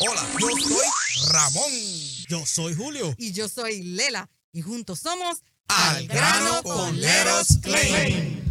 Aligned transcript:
Hola, 0.00 0.26
yo 0.40 0.48
soy 0.48 1.30
Ramón. 1.30 1.70
Yo 2.28 2.44
soy 2.44 2.74
Julio. 2.74 3.14
Y 3.16 3.30
yo 3.32 3.48
soy 3.48 3.80
Lela. 3.82 4.28
Y 4.52 4.60
juntos 4.60 4.98
somos 4.98 5.38
Al 5.68 6.08
grano 6.08 6.64
con 6.64 7.00
Leros 7.00 7.58
Claim. 7.62 8.42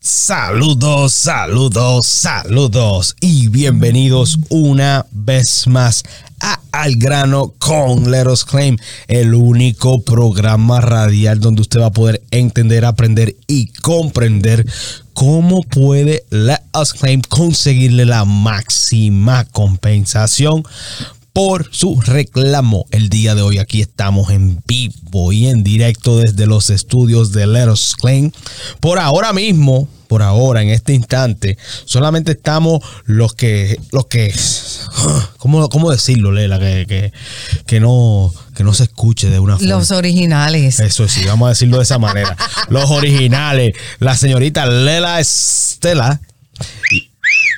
Saludos, 0.00 1.12
saludos, 1.12 2.06
saludos 2.06 3.14
y 3.20 3.46
bienvenidos 3.46 4.36
una 4.48 5.06
vez 5.12 5.68
más 5.68 6.02
Al 6.72 6.96
grano 6.96 7.54
con 7.58 8.10
Leros 8.10 8.44
Claim, 8.44 8.76
el 9.06 9.34
único 9.34 10.02
programa 10.02 10.80
radial 10.80 11.38
donde 11.38 11.62
usted 11.62 11.80
va 11.80 11.86
a 11.86 11.92
poder 11.92 12.22
entender, 12.30 12.84
aprender 12.84 13.36
y 13.46 13.66
comprender 13.66 14.66
cómo 15.14 15.62
puede 15.62 16.24
Let 16.30 16.62
Us 16.80 16.94
Claim 16.94 17.22
conseguirle 17.28 18.06
la 18.06 18.24
máxima 18.24 19.44
compensación 19.44 20.64
por 21.32 21.68
su 21.72 22.00
reclamo. 22.00 22.86
El 22.90 23.08
día 23.08 23.34
de 23.34 23.42
hoy 23.42 23.58
aquí 23.58 23.80
estamos 23.80 24.30
en 24.30 24.62
vivo 24.66 25.32
y 25.32 25.46
en 25.46 25.62
directo 25.62 26.18
desde 26.18 26.46
los 26.46 26.70
estudios 26.70 27.32
de 27.32 27.46
Let 27.46 27.70
Us 27.70 27.96
Claim. 27.96 28.32
Por 28.80 28.98
ahora 28.98 29.32
mismo, 29.32 29.88
por 30.12 30.22
ahora, 30.22 30.60
en 30.60 30.68
este 30.68 30.92
instante, 30.92 31.56
solamente 31.86 32.32
estamos 32.32 32.84
los 33.06 33.32
que, 33.32 33.80
los 33.92 34.08
que, 34.08 34.30
¿cómo, 35.38 35.66
cómo 35.70 35.90
decirlo, 35.90 36.32
Lela? 36.32 36.58
Que, 36.58 36.84
que, 36.86 37.14
que 37.64 37.80
no, 37.80 38.30
que 38.54 38.62
no 38.62 38.74
se 38.74 38.82
escuche 38.82 39.30
de 39.30 39.38
una 39.38 39.56
forma. 39.56 39.70
los 39.74 39.90
originales. 39.90 40.80
Eso 40.80 41.08
sí, 41.08 41.24
vamos 41.24 41.46
a 41.46 41.48
decirlo 41.48 41.78
de 41.78 41.84
esa 41.84 41.98
manera. 41.98 42.36
Los 42.68 42.90
originales, 42.90 43.72
la 44.00 44.14
señorita 44.14 44.66
Lela 44.66 45.18
Estela 45.18 46.20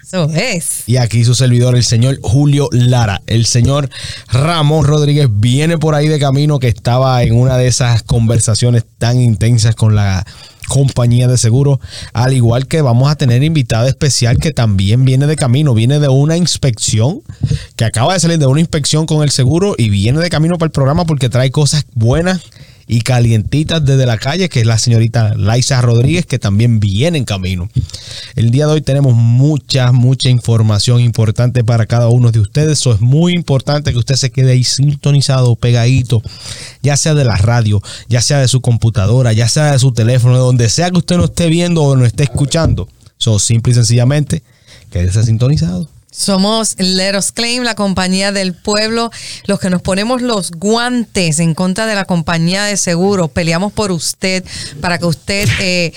Eso 0.04 0.30
es. 0.32 0.84
y 0.86 0.98
aquí 0.98 1.24
su 1.24 1.34
servidor, 1.34 1.74
el 1.74 1.82
señor 1.82 2.20
Julio 2.22 2.68
Lara. 2.70 3.20
El 3.26 3.46
señor 3.46 3.90
Ramón 4.28 4.86
Rodríguez 4.86 5.26
viene 5.28 5.76
por 5.76 5.96
ahí 5.96 6.06
de 6.06 6.20
camino 6.20 6.60
que 6.60 6.68
estaba 6.68 7.20
en 7.24 7.34
una 7.34 7.56
de 7.56 7.66
esas 7.66 8.04
conversaciones 8.04 8.84
tan 8.98 9.20
intensas 9.20 9.74
con 9.74 9.96
la 9.96 10.24
compañía 10.68 11.28
de 11.28 11.38
seguro. 11.38 11.80
Al 12.12 12.32
igual 12.32 12.66
que 12.66 12.82
vamos 12.82 13.10
a 13.10 13.16
tener 13.16 13.42
invitada 13.42 13.88
especial 13.88 14.38
que 14.38 14.52
también 14.52 15.04
viene 15.04 15.26
de 15.26 15.36
camino. 15.36 15.74
Viene 15.74 16.00
de 16.00 16.08
una 16.08 16.36
inspección, 16.36 17.22
que 17.76 17.84
acaba 17.84 18.14
de 18.14 18.20
salir 18.20 18.38
de 18.38 18.46
una 18.46 18.60
inspección 18.60 19.06
con 19.06 19.22
el 19.22 19.30
seguro 19.30 19.74
y 19.76 19.88
viene 19.88 20.20
de 20.20 20.30
camino 20.30 20.58
para 20.58 20.66
el 20.66 20.72
programa 20.72 21.04
porque 21.04 21.28
trae 21.28 21.50
cosas 21.50 21.84
buenas 21.94 22.40
y 22.86 23.00
calientitas 23.00 23.84
desde 23.84 24.06
la 24.06 24.18
calle, 24.18 24.48
que 24.48 24.60
es 24.60 24.66
la 24.66 24.78
señorita 24.78 25.34
Laisa 25.36 25.80
Rodríguez, 25.80 26.26
que 26.26 26.38
también 26.38 26.80
viene 26.80 27.18
en 27.18 27.24
camino. 27.24 27.68
El 28.36 28.50
día 28.50 28.66
de 28.66 28.72
hoy 28.74 28.82
tenemos 28.82 29.14
mucha, 29.14 29.92
mucha 29.92 30.28
información 30.28 31.00
importante 31.00 31.64
para 31.64 31.86
cada 31.86 32.08
uno 32.08 32.30
de 32.30 32.40
ustedes. 32.40 32.80
Eso 32.80 32.92
es 32.92 33.00
muy 33.00 33.32
importante 33.32 33.92
que 33.92 33.98
usted 33.98 34.16
se 34.16 34.30
quede 34.30 34.52
ahí 34.52 34.64
sintonizado, 34.64 35.56
pegadito, 35.56 36.22
ya 36.82 36.96
sea 36.96 37.14
de 37.14 37.24
la 37.24 37.36
radio, 37.36 37.82
ya 38.08 38.20
sea 38.20 38.40
de 38.40 38.48
su 38.48 38.60
computadora, 38.60 39.32
ya 39.32 39.48
sea 39.48 39.72
de 39.72 39.78
su 39.78 39.92
teléfono, 39.92 40.34
de 40.34 40.40
donde 40.40 40.68
sea 40.68 40.90
que 40.90 40.98
usted 40.98 41.16
no 41.16 41.24
esté 41.24 41.48
viendo 41.48 41.82
o 41.82 41.96
no 41.96 42.04
esté 42.04 42.24
escuchando. 42.24 42.88
So, 43.16 43.38
simple 43.38 43.72
y 43.72 43.74
sencillamente, 43.74 44.42
quédese 44.90 45.22
sintonizado. 45.22 45.88
Somos 46.16 46.76
Let 46.78 47.16
Us 47.18 47.32
Claim, 47.32 47.64
la 47.64 47.74
compañía 47.74 48.30
del 48.30 48.54
pueblo, 48.54 49.10
los 49.46 49.58
que 49.58 49.68
nos 49.68 49.82
ponemos 49.82 50.22
los 50.22 50.52
guantes 50.52 51.40
en 51.40 51.54
contra 51.54 51.86
de 51.86 51.96
la 51.96 52.04
compañía 52.04 52.62
de 52.64 52.76
seguro. 52.76 53.26
Peleamos 53.26 53.72
por 53.72 53.90
usted 53.90 54.44
para 54.80 54.98
que 54.98 55.06
usted 55.06 55.48
eh, 55.60 55.92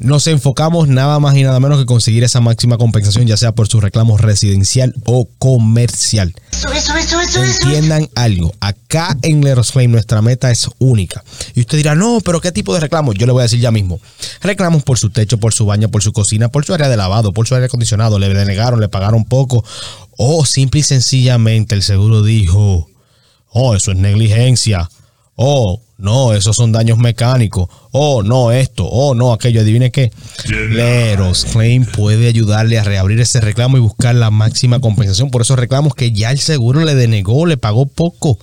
nos 0.00 0.26
enfocamos 0.26 0.88
nada 0.88 1.18
más 1.18 1.36
y 1.36 1.42
nada 1.42 1.60
menos 1.60 1.78
que 1.78 1.86
conseguir 1.86 2.24
esa 2.24 2.40
máxima 2.40 2.78
compensación, 2.78 3.26
ya 3.26 3.36
sea 3.36 3.52
por 3.52 3.68
su 3.68 3.80
reclamo 3.80 4.16
residencial 4.16 4.94
o 5.04 5.28
comercial. 5.38 6.34
Entiendan 7.34 8.08
algo, 8.14 8.54
acá 8.60 9.16
en 9.22 9.42
Leros 9.42 9.72
Claim 9.72 9.90
nuestra 9.90 10.22
meta 10.22 10.50
es 10.50 10.68
única. 10.78 11.24
Y 11.54 11.60
usted 11.60 11.78
dirá, 11.78 11.94
no, 11.94 12.20
pero 12.24 12.40
¿qué 12.40 12.52
tipo 12.52 12.74
de 12.74 12.80
reclamos? 12.80 13.14
Yo 13.16 13.26
le 13.26 13.32
voy 13.32 13.40
a 13.40 13.44
decir 13.44 13.60
ya 13.60 13.70
mismo. 13.70 14.00
Reclamos 14.40 14.82
por 14.82 14.98
su 14.98 15.10
techo, 15.10 15.38
por 15.38 15.52
su 15.52 15.66
baño, 15.66 15.88
por 15.88 16.02
su 16.02 16.12
cocina, 16.12 16.48
por 16.48 16.64
su 16.64 16.74
área 16.74 16.88
de 16.88 16.96
lavado, 16.96 17.32
por 17.32 17.46
su 17.46 17.54
aire 17.54 17.66
acondicionado, 17.66 18.18
le 18.18 18.28
denegaron, 18.32 18.80
le 18.80 18.88
pagaron 18.88 19.24
poco. 19.24 19.64
O 20.16 20.44
simple 20.44 20.80
y 20.80 20.82
sencillamente 20.82 21.74
el 21.74 21.82
seguro 21.82 22.22
dijo, 22.22 22.88
oh, 23.50 23.74
eso 23.74 23.92
es 23.92 23.98
negligencia. 23.98 24.88
Oh, 25.36 25.80
no, 25.98 26.32
esos 26.32 26.54
son 26.54 26.70
daños 26.70 26.96
mecánicos. 26.96 27.68
Oh, 27.90 28.22
no, 28.22 28.52
esto. 28.52 28.86
Oh, 28.86 29.16
no, 29.16 29.32
aquello. 29.32 29.60
Adivine 29.60 29.90
qué. 29.90 30.12
Leros 30.46 31.44
Claim 31.46 31.84
puede 31.84 32.28
ayudarle 32.28 32.78
a 32.78 32.84
reabrir 32.84 33.20
ese 33.20 33.40
reclamo 33.40 33.78
y 33.78 33.80
buscar 33.80 34.14
la 34.14 34.30
máxima 34.30 34.78
compensación 34.78 35.32
por 35.32 35.42
esos 35.42 35.58
reclamos 35.58 35.96
que 35.96 36.12
ya 36.12 36.30
el 36.30 36.38
seguro 36.38 36.84
le 36.84 36.94
denegó, 36.94 37.46
le 37.46 37.56
pagó 37.56 37.86
poco. 37.86 38.38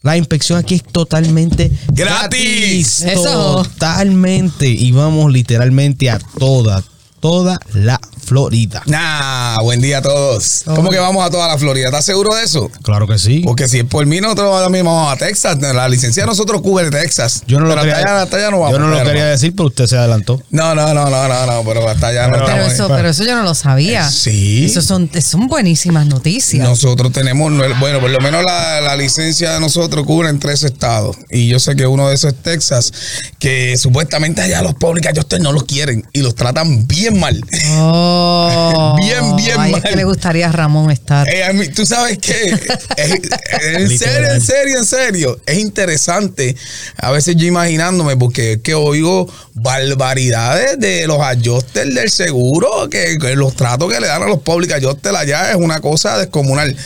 La 0.00 0.16
inspección 0.16 0.58
aquí 0.58 0.76
es 0.76 0.84
totalmente 0.84 1.70
Gratis. 1.88 3.02
Eso. 3.02 3.62
Totalmente. 3.62 4.66
Y 4.66 4.92
vamos 4.92 5.30
literalmente 5.30 6.08
a 6.08 6.18
toda, 6.38 6.82
toda 7.20 7.58
la 7.74 8.00
Florida. 8.24 8.82
Nah, 8.86 9.58
buen 9.62 9.80
día 9.80 9.98
a 9.98 10.02
todos. 10.02 10.62
¿Cómo 10.64 10.90
que 10.90 10.98
vamos 10.98 11.24
a 11.24 11.30
toda 11.30 11.46
la 11.48 11.58
Florida? 11.58 11.86
¿Estás 11.86 12.04
seguro 12.04 12.34
de 12.34 12.42
eso? 12.42 12.70
Claro 12.82 13.06
que 13.06 13.18
sí. 13.18 13.42
Porque 13.44 13.68
si 13.68 13.78
es 13.78 13.84
por 13.84 14.04
mí, 14.06 14.20
nosotros 14.20 14.48
ahora 14.52 14.68
mismo 14.68 14.94
vamos 14.94 15.12
a 15.12 15.16
Texas. 15.16 15.58
La 15.60 15.88
licencia 15.88 16.24
de 16.24 16.26
nosotros 16.26 16.60
cubre 16.60 16.90
Texas. 16.90 17.42
Yo 17.46 17.60
no 17.60 17.66
lo 17.66 17.70
Pero 17.70 17.82
quería, 17.82 17.96
hasta 17.98 18.10
allá, 18.12 18.22
hasta 18.22 18.36
allá 18.38 18.50
no 18.50 18.58
vamos. 18.60 18.72
yo 18.72 18.78
no 18.80 18.88
lo 18.88 18.96
pero- 18.96 19.08
quería 19.10 19.26
decir, 19.26 19.54
pero 19.54 19.68
usted 19.68 19.86
se 19.86 19.96
adelantó. 19.96 20.42
No, 20.50 20.74
no, 20.74 20.92
no, 20.92 21.08
no, 21.08 21.28
no, 21.28 21.46
no, 21.46 21.62
pero 21.64 21.88
hasta 21.88 22.08
allá 22.08 22.26
no 22.26 22.32
Pero- 22.34 22.46
Pero 22.46 22.56
estamos. 22.58 22.72
eso, 22.74 22.88
pero 22.88 23.08
eso 23.10 23.24
yo 23.24 23.36
no 23.36 23.42
lo 23.44 23.54
sabía. 23.54 24.10
Sí. 24.10 24.64
Eso 24.66 24.82
son, 24.82 25.08
son 25.22 25.46
buenísimas 25.46 26.06
noticias. 26.06 26.66
Nosotros 26.68 27.12
tenemos, 27.12 27.52
bueno, 27.78 28.00
por 28.00 28.10
lo 28.10 28.18
menos 28.20 28.44
la, 28.44 28.80
la 28.80 28.96
licencia 28.96 29.52
de 29.54 29.60
nosotros 29.60 30.04
cubre 30.04 30.28
en 30.30 30.40
tres 30.40 30.64
estados. 30.64 31.16
Y 31.30 31.46
yo 31.46 31.60
sé 31.60 31.76
que 31.76 31.86
uno 31.86 32.08
de 32.08 32.16
esos 32.16 32.32
es 32.32 32.42
Texas, 32.42 32.92
que 33.38 33.76
supuestamente 33.78 34.42
allá 34.42 34.62
los 34.62 34.74
public 34.74 35.06
adjusters 35.06 35.42
no 35.42 35.52
los 35.52 35.62
quieren 35.64 36.04
y 36.12 36.22
los 36.22 36.34
tratan 36.34 36.86
bien 36.88 37.15
mal. 37.16 37.40
Oh. 37.72 38.96
Bien, 39.00 39.36
bien 39.36 39.56
Ay, 39.58 39.72
mal. 39.72 39.82
es 39.84 39.90
que 39.90 39.96
le 39.96 40.04
gustaría 40.04 40.48
a 40.48 40.52
Ramón 40.52 40.90
estar. 40.90 41.28
Eh, 41.28 41.44
a 41.44 41.52
mí- 41.52 41.68
Tú 41.68 41.84
sabes 41.86 42.18
que, 42.18 42.34
en 42.96 43.88
serio, 43.98 44.30
en 44.32 44.40
serio, 44.40 44.78
en 44.78 44.84
serio, 44.84 45.40
es 45.46 45.58
interesante. 45.58 46.56
A 46.96 47.10
veces 47.10 47.36
yo 47.36 47.46
imaginándome, 47.46 48.16
porque 48.16 48.52
es 48.54 48.60
que 48.62 48.74
oigo 48.74 49.32
barbaridades 49.54 50.78
de 50.78 51.06
los 51.06 51.20
adjusters 51.20 51.94
del 51.94 52.10
seguro, 52.10 52.88
que, 52.90 53.18
que 53.20 53.36
los 53.36 53.54
tratos 53.54 53.92
que 53.92 54.00
le 54.00 54.06
dan 54.06 54.22
a 54.22 54.26
los 54.26 54.40
public 54.40 54.72
adjusters 54.72 55.16
allá 55.16 55.50
es 55.50 55.56
una 55.56 55.80
cosa 55.80 56.18
descomunal. 56.18 56.76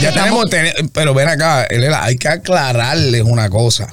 Ya 0.00 0.08
estamos- 0.10 0.48
tenemos, 0.48 0.74
ten- 0.74 0.88
pero 0.90 1.12
ven 1.14 1.28
acá, 1.28 1.64
Elena, 1.64 2.04
hay 2.04 2.16
que 2.16 2.28
aclararles 2.28 3.22
una 3.22 3.50
cosa. 3.50 3.92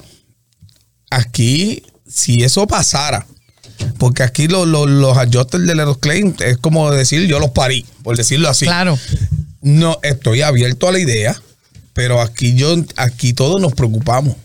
Aquí, 1.10 1.82
si 2.08 2.42
eso 2.42 2.66
pasara, 2.66 3.26
porque 3.98 4.22
aquí 4.22 4.48
lo- 4.48 4.66
lo- 4.66 4.86
los 4.86 5.16
adjusters 5.16 5.66
de 5.66 5.74
Leros 5.74 5.98
Claim 5.98 6.34
es 6.40 6.58
como 6.58 6.90
decir 6.90 7.26
yo 7.26 7.38
los 7.38 7.50
parí, 7.50 7.84
por 8.02 8.16
decirlo 8.16 8.48
así. 8.48 8.64
Claro. 8.66 8.98
No, 9.62 9.98
estoy 10.02 10.42
abierto 10.42 10.88
a 10.88 10.92
la 10.92 10.98
idea, 10.98 11.40
pero 11.92 12.20
aquí 12.20 12.54
yo, 12.54 12.74
aquí 12.96 13.32
todos 13.32 13.60
nos 13.60 13.72
preocupamos. 13.74 14.36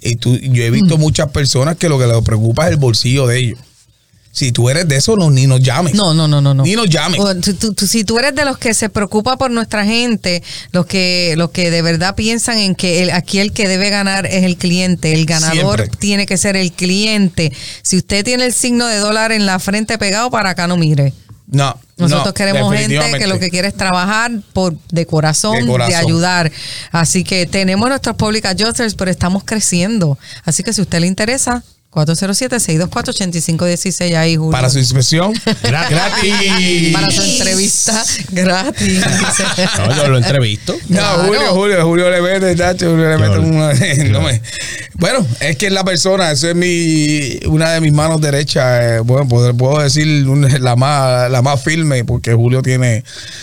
Y 0.00 0.16
tú, 0.16 0.36
yo 0.36 0.62
he 0.64 0.70
visto 0.70 0.96
muchas 0.98 1.30
personas 1.30 1.76
que 1.76 1.88
lo 1.88 1.98
que 1.98 2.06
les 2.06 2.20
preocupa 2.22 2.64
es 2.66 2.70
el 2.72 2.76
bolsillo 2.78 3.26
de 3.26 3.38
ellos. 3.38 3.58
Si 4.34 4.50
tú 4.50 4.68
eres 4.68 4.88
de 4.88 4.96
eso, 4.96 5.16
no, 5.16 5.30
ni 5.30 5.46
nos 5.46 5.60
llames. 5.60 5.94
No, 5.94 6.12
no, 6.12 6.26
no, 6.26 6.40
no, 6.40 6.54
no. 6.54 6.64
Ni 6.64 6.74
nos 6.74 6.88
llames. 6.90 7.20
O, 7.20 7.34
tú- 7.36 7.54
tú- 7.54 7.72
tú- 7.72 7.86
si 7.86 8.02
tú 8.02 8.18
eres 8.18 8.34
de 8.34 8.44
los 8.44 8.58
que 8.58 8.74
se 8.74 8.88
preocupa 8.88 9.36
por 9.36 9.52
nuestra 9.52 9.84
gente, 9.84 10.42
los 10.72 10.86
que, 10.86 11.34
los 11.36 11.50
que 11.50 11.70
de 11.70 11.82
verdad 11.82 12.16
piensan 12.16 12.58
en 12.58 12.74
que 12.74 13.04
el- 13.04 13.12
aquí 13.12 13.38
el 13.38 13.52
que 13.52 13.68
debe 13.68 13.90
ganar 13.90 14.26
es 14.26 14.42
el 14.42 14.56
cliente, 14.56 15.12
el 15.12 15.24
ganador 15.24 15.78
Siempre. 15.78 15.98
tiene 16.00 16.26
que 16.26 16.36
ser 16.36 16.56
el 16.56 16.72
cliente. 16.72 17.52
Si 17.82 17.96
usted 17.96 18.24
tiene 18.24 18.44
el 18.46 18.52
signo 18.52 18.88
de 18.88 18.96
dólar 18.98 19.30
en 19.30 19.46
la 19.46 19.60
frente 19.60 19.98
pegado, 19.98 20.32
para 20.32 20.50
acá 20.50 20.66
no 20.66 20.76
mire. 20.76 21.12
No. 21.46 21.78
Nosotros 21.96 22.26
no, 22.26 22.34
queremos 22.34 22.74
gente 22.74 22.98
que 23.18 23.26
lo 23.28 23.38
que 23.38 23.50
quiere 23.50 23.68
es 23.68 23.74
trabajar 23.76 24.32
por 24.52 24.74
de 24.90 25.06
corazón, 25.06 25.64
De 25.64 25.94
ayudar. 25.94 26.50
Así 26.90 27.22
que 27.22 27.46
tenemos 27.46 27.88
nuestros 27.88 28.16
public 28.16 28.46
adjusters, 28.46 28.96
pero 28.96 29.12
estamos 29.12 29.44
creciendo. 29.44 30.18
Así 30.44 30.64
que 30.64 30.72
si 30.72 30.80
a 30.80 30.82
usted 30.82 30.98
le 30.98 31.06
interesa, 31.06 31.62
407-624-8516 31.94 34.16
ahí, 34.16 34.36
Julio. 34.36 34.50
Para 34.52 34.70
su 34.70 34.78
inspección, 34.78 35.32
Gra- 35.62 35.88
gratis. 35.88 36.92
Para 36.92 37.10
su 37.10 37.22
entrevista 37.22 38.04
gratis. 38.30 39.02
No, 39.78 39.96
yo 39.96 40.08
lo 40.08 40.18
entrevisto. 40.18 40.74
No, 40.88 40.96
Claro. 40.98 41.24
Julio, 41.26 41.54
Julio, 41.54 41.84
Julio 41.84 42.10
le 42.10 42.20
mete, 42.22 42.54
tacho, 42.56 42.90
Julio 42.90 43.08
le 43.10 43.18
mete 43.18 43.38
una. 43.38 43.72
no 44.10 44.20
me- 44.22 44.40
bueno, 44.96 45.26
es 45.40 45.56
que 45.56 45.66
es 45.66 45.72
la 45.72 45.82
persona, 45.84 46.30
eso 46.30 46.48
es 46.48 46.54
mi, 46.54 47.40
una 47.46 47.72
de 47.72 47.80
mis 47.80 47.92
manos 47.92 48.20
derechas. 48.20 48.64
eh, 48.82 49.00
bueno, 49.00 49.28
puedo, 49.28 49.54
puedo 49.56 49.80
decir 49.82 50.26
una- 50.28 50.58
la 50.58 50.76
más, 50.76 51.28
la 51.30 51.42
más 51.42 51.62
firme, 51.62 52.04
porque 52.04 52.32
Julio 52.32 52.62
tiene 52.62 53.02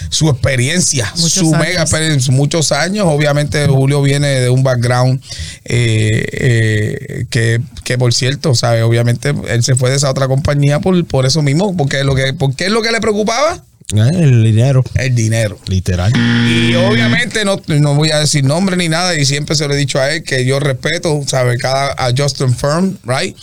su 0.09 0.29
experiencia, 0.29 1.11
Muchos 1.17 1.33
su 1.33 1.53
años. 1.55 1.67
mega 1.67 1.81
experiencia, 1.81 2.33
muchos 2.33 2.71
años. 2.71 3.05
Obviamente, 3.07 3.67
Julio 3.67 4.01
viene 4.01 4.27
de 4.39 4.49
un 4.49 4.63
background 4.63 5.21
eh, 5.65 6.25
eh, 6.31 7.25
que, 7.29 7.59
que, 7.83 7.97
por 7.97 8.13
cierto, 8.13 8.40
¿sabe? 8.55 8.83
Obviamente, 8.83 9.33
él 9.49 9.63
se 9.63 9.75
fue 9.75 9.89
de 9.89 9.97
esa 9.97 10.09
otra 10.09 10.27
compañía 10.27 10.79
por, 10.79 11.05
por 11.05 11.25
eso 11.25 11.41
mismo, 11.41 11.75
porque 11.75 12.03
lo 12.03 12.15
que, 12.15 12.33
¿por 12.33 12.55
qué 12.55 12.65
es 12.65 12.71
lo 12.71 12.81
que 12.81 12.91
le 12.91 12.99
preocupaba? 13.01 13.63
Eh, 13.93 14.09
El 14.19 14.43
dinero, 14.43 14.83
El 14.95 15.15
dinero. 15.15 15.57
literal. 15.67 16.13
Y 16.47 16.73
obviamente 16.75 17.43
no, 17.43 17.61
no 17.67 17.95
voy 17.95 18.11
a 18.11 18.19
decir 18.19 18.43
nombre 18.43 18.77
ni 18.77 18.87
nada, 18.87 19.15
y 19.17 19.25
siempre 19.25 19.55
se 19.55 19.67
lo 19.67 19.73
he 19.73 19.77
dicho 19.77 19.99
a 19.99 20.11
él 20.11 20.23
que 20.23 20.45
yo 20.45 20.59
respeto, 20.59 21.21
¿sabe? 21.27 21.57
Cada 21.57 21.91
adjusting 21.93 22.55
firm, 22.55 22.97
right? 23.03 23.35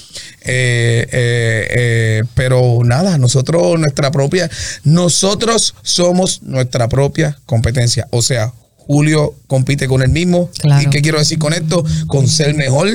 Eh, 0.42 1.06
eh, 1.12 1.68
eh, 1.70 2.22
pero 2.34 2.80
nada, 2.84 3.18
nosotros, 3.18 3.78
nuestra 3.78 4.10
propia, 4.10 4.50
nosotros 4.84 5.74
somos 5.82 6.42
nuestra 6.42 6.88
propia 6.88 7.38
competencia. 7.44 8.08
O 8.10 8.22
sea, 8.22 8.52
Julio 8.76 9.34
compite 9.46 9.86
con 9.86 10.00
el 10.00 10.08
mismo. 10.08 10.50
Claro. 10.58 10.82
¿Y 10.82 10.90
qué 10.90 11.02
quiero 11.02 11.18
decir 11.18 11.38
con 11.38 11.52
esto? 11.52 11.84
Con 12.06 12.26
ser 12.26 12.54
mejor 12.54 12.88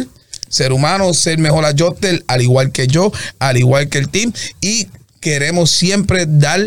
ser 0.54 0.72
humano, 0.72 1.14
ser 1.14 1.38
mejor 1.40 1.66
adjuster, 1.66 2.24
al 2.28 2.42
igual 2.42 2.72
que 2.72 2.88
yo, 2.88 3.12
al 3.40 3.58
igual 3.58 3.90
que 3.90 3.98
el 3.98 4.10
team. 4.10 4.32
Y 4.62 4.88
queremos 5.20 5.72
siempre 5.72 6.26
dar 6.28 6.62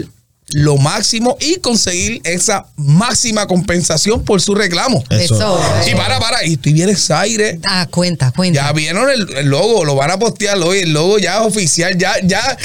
lo 0.51 0.77
máximo 0.77 1.37
y 1.41 1.57
conseguir 1.57 2.21
esa 2.25 2.67
máxima 2.77 3.47
compensación 3.47 4.23
por 4.25 4.41
su 4.41 4.55
reclamo. 4.55 5.03
Eso. 5.11 5.61
Y 5.87 5.95
para, 5.95 6.21
para, 6.21 6.45
y 6.47 6.55
estoy 6.55 6.73
bien 6.73 6.89
excited. 6.89 7.59
Ah, 7.67 7.87
cuenta, 7.91 8.31
cuenta. 8.33 8.63
Ya 8.63 8.73
vieron 8.73 9.11
el, 9.11 9.29
el 9.37 9.47
logo, 9.47 9.85
lo 9.85 9.95
van 9.97 10.11
a 10.13 10.19
postear 10.19 10.57
hoy, 10.59 10.79
el 10.81 10.93
logo 10.93 11.19
ya 11.19 11.41
es 11.41 11.47
oficial, 11.47 11.97
ya, 11.99 12.13
ya, 12.23 12.57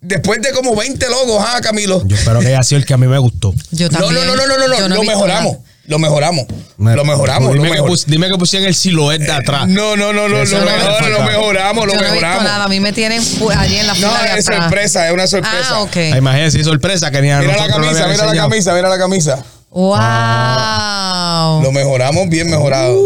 después 0.00 0.40
de 0.40 0.52
como 0.52 0.76
20 0.76 1.04
logos, 1.08 1.44
ah, 1.46 1.60
Camilo. 1.60 2.06
Yo 2.06 2.16
espero 2.16 2.38
que 2.40 2.46
haya 2.48 2.62
sido 2.62 2.78
el 2.78 2.86
que 2.86 2.94
a 2.94 2.96
mí 2.96 3.08
me 3.08 3.18
gustó. 3.18 3.52
Yo 3.72 3.88
No, 3.90 3.98
también. 3.98 4.24
no, 4.26 4.36
no, 4.36 4.46
no, 4.46 4.56
no, 4.56 4.68
no, 4.68 4.88
no, 4.88 4.94
he 4.94 4.98
lo 4.98 5.02
mejoramos, 5.02 5.52
nada. 5.54 5.64
Lo 5.88 5.98
mejoramos, 5.98 6.46
Me- 6.78 6.94
lo 6.96 7.04
mejoramos, 7.04 7.48
lo 7.54 7.62
Dime, 7.62 7.68
que, 7.68 7.74
mejor- 7.82 7.88
pus- 7.90 8.06
dime 8.06 8.28
que 8.28 8.36
pusieron 8.36 8.68
el 8.68 8.74
siluet 8.74 9.20
de 9.22 9.32
atrás. 9.32 9.66
No, 9.68 9.96
no, 9.96 10.12
no, 10.12 10.28
no, 10.28 10.44
lo, 10.44 10.60
mejor- 10.60 11.10
lo 11.10 11.22
mejoramos, 11.22 11.86
lo 11.86 11.92
Yo 11.94 12.00
no 12.00 12.06
he 12.06 12.10
visto 12.10 12.20
mejoramos. 12.26 12.44
nada. 12.44 12.64
A 12.64 12.68
mí 12.68 12.80
me 12.80 12.92
tienen 12.92 13.22
allí 13.56 13.76
en 13.76 13.86
la 13.86 13.94
No, 13.94 14.08
de 14.08 14.38
es 14.38 14.46
atrás. 14.48 14.62
sorpresa, 14.64 15.06
es 15.08 15.12
una 15.14 15.26
sorpresa. 15.26 15.68
Ah, 15.70 15.80
ok. 15.82 15.96
Ah, 16.12 16.16
Imagínense, 16.18 16.62
sorpresa 16.64 17.10
que 17.10 17.22
ni 17.22 17.30
a 17.30 17.38
Mira 17.40 17.56
la 17.56 17.66
lo 17.68 17.74
camisa, 17.74 18.06
mira 18.08 18.26
la 18.26 18.34
camisa, 18.34 18.74
mira 18.74 18.88
la 18.88 18.98
camisa. 18.98 19.44
Wow. 19.70 21.62
Lo 21.62 21.72
mejoramos 21.72 22.28
bien 22.28 22.50
mejorado. 22.50 22.98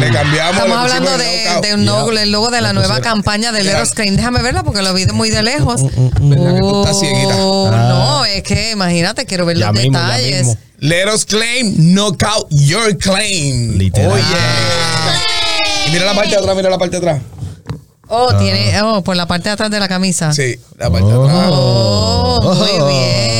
Le 0.00 0.10
cambiamos. 0.12 0.56
Estamos 0.62 0.76
le 0.76 0.92
hablando 0.94 1.18
de, 1.18 1.48
de 1.68 1.74
un 1.74 1.86
logo, 1.86 2.10
el 2.12 2.30
logo 2.32 2.50
de 2.50 2.60
la 2.60 2.72
nueva 2.72 3.00
campaña 3.00 3.52
de 3.52 3.62
Leros 3.64 3.92
Crane. 3.94 4.12
Déjame 4.12 4.42
verla 4.42 4.62
porque 4.62 4.82
lo 4.82 4.92
vi 4.94 5.04
de 5.06 5.12
muy 5.12 5.30
de 5.30 5.42
lejos. 5.42 5.82
¿Verdad 6.20 6.54
que 6.54 6.60
tú 6.60 6.82
estás 6.84 7.00
cieguita? 7.00 7.34
Oh, 7.36 7.70
Ah. 7.72 7.86
No, 7.88 8.24
es 8.24 8.42
que 8.42 8.72
imagínate, 8.72 9.24
quiero 9.26 9.46
ver 9.46 9.56
Ya 9.58 9.66
los 9.66 9.74
mismo, 9.80 9.98
ya 9.98 10.16
detalles. 10.16 10.56
Let 10.80 11.08
us 11.08 11.24
claim, 11.26 11.74
knockout 11.94 12.46
your 12.50 12.96
claim. 12.96 13.76
Literal. 13.76 14.12
Oye. 14.12 14.22
Y 15.86 15.90
mira 15.92 16.06
la 16.06 16.14
parte 16.14 16.30
de 16.30 16.36
atrás, 16.36 16.56
mira 16.56 16.70
la 16.70 16.78
parte 16.78 16.98
de 17.00 17.06
atrás. 17.08 17.22
Oh, 18.08 18.32
tiene, 18.38 18.80
oh, 18.82 19.02
por 19.02 19.14
la 19.14 19.26
parte 19.26 19.50
de 19.50 19.52
atrás 19.52 19.70
de 19.70 19.78
la 19.78 19.88
camisa. 19.88 20.32
Sí, 20.32 20.56
la 20.78 20.90
parte 20.90 21.06
Oh. 21.06 21.22
de 21.22 21.28
atrás. 21.30 21.48
Oh, 21.52 22.54
muy 22.56 22.68
Oh. 22.80 22.86
bien. 22.88 23.39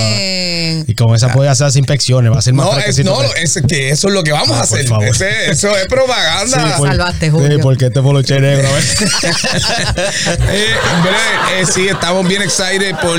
Y 0.90 0.94
con 0.96 1.14
esa 1.14 1.32
puede 1.32 1.48
hacer 1.48 1.66
las 1.68 1.76
inspecciones, 1.76 2.32
va 2.32 2.38
a 2.38 2.42
ser 2.42 2.52
más 2.52 2.66
No, 2.66 2.76
es, 2.80 3.04
no, 3.04 3.20
que- 3.20 3.42
es 3.42 3.60
que 3.68 3.90
eso 3.90 4.08
es 4.08 4.14
lo 4.14 4.24
que 4.24 4.32
vamos 4.32 4.50
a 4.50 4.62
Ah, 4.62 4.66
por 4.66 4.78
hacer. 4.78 4.88
favor. 4.88 5.06
Ese- 5.06 5.50
eso 5.52 5.76
es 5.76 5.86
propaganda. 5.86 6.76
Sí, 6.76 6.82
salvaste, 6.82 7.30
Julio. 7.30 7.56
Sí, 7.58 7.62
porque 7.62 7.86
este 7.86 8.02
poloche 8.02 8.40
negro, 8.40 8.66
a 8.68 8.72
ver. 8.72 8.84
Eh, 10.52 10.74
eh, 11.60 11.64
sí, 11.72 11.86
estamos 11.88 12.26
bien 12.26 12.42
excited 12.42 12.94
por 13.00 13.18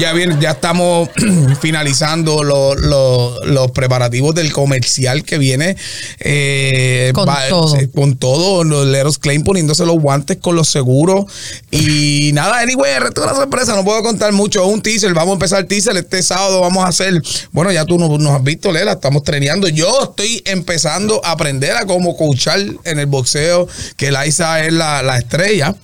ya 0.00 0.12
bien, 0.12 0.40
ya 0.40 0.50
estamos 0.52 1.08
finalizando 1.60 2.42
lo- 2.42 2.74
lo- 2.74 3.44
los 3.44 3.70
preparativos 3.70 4.34
del 4.34 4.52
comercial 4.52 5.22
que 5.24 5.38
viene 5.38 5.76
eh, 6.20 7.12
Con 7.14 7.28
todo. 7.48 7.76
sí, 7.76 7.88
con 7.94 8.16
todo, 8.16 8.64
los 8.64 8.86
Leros 8.86 9.18
Claim 9.18 9.42
poniéndose 9.44 9.84
los 9.86 9.98
guantes 10.00 10.38
con 10.38 10.56
los 10.56 10.68
seguros 10.68 11.26
y 11.70 12.30
nada, 12.34 12.58
anyway, 12.60 12.94
el 12.94 13.02
resto 13.02 13.20
de 13.20 13.26
la 13.28 13.34
sorpresa, 13.34 13.74
no 13.76 13.84
puedo 13.84 14.02
contar 14.02 14.32
mucho, 14.32 14.62
es 14.64 14.68
un 14.72 14.82
teaser, 14.82 15.14
vamos 15.14 15.32
a 15.32 15.34
empezar 15.34 15.60
el 15.60 15.66
teaser 15.66 15.96
este 15.96 16.22
sábado, 16.22 16.60
vamos 16.60 16.84
a 16.84 16.87
hacer, 16.88 17.22
bueno, 17.52 17.72
ya 17.72 17.84
tú 17.84 17.98
nos, 17.98 18.34
has 18.34 18.42
visto, 18.42 18.72
Lela, 18.72 18.92
estamos 18.92 19.22
treneando, 19.22 19.68
yo 19.68 20.04
estoy 20.04 20.42
empezando 20.44 21.20
a 21.24 21.32
aprender 21.32 21.72
a 21.72 21.86
cómo 21.86 22.16
coachar 22.16 22.60
en 22.84 22.98
el 22.98 23.06
boxeo, 23.06 23.68
que 23.96 24.10
Liza 24.10 24.64
es 24.64 24.72
la, 24.72 25.02
la 25.02 25.18
estrella. 25.18 25.74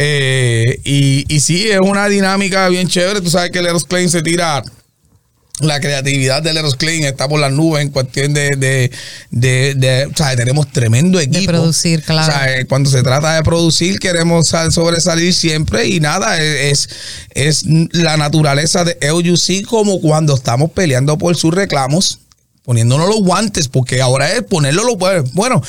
Eh, 0.00 0.80
y, 0.84 1.24
y 1.28 1.40
sí, 1.40 1.68
es 1.68 1.80
una 1.80 2.08
dinámica 2.08 2.68
bien 2.68 2.86
chévere. 2.86 3.20
Tú 3.20 3.30
sabes 3.30 3.50
que 3.50 3.60
Leros 3.60 3.84
Klein 3.84 4.08
se 4.08 4.22
tira. 4.22 4.62
La 5.60 5.80
creatividad 5.80 6.42
de 6.42 6.52
Leros 6.52 6.76
Klein 6.76 7.04
está 7.04 7.28
por 7.28 7.40
las 7.40 7.50
nubes 7.52 7.82
en 7.82 7.90
cuestión 7.90 8.32
de. 8.34 8.50
de, 8.56 8.90
de, 9.30 9.74
de- 9.74 10.06
o 10.06 10.16
sea, 10.16 10.36
tenemos 10.36 10.70
tremendo 10.70 11.18
equipo. 11.18 11.46
producir, 11.50 12.02
claro. 12.02 12.28
O 12.32 12.32
sea, 12.36 12.58
eh, 12.58 12.64
cuando 12.66 12.88
se 12.90 13.02
trata 13.02 13.34
de 13.34 13.42
producir, 13.42 13.98
queremos 13.98 14.48
sal- 14.48 14.72
sobresalir 14.72 15.34
siempre. 15.34 15.86
Y 15.86 16.00
nada, 16.00 16.40
es, 16.40 16.88
es 17.34 17.64
la 17.92 18.16
naturaleza 18.16 18.84
de 18.84 18.96
LUC 19.02 19.64
como 19.66 20.00
cuando 20.00 20.34
estamos 20.34 20.70
peleando 20.70 21.18
por 21.18 21.36
sus 21.36 21.52
reclamos 21.54 22.20
poniéndonos 22.64 23.08
los 23.08 23.22
guantes, 23.22 23.66
porque 23.66 24.02
ahora 24.02 24.30
es 24.30 24.42
ponerlo 24.42 24.84
los 24.84 25.32
Bueno, 25.32 25.62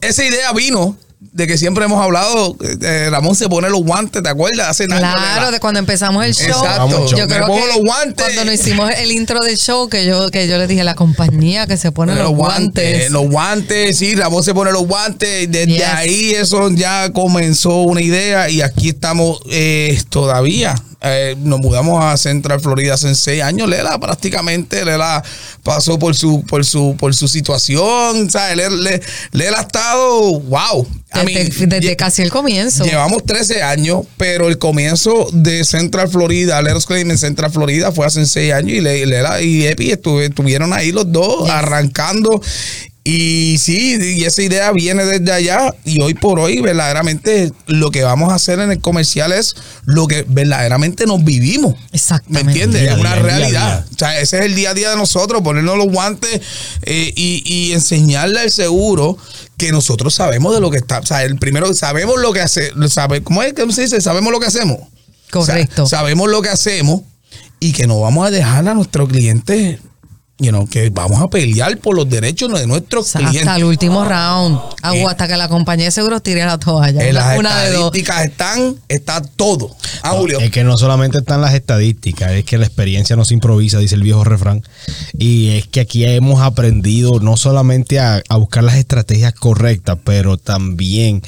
esa 0.00 0.24
idea 0.24 0.50
vino 0.54 0.96
de 1.20 1.46
que 1.48 1.58
siempre 1.58 1.84
hemos 1.84 2.00
hablado, 2.00 2.56
eh, 2.80 3.08
Ramón 3.10 3.34
se 3.34 3.48
pone 3.48 3.68
los 3.70 3.82
guantes, 3.82 4.22
¿te 4.22 4.28
acuerdas? 4.28 4.68
Hace 4.68 4.84
años, 4.84 4.98
Claro, 5.00 5.50
de 5.50 5.58
cuando 5.58 5.80
empezamos 5.80 6.24
el 6.24 6.32
show. 6.32 6.46
Exacto. 6.64 7.06
Yo 7.08 7.26
Me 7.26 7.34
creo 7.34 7.46
pongo 7.48 7.60
que 7.60 7.66
los 7.66 7.78
guantes. 7.84 8.24
cuando 8.24 8.44
nos 8.44 8.54
hicimos 8.54 8.90
el 8.96 9.10
intro 9.10 9.40
del 9.40 9.56
show, 9.56 9.88
que 9.88 10.06
yo, 10.06 10.30
que 10.30 10.46
yo 10.46 10.58
le 10.58 10.66
dije 10.68 10.82
a 10.82 10.84
la 10.84 10.94
compañía 10.94 11.66
que 11.66 11.76
se 11.76 11.90
pone 11.90 12.14
los, 12.14 12.30
guantes. 12.30 13.10
Los 13.10 13.28
guantes, 13.28 13.98
sí, 13.98 14.14
Ramón 14.14 14.44
se 14.44 14.54
pone 14.54 14.70
los 14.70 14.86
guantes. 14.86 15.44
y 15.44 15.46
Desde 15.46 15.72
Yes. 15.72 15.84
ahí 15.86 16.30
eso 16.34 16.70
ya 16.70 17.12
comenzó 17.12 17.82
una 17.82 18.00
idea 18.00 18.48
y 18.48 18.62
aquí 18.62 18.90
estamos 18.90 19.40
eh, 19.50 20.00
todavía. 20.10 20.74
Eh, 21.00 21.36
nos 21.38 21.60
mudamos 21.60 22.02
a 22.04 22.16
Central 22.16 22.60
Florida 22.60 22.94
hace 22.94 23.14
seis 23.14 23.40
años. 23.42 23.68
Lela 23.68 23.98
prácticamente, 24.00 24.84
Lela 24.84 25.22
pasó 25.62 25.96
por 25.98 26.16
su, 26.16 26.42
por 26.44 26.64
su, 26.64 26.96
por 26.98 27.14
su 27.14 27.28
situación. 27.28 28.28
¿sabes? 28.30 28.56
Lela, 28.56 29.00
Lela 29.32 29.58
ha 29.58 29.62
estado, 29.62 30.40
wow. 30.40 30.86
Desde, 31.24 31.96
casi 31.96 32.22
el 32.22 32.30
comienzo. 32.30 32.84
Llevamos 32.84 33.24
13 33.24 33.62
años, 33.62 34.02
pero 34.18 34.48
el 34.48 34.58
comienzo 34.58 35.28
de 35.32 35.64
Central 35.64 36.08
Florida, 36.08 36.60
Leros 36.60 36.84
Claim 36.84 37.10
en 37.10 37.16
Central 37.18 37.50
Florida 37.50 37.92
fue 37.92 38.04
hace 38.04 38.26
6 38.26 38.52
años 38.52 38.72
y 38.72 38.80
Le- 38.80 39.06
Lela 39.06 39.40
y 39.40 39.66
Epi 39.66 39.90
estuvieron 39.92 40.72
ahí 40.72 40.92
los 40.92 41.10
dos 41.10 41.44
Yes. 41.44 41.50
arrancando. 41.50 42.42
Y 43.10 43.56
sí, 43.56 43.96
y 44.16 44.24
esa 44.24 44.42
idea 44.42 44.70
viene 44.72 45.02
desde 45.06 45.32
allá 45.32 45.74
y 45.86 46.02
hoy 46.02 46.12
por 46.12 46.38
hoy 46.38 46.60
verdaderamente 46.60 47.50
lo 47.66 47.90
que 47.90 48.02
vamos 48.02 48.30
a 48.30 48.34
hacer 48.34 48.58
en 48.60 48.70
el 48.70 48.80
comercial 48.80 49.32
es 49.32 49.56
lo 49.86 50.06
que 50.06 50.26
verdaderamente 50.28 51.06
nos 51.06 51.24
vivimos. 51.24 51.74
¿Me 51.74 51.86
Exactamente. 51.92 52.50
entiendes? 52.50 52.82
Día 52.82 52.90
a 52.90 52.94
Es 52.94 53.00
una 53.00 53.14
día, 53.14 53.22
realidad. 53.22 53.84
día. 53.84 53.86
O 53.94 53.98
sea, 53.98 54.20
ese 54.20 54.40
es 54.40 54.44
el 54.44 54.54
día 54.54 54.70
a 54.70 54.74
día 54.74 54.90
de 54.90 54.96
nosotros, 54.96 55.40
ponernos 55.40 55.78
los 55.78 55.86
guantes 55.88 56.42
eh, 56.82 57.12
y, 57.16 57.42
y 57.46 57.72
enseñarle 57.72 58.40
al 58.40 58.50
seguro 58.50 59.16
que 59.56 59.72
nosotros 59.72 60.14
sabemos 60.14 60.54
de 60.54 60.60
lo 60.60 60.70
que 60.70 60.76
está. 60.76 60.98
O 60.98 61.06
sea, 61.06 61.24
el 61.24 61.38
primero, 61.38 61.72
sabemos 61.72 62.20
lo 62.20 62.34
que 62.34 62.40
hace, 62.42 62.72
sabe, 62.88 63.22
¿cómo 63.22 63.42
es 63.42 63.54
que 63.54 63.72
se 63.72 63.82
dice? 63.82 64.02
Sabemos 64.02 64.32
lo 64.32 64.38
que 64.38 64.48
hacemos. 64.48 64.80
Correcto. 65.30 65.84
O 65.84 65.86
sea, 65.86 66.00
sabemos 66.00 66.28
lo 66.28 66.42
que 66.42 66.50
hacemos 66.50 67.00
y 67.58 67.72
que 67.72 67.86
no 67.86 68.00
vamos 68.00 68.26
a 68.26 68.30
dejar 68.30 68.68
a 68.68 68.74
nuestros 68.74 69.08
clientes, 69.08 69.80
you 70.38 70.50
know, 70.50 70.66
que 70.68 70.90
vamos 70.90 71.20
a 71.20 71.28
pelear 71.28 71.76
por 71.78 71.96
los 71.96 72.08
derechos 72.08 72.52
de 72.52 72.66
nuestros 72.66 73.12
clientes. 73.12 73.40
Hasta 73.42 73.56
el 73.56 73.64
último 73.64 74.04
round. 74.04 74.58
Ah, 74.82 74.94
Eh. 74.94 75.04
o 75.04 75.08
hasta 75.08 75.26
que 75.26 75.36
la 75.36 75.48
compañía 75.48 75.86
de 75.86 75.90
seguros 75.90 76.22
tire 76.22 76.44
la 76.46 76.58
toalla. 76.58 77.02
En 77.04 77.10
Una, 77.10 77.20
las 77.30 77.38
una 77.38 77.60
de 77.62 77.70
dos. 77.72 77.86
estadísticas 77.86 78.24
están, 78.24 78.76
está 78.88 79.20
todo. 79.22 79.74
Ah, 80.02 80.12
Julio. 80.12 80.38
Es 80.38 80.50
que 80.50 80.62
no 80.64 80.78
solamente 80.78 81.18
están 81.18 81.40
las 81.40 81.54
estadísticas, 81.54 82.30
es 82.32 82.44
que 82.44 82.56
la 82.56 82.66
experiencia 82.66 83.16
no 83.16 83.24
se 83.24 83.34
improvisa, 83.34 83.78
dice 83.78 83.96
el 83.96 84.02
viejo 84.02 84.22
refrán. 84.24 84.62
Y 85.18 85.56
es 85.56 85.66
que 85.66 85.80
aquí 85.80 86.04
hemos 86.04 86.40
aprendido 86.40 87.18
no 87.20 87.36
solamente 87.36 87.98
a, 87.98 88.22
a 88.28 88.36
buscar 88.36 88.62
las 88.64 88.76
estrategias 88.76 89.32
correctas, 89.34 89.98
pero 90.04 90.36
también 90.36 91.22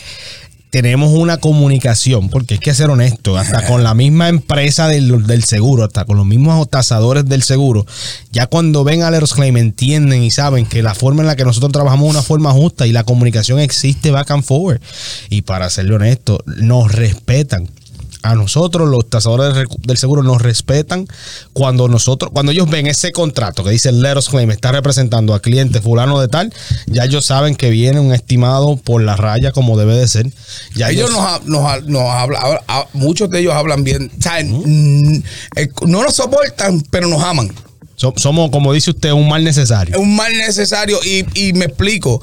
tenemos 0.71 1.13
una 1.13 1.37
comunicación, 1.37 2.29
porque 2.29 2.55
hay 2.55 2.61
que 2.61 2.75
ser 2.75 2.91
honesto, 2.91 3.37
hasta 3.37 3.67
con 3.69 3.83
la 3.83 3.95
misma 3.95 4.29
empresa 4.29 4.89
del, 4.89 5.27
del 5.27 5.45
seguro, 5.45 5.85
hasta 5.85 6.05
con 6.05 6.17
los 6.17 6.27
mismos 6.27 6.69
tasadores 6.71 7.27
del 7.27 7.43
seguro, 7.43 7.87
ya 8.31 8.47
cuando 8.47 8.85
ven 8.85 9.03
a 9.03 9.11
Leros 9.11 9.35
Claim 9.35 9.57
entienden 9.57 10.23
y 10.23 10.31
saben 10.31 10.67
que 10.67 10.83
la 10.83 10.95
forma 10.95 11.23
en 11.23 11.27
la 11.27 11.37
que 11.37 11.45
nosotros 11.45 11.73
trabajamos 11.73 12.09
es 12.09 12.15
una 12.15 12.23
forma 12.23 12.53
justa 12.53 12.87
y 12.87 12.93
la 12.93 13.05
comunicación 13.05 13.59
existe 13.59 14.11
back 14.11 14.31
and 14.31 14.45
forward. 14.45 14.81
Y 15.29 15.43
para 15.43 15.69
serle 15.71 15.97
honesto, 15.97 16.43
nos 16.47 16.93
respetan 16.93 17.69
a 18.23 18.35
nosotros 18.35 18.89
los 18.89 19.09
tasadores 19.09 19.55
del 19.83 19.97
seguro 19.97 20.23
nos 20.23 20.43
respetan 20.43 21.07
cuando 21.53 21.89
nosotros 21.89 22.31
cuando 22.35 22.53
ellos 22.53 22.69
ven 22.69 22.87
ese 22.87 23.13
contrato 23.13 23.65
que 23.65 23.71
dice 23.71 23.93
Let 23.93 24.17
us 24.19 24.29
claim 24.29 24.51
está 24.51 24.73
representando 24.73 25.33
a 25.35 25.41
cliente 25.41 25.81
fulano 25.81 26.21
de 26.21 26.29
tal 26.29 26.53
ya 26.87 27.05
ellos 27.05 27.25
saben 27.25 27.55
que 27.55 27.71
viene 27.71 27.99
un 28.01 28.13
estimado 28.13 28.77
por 28.77 29.03
la 29.03 29.17
raya 29.17 29.53
como 29.53 29.79
debe 29.79 29.97
de 29.97 30.07
ser 30.09 30.31
ya 30.75 30.91
ellos 30.91 31.11
nos, 31.11 31.45
nos, 31.47 31.65
ha- 31.65 31.81
nos 31.87 32.03
hablan, 32.11 32.43
muchos 32.93 33.31
de 33.31 33.41
ellos 33.41 33.55
hablan 33.55 33.85
bien, 33.85 34.11
o 34.19 34.23
sea, 34.23 34.43
mm, 34.45 35.23
eh, 35.57 35.69
no 35.87 36.03
nos 36.03 36.15
soportan, 36.15 36.83
pero 36.91 37.09
nos 37.09 37.23
aman. 37.23 37.51
so- 37.97 38.15
somos 38.17 38.51
como 38.51 38.73
dice 38.73 38.91
usted 38.91 39.13
un 39.13 39.29
mal 39.29 39.43
necesario 39.45 39.95
Es 39.95 40.01
un 40.01 40.15
mal 40.15 40.33
necesario 40.37 40.99
y, 41.05 41.25
y 41.49 41.53
me 41.55 41.65
explico. 41.67 42.23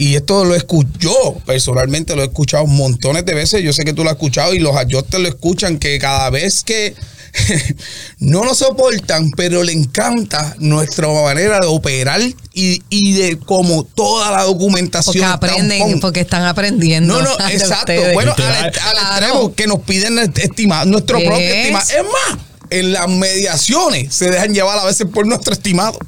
Y 0.00 0.16
esto 0.16 0.46
lo 0.46 0.54
escucho, 0.54 0.88
yo 0.98 1.36
personalmente 1.44 2.16
lo 2.16 2.22
he 2.22 2.24
escuchado 2.24 2.66
montones 2.66 3.26
de 3.26 3.34
veces, 3.34 3.62
yo 3.62 3.74
sé 3.74 3.84
que 3.84 3.92
tú 3.92 4.02
lo 4.02 4.08
has 4.08 4.16
escuchado 4.16 4.54
y 4.54 4.58
los 4.58 4.74
ayostes 4.74 5.20
lo 5.20 5.28
escuchan, 5.28 5.78
que 5.78 5.98
cada 5.98 6.30
vez 6.30 6.64
que 6.64 6.94
no 8.18 8.42
nos 8.42 8.56
soportan, 8.56 9.30
pero 9.36 9.62
le 9.62 9.72
encanta 9.72 10.56
nuestra 10.58 11.06
manera 11.06 11.58
de 11.60 11.66
operar 11.66 12.18
y, 12.54 12.82
y 12.88 13.12
de 13.12 13.38
como 13.40 13.84
toda 13.84 14.30
la 14.30 14.44
documentación. 14.44 15.12
Porque 15.12 15.24
aprenden, 15.26 16.00
porque 16.00 16.20
están 16.20 16.44
aprendiendo. 16.44 17.20
No, 17.20 17.36
no, 17.38 17.48
exacto. 17.50 17.92
ustedes. 17.92 18.14
Bueno, 18.14 18.34
al, 18.38 18.42
al 18.42 18.72
Claro. 18.72 19.08
extremo 19.18 19.54
que 19.54 19.66
nos 19.66 19.80
piden 19.80 20.18
estimado, 20.18 20.86
nuestro 20.86 21.18
propio 21.18 21.36
estimado. 21.38 21.84
Es 21.90 22.04
más, 22.04 22.38
en 22.70 22.92
las 22.92 23.08
mediaciones 23.08 24.14
se 24.14 24.30
dejan 24.30 24.54
llevar 24.54 24.78
a 24.78 24.84
veces 24.84 25.06
por 25.12 25.26
nuestro 25.26 25.52
estimado. 25.52 25.98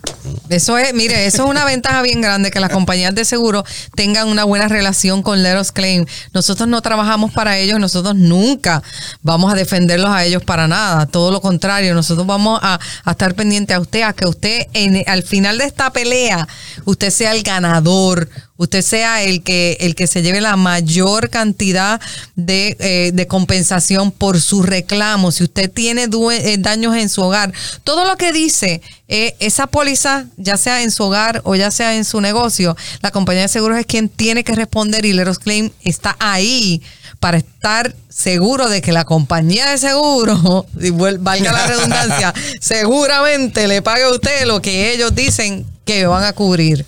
Eso 0.49 0.78
es, 0.78 0.95
mire, 0.95 1.26
eso 1.26 1.45
es 1.45 1.50
una 1.50 1.64
ventaja 1.66 2.02
bien 2.02 2.21
grande 2.21 2.50
que 2.50 2.61
las 2.61 2.71
compañías 2.71 3.14
de 3.14 3.25
seguro 3.25 3.64
tengan 3.95 4.28
una 4.28 4.45
buena 4.45 4.69
relación 4.69 5.23
con 5.23 5.42
Let 5.42 5.59
Us 5.61 5.73
Claim. 5.73 6.07
Nosotros 6.33 6.69
no 6.69 6.81
trabajamos 6.83 7.33
para 7.33 7.59
ellos, 7.59 7.81
nosotros 7.81 8.14
nunca 8.14 8.83
vamos 9.23 9.52
a 9.52 9.57
defenderlos 9.57 10.11
a 10.11 10.25
ellos 10.25 10.45
para 10.45 10.69
nada. 10.69 11.07
Todo 11.07 11.31
lo 11.31 11.40
contrario, 11.40 11.95
nosotros 11.95 12.26
vamos 12.26 12.61
a, 12.62 12.78
estar 13.11 13.35
pendiente 13.35 13.75
a 13.75 13.81
usted, 13.81 14.02
a 14.02 14.12
que 14.12 14.26
usted 14.26 14.66
al 15.07 15.23
final 15.23 15.59
de 15.59 15.64
esta 15.64 15.92
pelea, 15.92 16.47
usted 16.85 17.11
sea 17.11 17.33
el 17.33 17.42
ganador, 17.42 18.28
usted 18.62 18.83
sea 18.83 19.23
el 19.23 19.42
que, 19.42 19.76
el 19.81 19.97
que 19.97 20.07
se 20.07 20.23
lleve 20.23 20.40
la 20.40 20.57
mayor 20.57 21.31
cantidad 21.31 22.00
de, 22.37 22.76
eh, 22.78 23.11
de 23.12 23.26
compensación 23.26 24.12
por 24.12 24.40
su 24.40 24.62
reclamo. 24.62 25.33
Si 25.33 25.42
usted 25.42 25.71
tiene 25.71 26.04
eh, 26.04 26.57
daños 26.61 26.97
en 26.97 27.09
su 27.09 27.23
hogar, 27.23 27.52
todo 27.83 28.04
lo 28.04 28.16
que 28.16 28.33
dice 28.33 28.81
eh, 29.09 29.35
esa 29.40 29.66
póliza, 29.66 30.26
ya 30.37 30.57
sea 30.57 30.83
en 30.83 30.92
su 30.92 31.02
hogar 31.02 31.40
o 31.45 31.57
ya 31.57 31.73
sea 31.73 31.97
en 31.97 32.04
su 32.04 32.21
negocio, 32.21 32.76
la 33.00 33.11
compañía 33.11 33.42
de 33.42 33.49
seguros 33.49 33.78
es 33.78 33.87
quien 33.87 34.09
tiene 34.09 34.45
que 34.45 34.54
responder 34.54 35.04
y 35.04 35.12
Leros 35.12 35.40
Claim 35.40 35.71
está 35.83 36.16
ahí 36.21 36.83
para 37.19 37.38
estar 37.38 37.97
seguro 38.09 38.69
de 38.69 38.81
que 38.81 38.92
la 38.92 39.04
compañía 39.04 39.71
de 39.71 39.78
seguro, 39.78 40.66
y 40.81 40.90
valga 40.90 41.52
la 41.52 41.66
redundancia, 41.66 42.33
seguramente 42.61 43.66
le 43.66 43.83
pague 43.83 44.04
a 44.04 44.11
usted 44.11 44.47
lo 44.47 44.62
que 44.62 44.92
ellos 44.92 45.14
dicen 45.16 45.66
que 45.85 46.07
van 46.07 46.23
a 46.23 46.33
cubrir. 46.33 46.87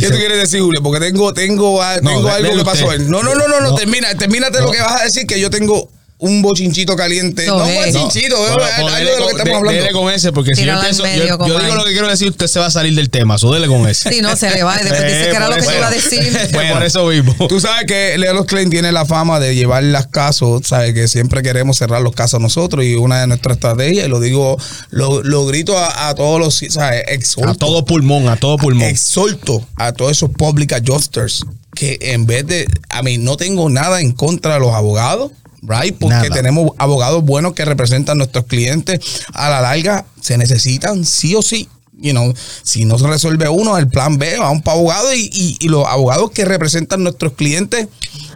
¿Qué 0.00 0.06
tú 0.08 0.14
seg- 0.14 0.18
quieres 0.18 0.38
decir, 0.38 0.60
Julio? 0.60 0.82
Porque 0.82 1.00
tengo, 1.00 1.32
tengo, 1.34 1.80
No, 2.02 2.10
tengo 2.10 2.28
algo 2.30 2.56
que 2.56 2.64
pasó. 2.64 2.86
usted. 2.86 3.00
No, 3.06 3.22
no, 3.22 3.34
no, 3.34 3.48
no, 3.48 3.60
no, 3.60 3.70
No. 3.70 3.74
termina, 3.74 4.14
termínate 4.16 4.60
lo 4.60 4.70
que 4.70 4.80
vas 4.80 5.00
a 5.00 5.04
decir, 5.04 5.26
que 5.26 5.38
yo 5.40 5.50
tengo 5.50 5.90
un 6.18 6.42
bochinchito 6.42 6.96
caliente. 6.96 7.46
No, 7.46 7.58
No, 7.58 7.64
bochinchito, 7.66 8.36
No, 8.36 8.54
bueno, 8.54 8.68
pues 8.80 8.92
de 8.94 8.98
dele 9.04 9.18
lo 9.18 9.26
que 9.26 9.32
estamos 9.32 9.56
hablando. 9.58 9.82
dele 9.82 9.92
con 9.92 10.10
ese, 10.12 10.32
porque 10.32 10.54
si 10.54 10.64
yo 10.64 10.72
empiezo, 10.72 11.02
medio, 11.02 11.26
yo, 11.38 11.46
yo 11.46 11.58
digo 11.58 11.74
lo 11.74 11.84
que 11.84 11.90
quiero 11.92 12.08
decir, 12.08 12.28
usted 12.30 12.46
se 12.46 12.60
va 12.60 12.66
a 12.66 12.70
salir 12.70 12.94
del 12.94 13.10
tema. 13.10 13.36
So 13.36 13.52
dele 13.52 13.66
con 13.66 13.86
ese. 13.88 14.10
Sí, 14.10 14.22
no, 14.22 14.34
se 14.36 14.50
le 14.50 14.62
va. 14.62 14.76
y 14.80 14.84
Después 14.84 15.02
dice 15.02 15.24
que 15.30 15.36
era 15.36 15.48
lo 15.48 15.56
que 15.56 15.62
yo 15.64 15.72
iba 15.76 15.86
a 15.88 15.90
decir. 15.90 16.38
Bueno, 16.52 16.74
por 16.74 16.84
eso 16.84 17.06
mismo. 17.06 17.48
Tú 17.48 17.60
sabes 17.60 17.84
que 17.86 18.16
Leos 18.16 18.46
Klein 18.46 18.70
tiene 18.70 18.92
la 18.92 19.04
fama 19.06 19.40
de 19.40 19.54
llevar 19.54 19.82
las 19.82 20.06
casos, 20.06 20.66
sabes 20.66 20.94
que 20.94 21.08
siempre 21.08 21.42
queremos 21.42 21.76
cerrar 21.78 22.00
los 22.00 22.14
casos 22.14 22.40
nosotros 22.40 22.84
y 22.84 22.94
una 22.94 23.20
de 23.20 23.26
nuestras 23.26 23.56
estrategias, 23.56 24.06
y 24.06 24.08
lo 24.08 24.20
digo, 24.20 24.56
lo, 24.90 25.22
lo 25.22 25.46
grito 25.46 25.76
a, 25.78 26.08
a 26.08 26.14
todos 26.14 26.38
los, 26.40 26.72
sabes, 26.72 27.02
exhorto, 27.08 27.50
A 27.50 27.54
todo 27.54 27.84
pulmón, 27.84 28.28
a 28.28 28.36
todo 28.36 28.56
pulmón. 28.56 28.88
exhorto 28.88 29.66
a 29.76 29.92
todos 29.92 30.12
esos 30.12 30.30
public 30.30 30.72
adjusters 30.72 31.44
que 31.74 31.98
en 32.00 32.24
vez 32.26 32.46
de, 32.46 32.66
a 32.88 33.02
mí 33.02 33.18
no 33.18 33.36
tengo 33.36 33.68
nada 33.68 34.00
en 34.00 34.12
contra 34.12 34.54
de 34.54 34.60
los 34.60 34.72
abogados, 34.74 35.32
right? 35.66 35.96
Porque 35.98 36.14
Nada. 36.16 36.30
tenemos 36.30 36.70
abogados 36.78 37.24
buenos 37.24 37.54
que 37.54 37.64
representan 37.64 38.16
a 38.16 38.18
nuestros 38.18 38.44
clientes. 38.46 39.00
A 39.32 39.48
la 39.50 39.60
larga 39.60 40.04
se 40.20 40.38
necesitan 40.38 41.04
sí 41.04 41.34
o 41.34 41.42
sí. 41.42 41.68
You 41.96 42.10
know, 42.10 42.34
si 42.64 42.84
no 42.84 42.98
se 42.98 43.06
resuelve 43.06 43.48
uno, 43.48 43.78
el 43.78 43.88
plan 43.88 44.18
B 44.18 44.36
va 44.38 44.50
un 44.50 44.62
para 44.62 44.76
abogado 44.78 45.14
y, 45.14 45.30
y- 45.32 45.56
y 45.60 45.68
los 45.68 45.86
abogados 45.86 46.30
que 46.32 46.44
representan 46.44 47.00
a 47.00 47.04
nuestros 47.04 47.34
clientes 47.34 47.86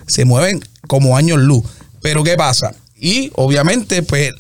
se 0.06 0.24
mueven 0.24 0.60
como 0.86 1.16
años 1.16 1.38
luz. 1.38 1.64
Pero 2.00 2.22
¿qué 2.22 2.36
pasa? 2.36 2.72
Y 2.96 3.30
obviamente, 3.34 4.02
pues, 4.02 4.32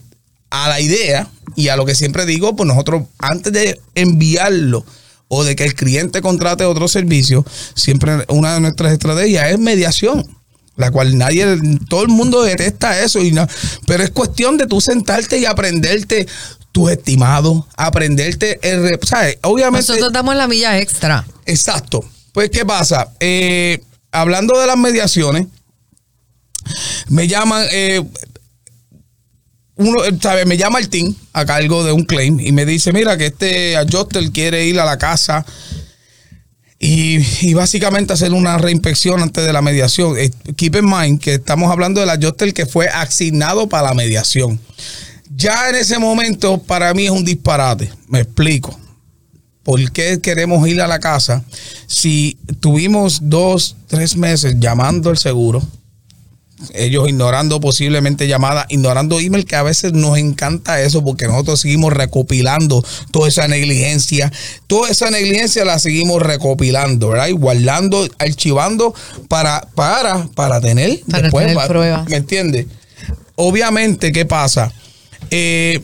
a 0.50 0.68
la 0.68 0.80
idea 0.80 1.28
y 1.56 1.68
a 1.68 1.76
lo 1.76 1.84
que 1.84 1.94
siempre 1.96 2.26
digo, 2.26 2.54
pues 2.56 2.66
nosotros 2.68 3.02
antes 3.18 3.52
de 3.52 3.80
enviarlo 3.96 4.84
o 5.26 5.44
de 5.44 5.56
que 5.56 5.64
el 5.64 5.74
cliente 5.74 6.22
contrate 6.22 6.64
otro 6.64 6.88
servicio, 6.88 7.44
siempre 7.74 8.24
una 8.28 8.54
de 8.54 8.60
nuestras 8.60 8.92
estrategias 8.92 9.50
es 9.50 9.58
mediación. 9.58 10.26
La 10.78 10.92
cual 10.92 11.18
nadie, 11.18 11.44
todo 11.88 12.02
el 12.02 12.08
mundo 12.08 12.40
detesta 12.40 13.02
eso, 13.02 13.18
y 13.18 13.32
no, 13.32 13.46
pero 13.86 14.04
es 14.04 14.10
cuestión 14.10 14.56
de 14.56 14.66
tú 14.68 14.80
sentarte 14.80 15.36
y 15.36 15.44
aprenderte 15.44 16.28
tus 16.70 16.92
estimados, 16.92 17.64
aprenderte 17.76 18.60
el, 18.62 18.96
¿sabes? 19.04 19.38
Obviamente. 19.42 19.88
Nosotros 19.88 20.12
damos 20.12 20.36
la 20.36 20.46
milla 20.46 20.78
extra. 20.78 21.26
Exacto. 21.46 22.04
Pues, 22.32 22.50
¿qué 22.50 22.64
pasa? 22.64 23.12
Eh, 23.18 23.82
hablando 24.12 24.56
de 24.56 24.68
las 24.68 24.78
mediaciones, 24.78 25.48
me 27.08 27.26
llaman, 27.26 27.66
eh, 27.72 28.00
uno, 29.74 30.04
eh, 30.04 30.16
¿sabe? 30.22 30.44
Me 30.44 30.56
llama 30.56 30.78
el 30.78 30.88
team 30.88 31.12
a 31.32 31.44
cargo 31.44 31.82
de 31.82 31.90
un 31.90 32.04
claim 32.04 32.38
y 32.38 32.52
me 32.52 32.64
dice, 32.64 32.92
mira, 32.92 33.18
que 33.18 33.26
este 33.26 33.76
adjuster 33.76 34.30
quiere 34.30 34.64
ir 34.64 34.78
a 34.78 34.84
la 34.84 34.96
casa 34.96 35.44
y, 36.80 37.54
básicamente 37.54 38.12
hacer 38.12 38.32
una 38.32 38.56
reinspección 38.56 39.20
antes 39.20 39.44
de 39.44 39.52
la 39.52 39.62
mediación. 39.62 40.16
Eh, 40.16 40.30
keep 40.56 40.76
in 40.76 40.84
mind 40.84 41.20
que 41.20 41.34
estamos 41.34 41.70
hablando 41.70 42.00
del 42.00 42.10
adjuster 42.10 42.54
que 42.54 42.66
fue 42.66 42.88
asignado 42.88 43.68
para 43.68 43.88
la 43.88 43.94
mediación. 43.94 44.60
Ya 45.34 45.68
en 45.68 45.76
ese 45.76 45.98
momento, 45.98 46.58
para 46.58 46.94
mí 46.94 47.06
es 47.06 47.10
un 47.10 47.24
disparate. 47.24 47.90
Me 48.06 48.20
explico. 48.20 48.78
¿Por 49.62 49.92
qué 49.92 50.20
queremos 50.20 50.66
ir 50.66 50.80
a 50.80 50.86
la 50.86 50.98
casa 50.98 51.44
si 51.86 52.38
tuvimos 52.60 53.20
dos, 53.22 53.76
tres 53.86 54.16
meses 54.16 54.56
llamando 54.58 55.10
al 55.10 55.18
seguro 55.18 55.62
ellos 56.74 57.08
ignorando 57.08 57.60
posiblemente 57.60 58.26
llamadas, 58.26 58.66
ignorando 58.68 59.20
email, 59.20 59.44
que 59.44 59.56
a 59.56 59.62
veces 59.62 59.92
nos 59.92 60.18
encanta 60.18 60.80
eso 60.80 61.04
porque 61.04 61.26
nosotros 61.26 61.60
seguimos 61.60 61.92
recopilando 61.92 62.84
toda 63.10 63.28
esa 63.28 63.48
negligencia, 63.48 64.32
toda 64.66 64.90
esa 64.90 65.10
negligencia 65.10 65.64
la 65.64 65.78
seguimos 65.78 66.22
recopilando, 66.22 67.10
¿verdad? 67.10 67.28
Y 67.28 67.32
guardando, 67.32 68.08
archivando 68.18 68.94
para, 69.28 69.66
para, 69.74 70.28
para 70.34 70.60
tener, 70.60 71.00
Para 71.08 71.22
después, 71.22 71.46
tener. 71.46 72.08
¿me 72.08 72.16
entiendes? 72.16 72.66
Obviamente, 73.36 74.12
¿qué 74.12 74.24
pasa? 74.24 74.72
Eh, 75.30 75.80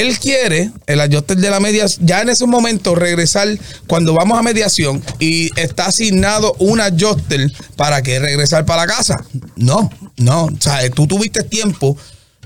él 0.00 0.18
quiere, 0.18 0.72
el 0.86 1.00
adjuster 1.00 1.36
de 1.36 1.50
la 1.50 1.60
mediación, 1.60 2.04
ya 2.04 2.20
en 2.20 2.28
ese 2.28 2.46
momento 2.46 2.96
regresar 2.96 3.48
cuando 3.86 4.12
vamos 4.12 4.36
a 4.36 4.42
mediación 4.42 5.00
y 5.20 5.50
está 5.58 5.86
asignado 5.86 6.56
un 6.58 6.80
adjuster 6.80 7.52
para 7.76 8.02
que 8.02 8.18
regresar 8.18 8.64
para 8.66 8.86
la 8.86 8.92
casa. 8.92 9.24
No, 9.54 9.88
no, 10.16 10.48
¿sabes? 10.58 10.90
Tú 10.90 11.06
tuviste 11.06 11.44
tiempo, 11.44 11.96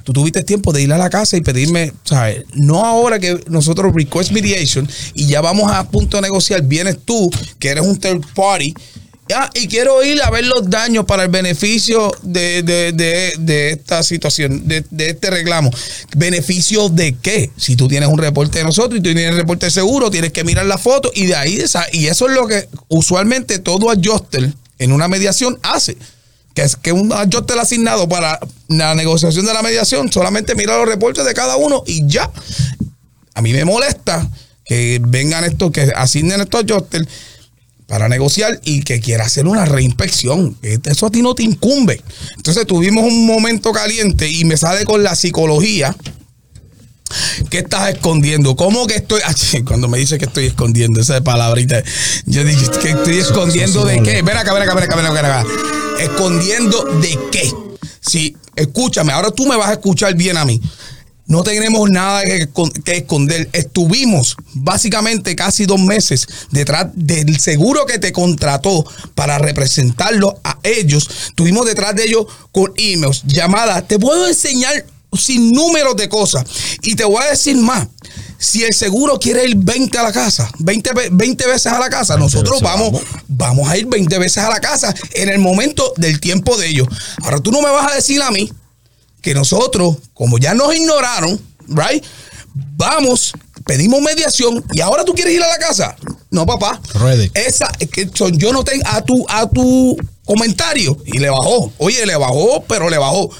tú 0.04 0.12
tuviste 0.12 0.42
tiempo 0.42 0.74
de 0.74 0.82
ir 0.82 0.92
a 0.92 0.98
la 0.98 1.08
casa 1.08 1.38
y 1.38 1.40
pedirme, 1.40 1.94
¿sabes? 2.04 2.44
No 2.52 2.84
ahora 2.84 3.18
que 3.18 3.40
nosotros 3.48 3.94
request 3.94 4.30
mediation 4.32 4.86
y 5.14 5.26
ya 5.26 5.40
vamos 5.40 5.72
a 5.72 5.88
punto 5.88 6.18
de 6.18 6.24
negociar, 6.24 6.62
vienes 6.62 6.98
tú, 7.02 7.30
que 7.58 7.70
eres 7.70 7.84
un 7.84 7.98
third 7.98 8.26
party. 8.34 8.74
Ya, 9.28 9.50
y 9.52 9.68
quiero 9.68 10.02
ir 10.02 10.22
a 10.22 10.30
ver 10.30 10.46
los 10.46 10.70
daños 10.70 11.04
para 11.04 11.24
el 11.24 11.28
beneficio 11.28 12.10
de, 12.22 12.62
de- 12.62 12.92
de- 12.92 13.34
de 13.38 13.70
esta 13.72 14.02
situación, 14.02 14.66
de, 14.66 14.82
este 14.98 15.30
reclamo. 15.30 15.70
¿Beneficio 16.16 16.88
de 16.88 17.14
qué? 17.20 17.50
Si 17.58 17.76
tú 17.76 17.88
tienes 17.88 18.08
un 18.08 18.16
reporte 18.18 18.58
de 18.58 18.64
nosotros 18.64 18.98
y 18.98 19.02
tú 19.02 19.12
tienes 19.12 19.26
el 19.32 19.36
reporte 19.36 19.70
seguro, 19.70 20.10
tienes 20.10 20.32
que 20.32 20.44
mirar 20.44 20.64
la 20.64 20.78
foto 20.78 21.10
y 21.14 21.26
de 21.26 21.36
ahí, 21.36 21.62
y 21.92 22.06
eso 22.06 22.26
es 22.28 22.34
lo 22.34 22.46
que 22.46 22.68
usualmente 22.88 23.58
todo 23.58 23.90
adjuster 23.90 24.50
en 24.78 24.92
una 24.92 25.08
mediación 25.08 25.58
hace. 25.62 25.98
Que 26.54 26.62
es 26.62 26.76
que 26.76 26.92
un 26.92 27.12
adjuster 27.12 27.58
asignado 27.58 28.08
para 28.08 28.40
la 28.68 28.94
negociación 28.94 29.44
de 29.44 29.52
la 29.52 29.62
mediación 29.62 30.10
solamente 30.10 30.54
mira 30.54 30.78
los 30.78 30.88
reportes 30.88 31.26
de 31.26 31.34
cada 31.34 31.56
uno 31.56 31.84
y 31.86 32.06
ya. 32.08 32.30
A 33.34 33.42
mí 33.42 33.52
me 33.52 33.66
molesta 33.66 34.26
que 34.64 35.00
vengan 35.06 35.44
estos, 35.44 35.70
que 35.70 35.92
asignen 35.94 36.40
estos 36.40 36.62
adjusters 36.64 37.06
para 37.88 38.06
negociar 38.08 38.60
y 38.64 38.82
que 38.82 39.00
quiera 39.00 39.24
hacer 39.24 39.48
una 39.48 39.64
reinspección. 39.64 40.56
Eso 40.62 41.06
a 41.06 41.10
ti 41.10 41.22
no 41.22 41.34
te 41.34 41.42
incumbe. 41.42 42.00
Entonces 42.36 42.66
tuvimos 42.66 43.02
un 43.04 43.26
momento 43.26 43.72
caliente 43.72 44.30
y 44.30 44.44
me 44.44 44.58
sale 44.58 44.84
con 44.84 45.02
la 45.02 45.16
psicología. 45.16 45.96
¿Qué 47.48 47.60
estás 47.60 47.88
escondiendo? 47.88 48.54
¿Cómo 48.56 48.86
que 48.86 48.96
estoy? 48.96 49.22
Ay, 49.24 49.62
Cuando 49.62 49.88
me 49.88 49.96
dice 49.96 50.18
que 50.18 50.26
estoy 50.26 50.46
escondiendo 50.46 51.00
esa 51.00 51.22
palabrita, 51.22 51.82
yo 52.26 52.44
dije 52.44 52.66
que 52.82 52.90
estoy 52.90 53.18
escondiendo 53.18 53.86
de 53.86 54.02
qué. 54.02 54.20
Ven 54.20 54.36
acá, 54.36 54.52
ven 54.52 54.62
acá, 54.62 54.74
ven 54.74 54.84
acá, 54.84 54.96
ven 54.96 55.06
acá, 55.06 55.22
ven 55.22 55.24
acá. 55.24 55.46
Escondiendo 55.98 56.84
de 57.00 57.18
qué. 57.32 57.50
Si, 58.00 58.36
escúchame, 58.54 59.12
ahora 59.12 59.30
tú 59.30 59.46
me 59.46 59.56
vas 59.56 59.70
a 59.70 59.72
escuchar 59.72 60.14
bien 60.14 60.36
a 60.36 60.44
mí. 60.44 60.60
No 61.28 61.42
tenemos 61.44 61.88
nada 61.90 62.24
que, 62.24 62.48
que 62.84 62.96
esconder. 62.96 63.48
Estuvimos 63.52 64.36
básicamente 64.54 65.36
casi 65.36 65.66
dos 65.66 65.78
meses 65.80 66.26
detrás 66.50 66.86
del 66.94 67.38
seguro 67.38 67.86
que 67.86 67.98
te 67.98 68.12
contrató 68.12 68.84
para 69.14 69.38
representarlo 69.38 70.40
a 70.42 70.58
ellos. 70.62 71.08
Estuvimos 71.28 71.66
detrás 71.66 71.94
de 71.94 72.04
ellos 72.04 72.26
con 72.50 72.72
emails, 72.76 73.22
llamadas. 73.26 73.86
Te 73.86 73.98
puedo 73.98 74.26
enseñar 74.26 74.84
sin 75.16 75.52
números 75.52 75.96
de 75.96 76.08
cosas. 76.08 76.44
Y 76.82 76.94
te 76.96 77.04
voy 77.04 77.22
a 77.22 77.30
decir 77.30 77.56
más. 77.56 77.86
Si 78.38 78.62
el 78.62 78.72
seguro 78.72 79.18
quiere 79.18 79.44
ir 79.46 79.56
20 79.56 79.98
a 79.98 80.02
la 80.04 80.12
casa, 80.12 80.48
20, 80.60 80.92
ve- 80.94 81.08
20 81.10 81.46
veces 81.46 81.72
a 81.72 81.78
la 81.78 81.90
casa, 81.90 82.16
nosotros 82.16 82.60
vamos, 82.60 82.92
vamos. 82.92 83.02
vamos 83.26 83.68
a 83.68 83.76
ir 83.76 83.86
20 83.86 84.16
veces 84.18 84.44
a 84.44 84.48
la 84.48 84.60
casa 84.60 84.94
en 85.12 85.28
el 85.28 85.40
momento 85.40 85.92
del 85.96 86.20
tiempo 86.20 86.56
de 86.56 86.68
ellos. 86.68 86.86
Ahora 87.22 87.40
tú 87.40 87.50
no 87.50 87.60
me 87.62 87.68
vas 87.70 87.90
a 87.92 87.96
decir 87.96 88.22
a 88.22 88.30
mí 88.30 88.50
que 89.20 89.34
nosotros, 89.34 89.96
como 90.14 90.38
ya 90.38 90.54
nos 90.54 90.74
ignoraron, 90.74 91.40
right? 91.68 92.04
Vamos, 92.76 93.32
pedimos 93.66 94.00
mediación 94.00 94.64
y 94.72 94.80
ahora 94.80 95.04
tú 95.04 95.12
quieres 95.14 95.34
ir 95.34 95.42
a 95.42 95.48
la 95.48 95.58
casa. 95.58 95.96
No, 96.30 96.46
papá. 96.46 96.80
Ready. 96.94 97.30
Esa, 97.34 97.70
es 97.78 97.88
que 97.90 98.08
son- 98.14 98.36
yo 98.38 98.52
no 98.52 98.64
tengo 98.64 98.82
a 98.86 99.02
tu, 99.02 99.24
a 99.28 99.48
tu 99.48 99.96
comentario 100.24 100.96
y 101.06 101.18
le 101.18 101.30
bajó. 101.30 101.72
Oye, 101.78 102.04
le 102.06 102.16
bajó, 102.16 102.64
pero 102.68 102.88
le 102.90 102.98
bajó. 102.98 103.30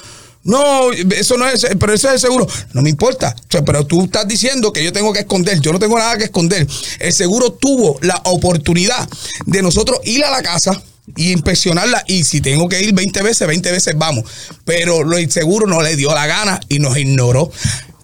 No, 0.44 0.92
eso 0.92 1.36
no 1.36 1.46
es, 1.46 1.66
pero 1.78 1.92
eso 1.92 2.08
es 2.08 2.14
el 2.14 2.20
seguro. 2.20 2.46
No 2.72 2.80
me 2.80 2.88
importa. 2.90 3.34
O 3.38 3.46
sea, 3.50 3.62
pero 3.64 3.84
tú 3.86 4.04
estás 4.04 4.26
diciendo 4.26 4.72
que 4.72 4.82
yo 4.82 4.92
tengo 4.92 5.12
que 5.12 5.20
esconder. 5.20 5.60
Yo 5.60 5.72
no 5.72 5.78
tengo 5.78 5.98
nada 5.98 6.16
que 6.16 6.24
esconder. 6.24 6.66
El 7.00 7.12
seguro 7.12 7.52
tuvo 7.52 7.98
la 8.00 8.20
oportunidad 8.24 9.06
de 9.46 9.62
nosotros 9.62 9.98
ir 10.04 10.24
a 10.24 10.30
la 10.30 10.42
casa 10.42 10.80
y 11.16 11.32
inspeccionarla. 11.32 12.04
Y 12.06 12.24
si 12.24 12.40
tengo 12.40 12.68
que 12.68 12.80
ir 12.82 12.92
20 12.92 13.22
veces, 13.22 13.46
20 13.46 13.70
veces 13.70 13.94
vamos. 13.96 14.24
Pero 14.64 15.04
lo 15.04 15.16
el 15.18 15.30
seguro 15.30 15.66
no 15.66 15.82
le 15.82 15.96
dio 15.96 16.14
la 16.14 16.26
gana 16.26 16.60
y 16.68 16.78
nos 16.78 16.96
ignoró. 16.96 17.50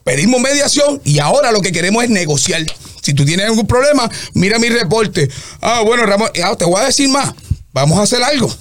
Pedimos 0.04 0.40
mediación 0.40 1.00
y 1.04 1.18
ahora 1.18 1.50
lo 1.50 1.62
que 1.62 1.72
queremos 1.72 2.04
es 2.04 2.10
negociar. 2.10 2.64
Si 3.00 3.14
tú 3.14 3.24
tienes 3.24 3.46
algún 3.46 3.66
problema, 3.66 4.10
mira 4.34 4.58
mi 4.58 4.68
reporte. 4.68 5.28
Ah, 5.60 5.82
bueno, 5.84 6.04
Ramón, 6.04 6.30
ah, 6.42 6.56
te 6.56 6.64
voy 6.64 6.80
a 6.80 6.84
decir 6.84 7.08
más. 7.08 7.34
Vamos 7.72 7.98
a 7.98 8.02
hacer 8.02 8.22
algo. 8.22 8.54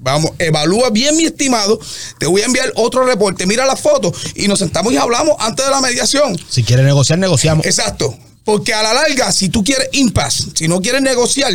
Vamos, 0.00 0.32
evalúa 0.38 0.90
bien 0.90 1.16
mi 1.16 1.24
estimado. 1.24 1.78
Te 2.18 2.26
voy 2.26 2.42
a 2.42 2.46
enviar 2.46 2.72
otro 2.74 3.04
reporte. 3.04 3.46
Mira 3.46 3.64
la 3.66 3.76
foto 3.76 4.12
y 4.34 4.48
nos 4.48 4.58
sentamos 4.58 4.92
y 4.92 4.96
hablamos 4.96 5.36
antes 5.38 5.64
de 5.64 5.70
la 5.70 5.80
mediación. 5.80 6.36
Si 6.48 6.64
quieres 6.64 6.84
negociar, 6.84 7.18
negociamos. 7.18 7.64
Exacto. 7.64 8.16
Porque 8.44 8.74
a 8.74 8.82
la 8.82 8.92
larga, 8.92 9.30
si 9.30 9.48
tú 9.48 9.62
quieres 9.62 9.88
impasse, 9.92 10.46
si 10.54 10.66
no 10.66 10.82
quieres 10.82 11.02
negociar, 11.02 11.52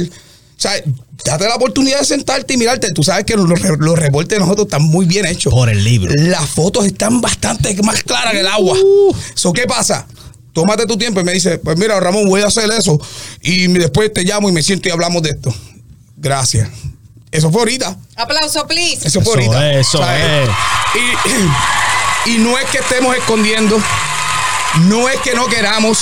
sea, 0.59 0.71
date 1.23 1.47
la 1.47 1.55
oportunidad 1.55 1.99
de 1.99 2.05
sentarte 2.05 2.53
y 2.53 2.57
mirarte. 2.57 2.91
Tú 2.91 3.03
sabes 3.03 3.25
que 3.25 3.35
los, 3.35 3.47
los 3.79 3.99
reportes 3.99 4.37
de 4.37 4.39
nosotros 4.39 4.65
están 4.67 4.83
muy 4.83 5.05
bien 5.05 5.25
hechos. 5.25 5.53
Por 5.53 5.69
el 5.69 5.83
libro. 5.83 6.11
Las 6.15 6.49
fotos 6.49 6.85
están 6.85 7.21
bastante 7.21 7.75
más 7.83 8.03
claras 8.03 8.33
que 8.33 8.39
el 8.39 8.47
agua. 8.47 8.77
¿So 9.33 9.53
qué 9.53 9.65
pasa? 9.65 10.07
Tómate 10.53 10.87
tu 10.87 10.97
tiempo 10.97 11.19
y 11.19 11.23
me 11.23 11.33
dice, 11.33 11.59
pues 11.59 11.77
mira, 11.77 11.99
Ramón, 11.99 12.27
voy 12.27 12.41
a 12.41 12.47
hacer 12.47 12.69
eso. 12.71 12.99
Y 13.41 13.67
después 13.67 14.11
te 14.11 14.23
llamo 14.23 14.49
y 14.49 14.51
me 14.51 14.63
siento 14.63 14.89
y 14.89 14.91
hablamos 14.91 15.21
de 15.21 15.29
esto. 15.31 15.53
Gracias. 16.15 16.69
Eso 17.29 17.51
fue 17.51 17.61
ahorita. 17.61 17.95
Aplauso, 18.15 18.65
please. 18.65 19.07
Eso 19.07 19.21
fue 19.21 19.33
Eso 19.33 19.51
ahorita. 19.53 19.71
es, 19.73 19.87
eso 19.87 20.03
es. 20.03 20.49
Y, 22.25 22.31
y 22.31 22.37
no 22.39 22.57
es 22.57 22.65
que 22.71 22.79
estemos 22.79 23.15
escondiendo, 23.15 23.77
no 24.85 25.07
es 25.09 25.19
que 25.21 25.35
no 25.35 25.45
queramos, 25.47 25.99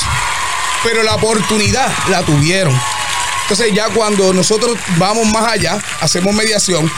pero 0.84 1.04
la 1.04 1.16
oportunidad 1.16 1.92
la 2.10 2.22
tuvieron. 2.24 2.74
Entonces 3.50 3.74
ya 3.76 3.90
cuando 3.90 4.34
nosotros 4.34 4.76
vamos 4.98 5.28
más 5.28 5.52
allá, 5.52 5.78
hacemos 6.02 6.34
mediación 6.34 6.90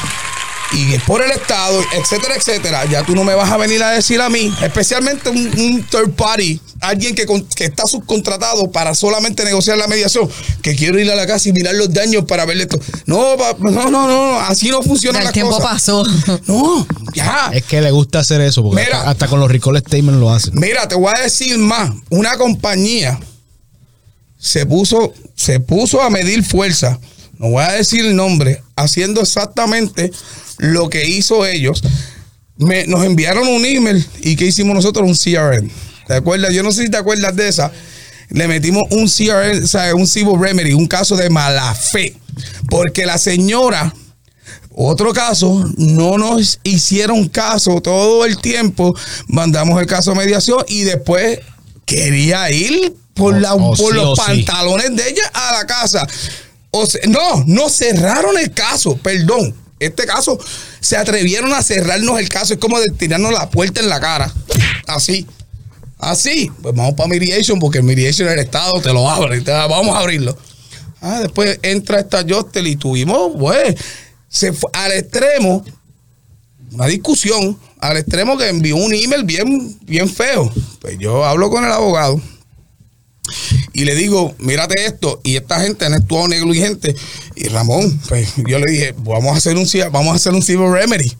y 0.73 0.93
es 0.95 1.01
por 1.03 1.21
el 1.21 1.31
Estado, 1.31 1.81
etcétera, 1.93 2.35
etcétera, 2.35 2.85
ya 2.85 3.03
tú 3.03 3.15
no 3.15 3.23
me 3.23 3.33
vas 3.35 3.49
a 3.51 3.57
venir 3.57 3.81
a 3.83 3.91
decir 3.91 4.19
a 4.21 4.29
mí, 4.29 4.53
especialmente 4.61 5.29
un, 5.29 5.37
un 5.59 5.83
third 5.83 6.11
party, 6.11 6.59
alguien 6.81 7.15
que, 7.15 7.25
con- 7.25 7.45
que 7.55 7.63
está 7.65 7.85
subcontratado 7.87 8.69
para 8.69 8.93
solamente 8.93 9.45
negociar 9.45 9.77
la 9.77 9.87
mediación, 9.87 10.29
que 10.61 10.75
quiero 10.75 10.99
ir 10.99 11.09
a 11.09 11.15
la 11.15 11.25
casa 11.25 11.47
y 11.47 11.53
mirar 11.53 11.73
los 11.75 11.93
daños 11.93 12.25
para 12.25 12.43
verle 12.45 12.63
esto. 12.63 12.77
No, 13.05 13.35
pa- 13.37 13.55
no, 13.59 13.89
no, 13.89 14.07
no, 14.07 14.39
así 14.41 14.69
no 14.69 14.81
funciona 14.83 15.19
la 15.21 15.27
el 15.27 15.33
tiempo 15.33 15.55
cosa. 15.55 15.69
pasó. 15.69 16.05
No, 16.47 16.85
ya. 17.13 17.49
Es 17.53 17.63
que 17.63 17.81
le 17.81 17.91
gusta 17.91 18.19
hacer 18.19 18.41
eso, 18.41 18.61
porque 18.61 18.83
Mira. 18.83 18.97
hasta, 18.99 19.11
hasta 19.11 19.27
con 19.27 19.39
los 19.39 19.49
recall 19.49 19.77
statements 19.77 20.19
lo 20.19 20.29
hacen. 20.33 20.51
Mira, 20.55 20.85
te 20.87 20.95
voy 20.95 21.13
a 21.15 21.21
decir 21.21 21.57
más. 21.57 21.91
Una 22.09 22.37
compañía 22.37 23.17
se 24.47 24.65
puso, 24.65 25.13
se 25.35 25.59
puso 25.59 26.01
a 26.01 26.09
medir 26.09 26.43
fuerza. 26.43 26.99
No 27.37 27.49
voy 27.49 27.63
a 27.63 27.71
decir 27.73 28.05
el 28.05 28.15
nombre, 28.15 28.63
haciendo 28.75 29.21
exactamente 29.21 30.11
lo 30.57 30.89
que 30.89 31.07
hizo 31.07 31.45
ellos. 31.45 31.83
Me- 32.57 32.87
nos 32.87 33.03
enviaron 33.05 33.47
un 33.47 33.63
email 33.65 34.03
y 34.21 34.35
¿qué 34.35 34.45
hicimos 34.45 34.73
nosotros? 34.75 35.07
Un 35.07 35.15
CRM. 35.15 35.69
¿Te 36.07 36.13
acuerdas? 36.15 36.53
Yo 36.53 36.63
no 36.63 36.71
sé 36.71 36.83
si 36.85 36.89
te 36.89 36.97
acuerdas 36.97 37.35
de 37.35 37.47
esa. 37.49 37.71
Le 38.29 38.47
metimos 38.47 38.83
un 38.89 39.07
CRM, 39.07 39.63
o 39.63 39.67
sea, 39.67 39.93
un 39.93 40.07
civil 40.07 40.39
remedy, 40.39 40.73
un 40.73 40.87
caso 40.87 41.15
de 41.15 41.29
mala 41.29 41.75
fe. 41.75 42.15
Porque 42.69 43.05
la 43.05 43.17
señora 43.17 43.93
otro 44.79 45.11
caso, 45.11 45.71
no 45.77 46.17
nos 46.19 46.59
hicieron 46.63 47.27
caso 47.29 47.81
todo 47.81 48.25
el 48.25 48.37
tiempo, 48.37 48.95
mandamos 49.27 49.79
el 49.81 49.87
caso 49.87 50.11
a 50.11 50.15
mediación 50.15 50.63
y 50.67 50.83
después 50.83 51.39
quería 51.85 52.51
ir 52.51 52.93
por, 53.17 53.33
Oh, 53.33 53.39
la- 53.39 53.55
oh, 53.55 53.75
por 53.75 53.77
sí, 53.91 53.93
los 53.95 54.05
oh, 54.07 54.15
sí. 54.15 54.21
pantalones 54.45 54.95
de 54.95 55.09
ella 55.09 55.29
a 55.33 55.53
la 55.53 55.65
casa. 55.67 56.07
O 56.71 56.85
sea, 56.85 57.01
no, 57.07 57.43
no 57.47 57.69
cerraron 57.69 58.37
el 58.37 58.51
caso, 58.51 58.95
perdón. 58.97 59.55
Este 59.79 60.05
caso 60.05 60.39
se 60.79 60.97
atrevieron 60.97 61.53
a 61.53 61.61
cerrarnos 61.61 62.19
el 62.19 62.29
caso, 62.29 62.53
es 62.53 62.59
como 62.59 62.79
de 62.79 62.89
tirarnos 62.91 63.31
la 63.31 63.49
puerta 63.49 63.79
en 63.79 63.89
la 63.89 63.99
cara. 63.99 64.33
Así. 64.87 65.27
Así. 65.99 66.51
Pues 66.61 66.75
vamos 66.75 66.93
para 66.95 67.09
mediation 67.09 67.59
porque 67.59 67.79
el 67.79 67.83
mediation 67.83 68.27
el 68.29 68.39
Estado 68.39 68.73
te 68.81 68.91
lo 68.93 69.09
abre. 69.09 69.41
te- 69.41 69.51
vamos 69.51 69.95
a 69.95 69.99
abrirlo. 69.99 70.37
Ah, 71.01 71.19
después 71.21 71.59
entra 71.61 71.99
esta 71.99 72.23
Jostel 72.27 72.67
y 72.67 72.75
tuvimos, 72.75 73.31
pues, 73.37 73.75
se 74.29 74.51
fue 74.51 74.69
al 74.73 74.91
extremo, 74.93 75.63
una 76.71 76.87
discusión, 76.87 77.57
al 77.79 77.97
extremo 77.97 78.35
que 78.37 78.49
envió 78.49 78.75
un 78.77 78.93
email 78.93 79.23
bien, 79.23 79.77
bien 79.83 80.09
feo. 80.09 80.51
Pues 80.81 80.97
yo 80.99 81.23
hablo 81.23 81.49
con 81.51 81.63
el 81.63 81.71
abogado 81.71 82.19
y 83.73 83.85
le 83.85 83.95
digo, 83.95 84.35
mírate 84.39 84.85
esto, 84.85 85.19
y 85.23 85.35
esta 85.35 85.59
gente 85.61 85.85
han 85.85 85.93
actuado 85.93 86.27
negligente. 86.27 86.95
Y 87.35 87.47
Ramón, 87.49 87.99
pues 88.07 88.33
yo 88.47 88.59
le 88.59 88.71
dije, 88.71 88.95
vamos 88.97 89.33
a 89.33 89.37
hacer 89.37 89.57
un, 89.57 89.67
vamos 89.91 90.13
a 90.13 90.15
hacer 90.15 90.33
un 90.33 90.41
civil 90.41 90.71
remedy. 90.71 91.11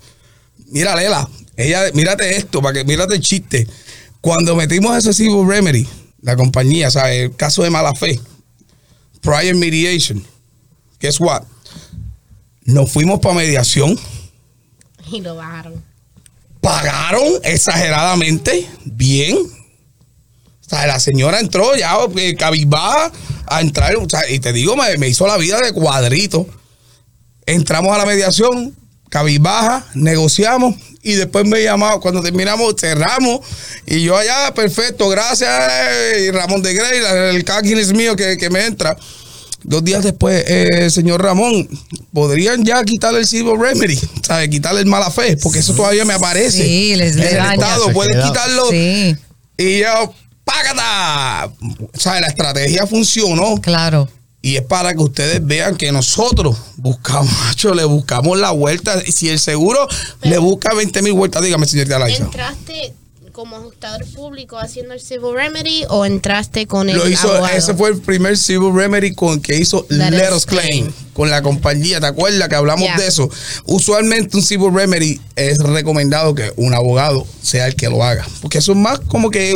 Mira, 0.69 0.95
Lela, 0.95 1.27
ella, 1.55 1.83
mírate 1.93 2.35
esto, 2.37 2.61
para 2.61 2.73
que 2.73 2.85
mírate 2.85 3.15
el 3.15 3.21
chiste. 3.21 3.67
Cuando 4.21 4.55
metimos 4.55 4.97
ese 4.97 5.13
Civil 5.13 5.47
Remedy, 5.47 5.87
la 6.21 6.35
compañía, 6.35 6.91
¿sabes? 6.91 7.23
El 7.23 7.35
caso 7.35 7.63
de 7.63 7.69
mala 7.69 7.93
fe, 7.95 8.19
prior 9.21 9.55
mediation, 9.55 10.23
guess 10.99 11.19
what? 11.19 11.43
Nos 12.65 12.91
fuimos 12.91 13.19
para 13.21 13.35
mediación, 13.35 13.97
Y 15.11 15.21
lo 15.21 15.35
bajaron. 15.35 15.81
pagaron 16.59 17.23
exageradamente 17.43 18.67
bien. 18.85 19.37
O 20.67 20.69
sea, 20.69 20.85
la 20.85 20.99
señora 20.99 21.39
entró 21.39 21.75
ya 21.77 21.95
eh, 22.17 22.35
cabizbaja 22.35 23.11
a 23.47 23.61
entrar, 23.61 23.95
o 23.95 24.09
sea, 24.09 24.29
y 24.29 24.39
te 24.39 24.51
digo, 24.51 24.75
me, 24.75 24.97
me 24.97 25.07
hizo 25.07 25.25
la 25.25 25.37
vida 25.37 25.59
de 25.61 25.71
cuadrito. 25.71 26.45
Entramos 27.45 27.95
a 27.95 27.97
la 27.97 28.05
mediación, 28.05 28.75
cabizbaja, 29.09 29.85
negociamos 29.93 30.75
y 31.01 31.13
después 31.13 31.45
me 31.45 31.63
llamaba, 31.63 32.01
cuando 32.01 32.21
terminamos, 32.21 32.75
cerramos 32.77 33.39
y 33.85 34.03
yo 34.03 34.17
allá, 34.17 34.53
perfecto, 34.53 35.07
gracias, 35.07 35.49
y 36.19 36.31
Ramón 36.31 36.61
de 36.61 36.73
Grey, 36.73 36.99
el 37.33 37.43
caquen 37.45 37.77
es 37.77 37.93
mío 37.93 38.17
que, 38.17 38.37
que 38.37 38.49
me 38.49 38.65
entra. 38.65 38.97
Dos 39.63 39.83
días 39.83 40.03
después, 40.03 40.43
eh, 40.47 40.89
señor 40.89 41.21
Ramón, 41.21 41.67
podrían 42.13 42.63
ya 42.63 42.83
quitarle 42.83 43.19
el 43.19 43.27
Civil 43.27 43.59
Remedy, 43.59 43.99
¿sabes? 44.25 44.49
Quitarle 44.49 44.81
el 44.81 44.85
mala 44.85 45.09
fe, 45.09 45.35
porque 45.37 45.59
eso 45.59 45.73
todavía 45.73 46.05
me 46.05 46.13
aparece. 46.13 46.63
Sí, 46.63 46.95
les 46.95 47.15
En 47.15 47.23
el 47.23 47.35
daña. 47.35 47.53
Estado 47.53 47.85
Se 47.87 47.93
pueden 47.93 48.21
quitarlo. 48.21 48.69
Sí, 48.69 49.15
Y 49.57 49.79
yo, 49.79 50.13
¡págata! 50.47 51.51
O 51.93 51.99
sea, 51.99 52.19
la 52.21 52.27
estrategia 52.27 52.87
funcionó. 52.87 53.59
claro. 53.61 54.07
Y 54.39 54.55
es 54.55 54.61
para 54.61 54.93
que 54.93 55.01
ustedes 55.01 55.45
vean 55.45 55.75
que 55.75 55.91
nosotros 55.91 56.55
buscamos, 56.77 57.29
macho, 57.45 57.73
le 57.73 57.83
buscamos 57.83 58.39
la 58.39 58.51
vuelta. 58.51 59.01
Y 59.05 59.11
Si 59.11 59.27
el 59.29 59.39
seguro 59.39 59.87
le 60.21 60.37
busca 60.37 60.73
20 60.73 61.01
mil 61.01 61.13
vueltas, 61.13 61.41
dígame, 61.41 61.65
señorita 61.65 61.99
Laisa. 61.99 62.23
¿Entraste 62.23 62.93
como 63.37 63.55
ajustador 63.55 64.03
público 64.15 64.57
haciendo 64.57 64.95
el 64.95 64.99
Civil 64.99 65.31
Remedy 65.35 65.83
o 65.89 66.05
entraste 66.07 66.65
con 66.65 66.89
el 66.89 66.97
Lo 66.97 67.07
hizo, 67.07 67.29
abogado? 67.31 67.55
ese 67.55 67.75
fue 67.75 67.89
el 67.91 68.01
primer 68.01 68.35
civil 68.35 68.73
remedy 68.73 69.13
con 69.13 69.39
que 69.41 69.55
hizo 69.57 69.85
Let 69.89 70.09
Let, 70.09 70.29
Us 70.31 70.37
Us 70.37 70.45
Claim, 70.47 70.85
Claim. 70.85 70.93
con 71.13 71.29
la 71.29 71.43
compañía. 71.43 71.99
¿Te 71.99 72.07
acuerdas 72.07 72.49
que 72.49 72.55
hablamos 72.55 72.87
Yeah. 72.87 72.97
de 72.97 73.05
eso? 73.05 73.29
Usualmente 73.65 74.35
un 74.37 74.41
civil 74.41 74.73
remedy 74.73 75.21
es 75.35 75.59
recomendado 75.59 76.33
que 76.33 76.51
un 76.55 76.73
abogado 76.73 77.27
sea 77.43 77.67
el 77.67 77.75
que 77.75 77.87
lo 77.89 78.03
haga, 78.03 78.27
porque 78.41 78.57
eso 78.57 78.71
es 78.71 78.77
más 78.79 79.01
como 79.01 79.29
que 79.29 79.53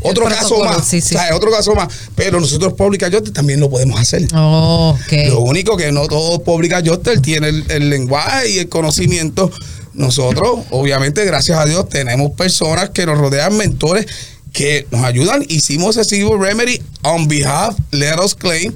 otro 0.00 0.24
caso 0.24 0.64
más, 0.64 0.86
sí, 0.88 1.02
sí. 1.02 1.14
o 1.14 1.18
sea, 1.18 1.36
otro 1.36 1.50
caso 1.50 1.74
más. 1.74 1.88
Pero 2.14 2.40
nosotros 2.40 2.72
Public 2.72 3.02
Adjuster 3.02 3.34
también 3.34 3.60
lo 3.60 3.68
podemos 3.68 4.00
hacer. 4.00 4.26
Oh. 4.34 4.98
Lo 5.10 5.40
único 5.40 5.76
que 5.76 5.92
no 5.92 6.08
todo 6.08 6.42
Public 6.42 6.72
Adjuster 6.72 7.20
tiene 7.20 7.50
el, 7.50 7.70
el 7.70 7.90
lenguaje 7.90 8.52
y 8.52 8.58
el 8.60 8.70
conocimiento. 8.70 9.50
Nosotros, 9.98 10.60
obviamente, 10.70 11.24
gracias 11.24 11.58
a 11.58 11.66
Dios, 11.66 11.88
tenemos 11.88 12.30
personas 12.30 12.90
que 12.90 13.04
nos 13.04 13.18
rodean, 13.18 13.56
mentores 13.56 14.06
que 14.52 14.86
nos 14.92 15.02
ayudan. 15.02 15.44
Hicimos 15.48 15.96
ese 15.96 16.16
Civil 16.16 16.38
Remedy 16.38 16.80
on 17.02 17.26
behalf, 17.26 17.76
let 17.90 18.14
us 18.24 18.32
claim. 18.32 18.72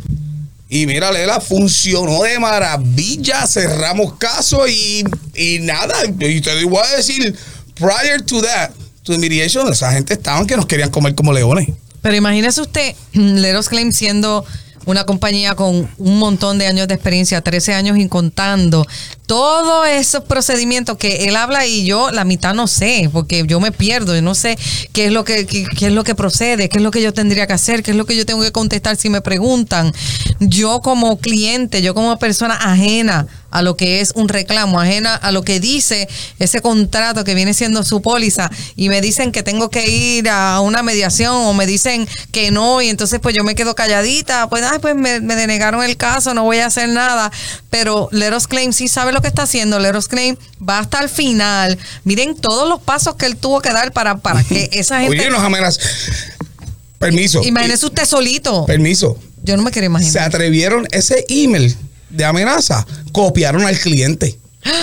Y 0.68 0.84
mira, 0.86 1.12
Lela, 1.12 1.40
funcionó 1.40 2.24
de 2.24 2.40
maravilla. 2.40 3.46
Cerramos 3.46 4.14
caso 4.14 4.66
y, 4.66 5.04
y 5.36 5.60
nada. 5.60 5.94
Y 6.06 6.40
te 6.40 6.64
voy 6.64 6.82
a 6.84 6.96
decir, 6.96 7.36
prior 7.76 8.20
to 8.22 8.42
that, 8.42 8.70
to 9.04 9.16
mediation, 9.16 9.72
esa 9.72 9.92
gente 9.92 10.14
estaban 10.14 10.44
que 10.44 10.56
nos 10.56 10.66
querían 10.66 10.90
comer 10.90 11.14
como 11.14 11.32
leones. 11.32 11.68
Pero 12.00 12.16
imagínese 12.16 12.62
usted, 12.62 12.96
Leros 13.12 13.68
Claim 13.68 13.92
siendo 13.92 14.44
una 14.86 15.04
compañía 15.04 15.54
con 15.54 15.88
un 15.98 16.18
montón 16.18 16.58
de 16.58 16.66
años 16.66 16.88
de 16.88 16.94
experiencia, 16.94 17.40
13 17.40 17.74
años 17.74 17.98
y 17.98 18.08
contando, 18.08 18.86
todos 19.26 19.86
esos 19.88 20.24
procedimientos 20.24 20.98
que 20.98 21.28
él 21.28 21.36
habla 21.36 21.66
y 21.66 21.84
yo 21.84 22.10
la 22.10 22.24
mitad 22.24 22.54
no 22.54 22.66
sé, 22.66 23.08
porque 23.12 23.44
yo 23.46 23.60
me 23.60 23.72
pierdo, 23.72 24.14
yo 24.14 24.22
no 24.22 24.34
sé 24.34 24.58
qué 24.92 25.06
es 25.06 25.12
lo 25.12 25.24
que 25.24 25.46
qué, 25.46 25.64
qué 25.64 25.86
es 25.86 25.92
lo 25.92 26.04
que 26.04 26.14
procede, 26.14 26.68
qué 26.68 26.78
es 26.78 26.82
lo 26.82 26.90
que 26.90 27.02
yo 27.02 27.12
tendría 27.12 27.46
que 27.46 27.52
hacer, 27.52 27.82
qué 27.82 27.92
es 27.92 27.96
lo 27.96 28.04
que 28.04 28.16
yo 28.16 28.26
tengo 28.26 28.42
que 28.42 28.52
contestar 28.52 28.96
si 28.96 29.08
me 29.08 29.20
preguntan. 29.20 29.92
Yo 30.40 30.80
como 30.80 31.18
cliente, 31.18 31.82
yo 31.82 31.94
como 31.94 32.18
persona 32.18 32.54
ajena 32.54 33.26
a 33.52 33.62
lo 33.62 33.76
que 33.76 34.00
es 34.00 34.12
un 34.14 34.28
reclamo, 34.28 34.80
ajena 34.80 35.14
a 35.14 35.30
lo 35.30 35.42
que 35.42 35.60
dice 35.60 36.08
ese 36.38 36.60
contrato 36.60 37.22
que 37.22 37.34
viene 37.34 37.54
siendo 37.54 37.84
su 37.84 38.00
póliza 38.00 38.50
y 38.76 38.88
me 38.88 39.00
dicen 39.00 39.30
que 39.30 39.42
tengo 39.42 39.68
que 39.68 39.88
ir 39.88 40.28
a 40.30 40.60
una 40.60 40.82
mediación 40.82 41.34
o 41.34 41.52
me 41.52 41.66
dicen 41.66 42.08
que 42.32 42.50
no 42.50 42.80
y 42.80 42.88
entonces 42.88 43.20
pues 43.20 43.36
yo 43.36 43.44
me 43.44 43.54
quedo 43.54 43.74
calladita, 43.74 44.48
pues, 44.48 44.64
ay, 44.64 44.78
pues 44.80 44.96
me, 44.96 45.20
me 45.20 45.36
denegaron 45.36 45.84
el 45.84 45.96
caso, 45.96 46.32
no 46.34 46.44
voy 46.44 46.58
a 46.58 46.66
hacer 46.66 46.88
nada, 46.88 47.30
pero 47.68 48.08
Leros 48.10 48.48
Claim 48.48 48.72
sí 48.72 48.88
sabe 48.88 49.11
lo 49.12 49.22
que 49.22 49.28
está 49.28 49.42
haciendo, 49.42 49.78
Leros 49.78 50.08
Claim 50.08 50.36
va 50.66 50.78
hasta 50.78 51.00
el 51.00 51.08
final, 51.08 51.78
miren 52.04 52.34
todos 52.34 52.68
los 52.68 52.80
pasos 52.80 53.16
que 53.16 53.26
él 53.26 53.36
tuvo 53.36 53.60
que 53.60 53.72
dar 53.72 53.92
para, 53.92 54.18
para 54.18 54.42
que 54.42 54.68
esa 54.72 55.00
gente... 55.00 55.18
Oye, 55.20 55.30
nos 55.30 55.42
amenazan. 55.42 55.84
Permiso. 56.98 57.42
Imagínese 57.42 57.86
usted 57.86 58.04
solito. 58.04 58.64
Permiso. 58.66 59.18
Yo 59.42 59.56
no 59.56 59.62
me 59.62 59.70
quiero 59.72 59.86
se 59.86 59.90
imaginar. 59.90 60.22
atrevieron 60.28 60.86
ese 60.92 61.24
email 61.28 61.76
de 62.10 62.24
amenaza, 62.24 62.86
copiaron 63.12 63.64
al 63.64 63.78
cliente. 63.78 64.38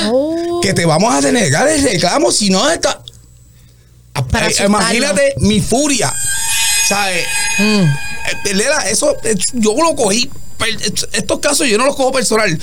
Oh. 0.07 0.59
Que 0.61 0.73
te 0.73 0.85
vamos 0.85 1.13
a 1.13 1.21
denegar 1.21 1.67
el 1.69 1.81
reclamo 1.81 2.31
si 2.31 2.49
no 2.49 2.69
está. 2.69 3.01
Para 4.31 4.47
Eh. 4.47 4.65
Imagínate 4.65 5.33
mi 5.37 5.61
furia. 5.61 6.13
¿Sabes? 6.89 7.25
Mm. 7.59 7.83
Eh, 7.83 8.67
eso 8.87 9.15
eh, 9.23 9.35
yo 9.53 9.75
lo 9.75 9.95
cogí 9.95 10.29
estos 11.13 11.39
casos 11.39 11.67
yo 11.67 11.77
no 11.77 11.85
los 11.85 11.95
cojo 11.95 12.11
personal, 12.11 12.59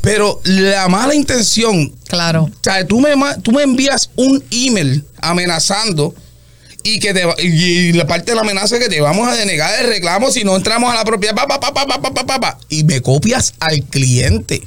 pero 0.00 0.40
la 0.44 0.88
mala 0.88 1.14
intención. 1.14 1.92
Claro. 2.08 2.44
O 2.44 2.50
sea, 2.62 2.86
tú 2.86 3.00
me, 3.00 3.10
tú 3.42 3.52
me 3.52 3.62
envías 3.62 4.10
un 4.16 4.42
email 4.50 5.04
amenazando 5.20 6.14
y 6.82 6.98
que 6.98 7.14
te, 7.14 7.24
y 7.42 7.92
la 7.92 8.06
parte 8.06 8.32
de 8.32 8.34
la 8.34 8.42
amenaza 8.42 8.76
es 8.76 8.82
que 8.82 8.88
te 8.88 9.00
vamos 9.00 9.28
a 9.28 9.36
denegar 9.36 9.80
el 9.80 9.88
reclamo 9.88 10.30
si 10.30 10.44
no 10.44 10.56
entramos 10.56 10.92
a 10.92 10.96
la 10.96 11.04
propiedad, 11.04 11.34
pa, 11.34 11.46
pa, 11.46 11.60
pa, 11.60 12.58
y 12.68 12.84
me 12.84 13.00
copias 13.00 13.54
al 13.60 13.82
cliente. 13.84 14.62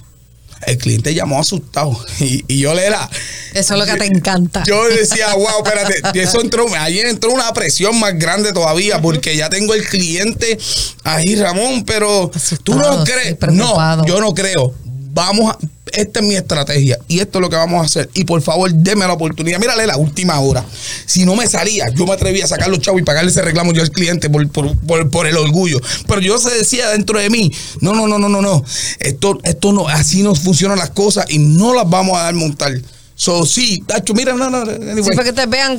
El 0.68 0.78
cliente 0.78 1.14
llamó 1.14 1.40
asustado 1.40 1.98
y, 2.20 2.44
y 2.48 2.60
yo 2.60 2.74
le 2.74 2.86
era. 2.86 3.10
Eso 3.54 3.74
es 3.74 3.80
lo 3.80 3.86
que 3.86 3.98
te 3.98 4.06
encanta. 4.06 4.64
Yo 4.66 4.88
decía, 4.90 5.34
wow, 5.34 5.64
espérate, 5.64 6.22
eso 6.22 6.42
entró, 6.42 6.66
ahí 6.78 7.00
entró 7.00 7.32
una 7.32 7.54
presión 7.54 7.98
más 8.00 8.18
grande 8.18 8.52
todavía 8.52 9.02
porque 9.02 9.36
ya 9.36 9.50
tengo 9.50 9.74
el 9.74 9.86
cliente 9.88 10.58
ahí, 11.04 11.36
Ramón, 11.36 11.86
pero 11.86 12.32
tú 12.64 12.76
no 12.76 12.82
Asustado, 12.82 13.06
crees, 13.06 13.38
no, 13.54 14.06
yo 14.06 14.20
no 14.20 14.34
creo. 14.34 14.74
Vamos 15.16 15.50
a, 15.56 15.58
esta 15.94 16.20
es 16.20 16.26
mi 16.26 16.36
estrategia 16.36 17.00
y 17.08 17.20
esto 17.20 17.38
es 17.38 17.42
lo 17.42 17.50
que 17.50 17.56
vamos 17.56 17.82
a 17.82 17.86
hacer. 17.86 18.10
Y 18.14 18.26
por 18.26 18.42
favor, 18.42 18.70
déme 18.74 19.08
la 19.08 19.14
oportunidad. 19.14 19.60
Mírale 19.60 19.88
la 19.88 19.96
última 19.96 20.38
hora. 20.42 20.66
Si 21.06 21.24
no 21.26 21.38
me 21.38 21.48
salía, 21.48 21.86
yo 21.96 22.06
me 22.06 22.12
atreví 22.12 22.42
a 22.42 22.48
sacar 22.48 22.68
los 22.68 22.80
chavos 22.80 23.00
y 23.00 23.04
pagarle 23.06 23.32
ese 23.32 23.42
reclamo 23.42 23.72
yo 23.72 23.82
al 23.82 23.92
cliente 23.92 24.30
por, 24.30 24.46
por, 24.50 24.78
por- 24.80 25.10
por 25.10 25.26
el 25.26 25.38
orgullo. 25.38 25.80
Pero 26.06 26.20
yo 26.20 26.38
se 26.38 26.50
decía 26.52 26.90
dentro 26.90 27.18
de 27.18 27.30
mí, 27.30 27.50
no, 27.80 27.94
no, 27.96 28.08
no, 28.10 28.20
no, 28.20 28.28
no, 28.28 28.42
no. 28.42 28.62
Esto, 29.00 29.40
esto 29.46 29.72
no, 29.72 29.88
así 29.88 30.22
no 30.22 30.36
funcionan 30.36 30.78
las 30.80 30.90
cosas 30.90 31.28
y 31.30 31.40
no 31.40 31.74
las 31.74 31.90
vamos 31.90 32.18
a 32.18 32.24
dar 32.24 32.34
montar. 32.34 32.74
So, 33.18 33.46
sí, 33.46 33.82
mira, 34.14 34.34
no, 34.34 34.50
no, 34.50 34.58
anyway. 34.60 35.02
Sí, 35.04 35.10
que 35.24 35.30
ustedes 35.30 35.50
vean 35.50 35.78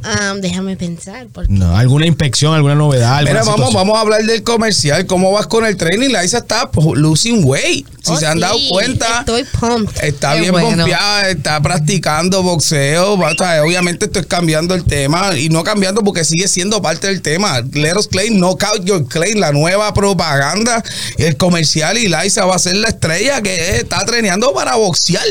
Um, 0.04 0.41
déjame 0.41 0.76
pensar. 0.76 1.28
Porque 1.32 1.49
No, 1.54 1.78
¿Alguna 1.78 2.06
inspección, 2.06 2.54
alguna 2.54 2.76
novedad? 2.76 3.19
alguna 3.19 3.39
Mira, 3.39 3.43
vamos, 3.49 3.73
vamos 3.73 3.97
a 3.97 4.02
hablar 4.02 4.21
del 4.23 4.43
comercial. 4.43 5.06
¿Cómo 5.06 5.32
vas 5.32 5.47
con 5.47 5.65
el 5.65 5.78
training? 5.78 6.10
La 6.10 6.26
Isa 6.26 6.39
está 6.39 6.69
pues, 6.71 6.86
losing 6.99 7.41
weight. 7.45 7.88
Si 8.04 8.12
Oh, 8.12 8.17
se 8.17 8.28
han 8.28 8.34
sí, 8.34 8.39
dado 8.41 8.58
cuenta, 8.69 9.19
Estoy 9.19 9.45
pumped. 9.45 10.04
está 10.04 10.34
Qué 10.34 10.41
bien 10.41 10.52
bueno. 10.52 10.67
pompeada, 10.84 11.30
está 11.30 11.62
practicando 11.62 12.43
boxeo. 12.43 13.13
o 13.13 13.30
sea, 13.38 13.63
obviamente 13.63 14.08
estoy 14.08 14.26
cambiando 14.26 14.76
el 14.76 14.84
tema 14.84 15.38
y 15.38 15.47
no 15.47 15.63
cambiando 15.63 16.04
porque 16.04 16.26
sigue 16.26 16.49
siendo 16.49 16.82
parte 16.82 17.08
del 17.08 17.21
tema. 17.21 17.62
Let 17.71 17.95
us 17.97 18.10
claim, 18.10 18.38
knockout 18.39 18.84
your 18.84 19.08
claim, 19.08 19.38
la 19.39 19.54
nueva 19.54 19.93
propaganda, 19.93 20.84
el 21.17 21.38
comercial 21.38 21.97
y 21.97 22.10
Liza 22.10 22.43
va 22.45 22.56
a 22.56 22.60
ser 22.60 22.76
la 22.76 22.89
estrella 22.89 23.41
que 23.41 23.78
está 23.78 24.04
treneando 24.06 24.54
para 24.54 24.76
boxear. 24.76 25.23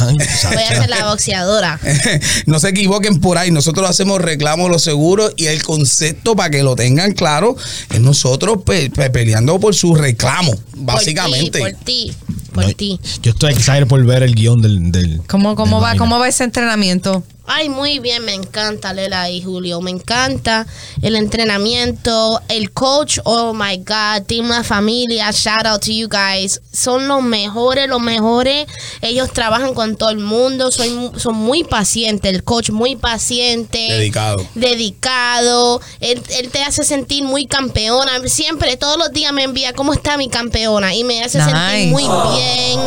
Ay, 0.00 0.16
Voy 0.52 0.62
a 0.64 0.68
ser 0.80 0.90
la 0.90 1.08
boxeadora. 1.10 1.78
no 2.46 2.58
se 2.58 2.70
equivoquen 2.70 3.20
por 3.20 3.35
ahí. 3.36 3.50
Nosotros 3.50 3.88
hacemos 3.88 4.20
reclamos 4.20 4.70
los 4.70 4.82
seguros 4.82 5.32
y 5.36 5.46
el 5.46 5.62
concepto 5.62 6.34
para 6.36 6.50
que 6.50 6.62
lo 6.62 6.76
tengan 6.76 7.12
claro 7.12 7.56
es 7.92 8.00
nosotros 8.00 8.58
pe- 8.64 8.90
pe- 8.90 9.10
peleando 9.10 9.58
por 9.60 9.74
su 9.74 9.94
reclamo, 9.94 10.52
básicamente. 10.76 11.58
Por 11.60 11.70
ti, 11.72 11.74
por 11.76 11.84
ti. 11.84 12.12
Por 12.52 12.64
no, 12.64 12.72
ti. 12.72 13.00
Yo 13.22 13.32
estoy 13.32 13.52
excited 13.52 13.86
por 13.86 14.02
ver 14.04 14.22
el 14.22 14.34
guion 14.34 14.62
del. 14.62 14.90
del 14.90 15.20
¿Cómo, 15.28 15.54
cómo 15.56 15.76
del 15.80 15.84
va, 15.84 15.96
cómo 15.96 16.18
va 16.18 16.26
ese 16.28 16.44
entrenamiento? 16.44 17.22
Ay, 17.46 17.68
muy 17.68 17.98
bien, 18.00 18.24
me 18.24 18.34
encanta 18.34 18.92
Lela 18.92 19.30
y 19.30 19.42
Julio. 19.42 19.80
Me 19.80 19.90
encanta 19.90 20.66
el 21.02 21.16
entrenamiento, 21.16 22.40
el 22.48 22.72
coach, 22.72 23.18
oh 23.24 23.52
my 23.54 23.76
God, 23.78 24.26
Team 24.26 24.48
La 24.48 24.64
Familia, 24.64 25.30
shout 25.30 25.64
out 25.66 25.80
to 25.82 25.92
you 25.92 26.08
guys. 26.08 26.60
Son 26.72 27.06
los 27.08 27.22
mejores, 27.22 27.88
los 27.88 28.00
mejores. 28.00 28.66
Ellos 29.00 29.32
trabajan 29.32 29.74
con 29.74 29.96
todo 29.96 30.10
el 30.10 30.18
mundo, 30.18 30.70
son, 30.70 31.18
son 31.18 31.34
muy 31.36 31.64
pacientes. 31.64 32.32
El 32.32 32.42
coach 32.44 32.70
muy 32.70 32.96
paciente. 32.96 33.78
Dedicado. 33.90 34.36
Dedicado. 34.54 35.80
Él, 36.00 36.22
él 36.38 36.50
te 36.50 36.62
hace 36.62 36.82
sentir 36.84 37.24
muy 37.24 37.46
campeona. 37.46 38.26
Siempre, 38.26 38.76
todos 38.76 38.98
los 38.98 39.12
días 39.12 39.32
me 39.32 39.44
envía, 39.44 39.72
¿cómo 39.72 39.92
está 39.92 40.16
mi 40.16 40.28
campeona? 40.28 40.94
Y 40.94 41.04
me 41.04 41.22
hace 41.22 41.38
Nice. 41.38 41.50
sentir 41.50 41.88
muy 41.90 42.02
bien 42.02 42.80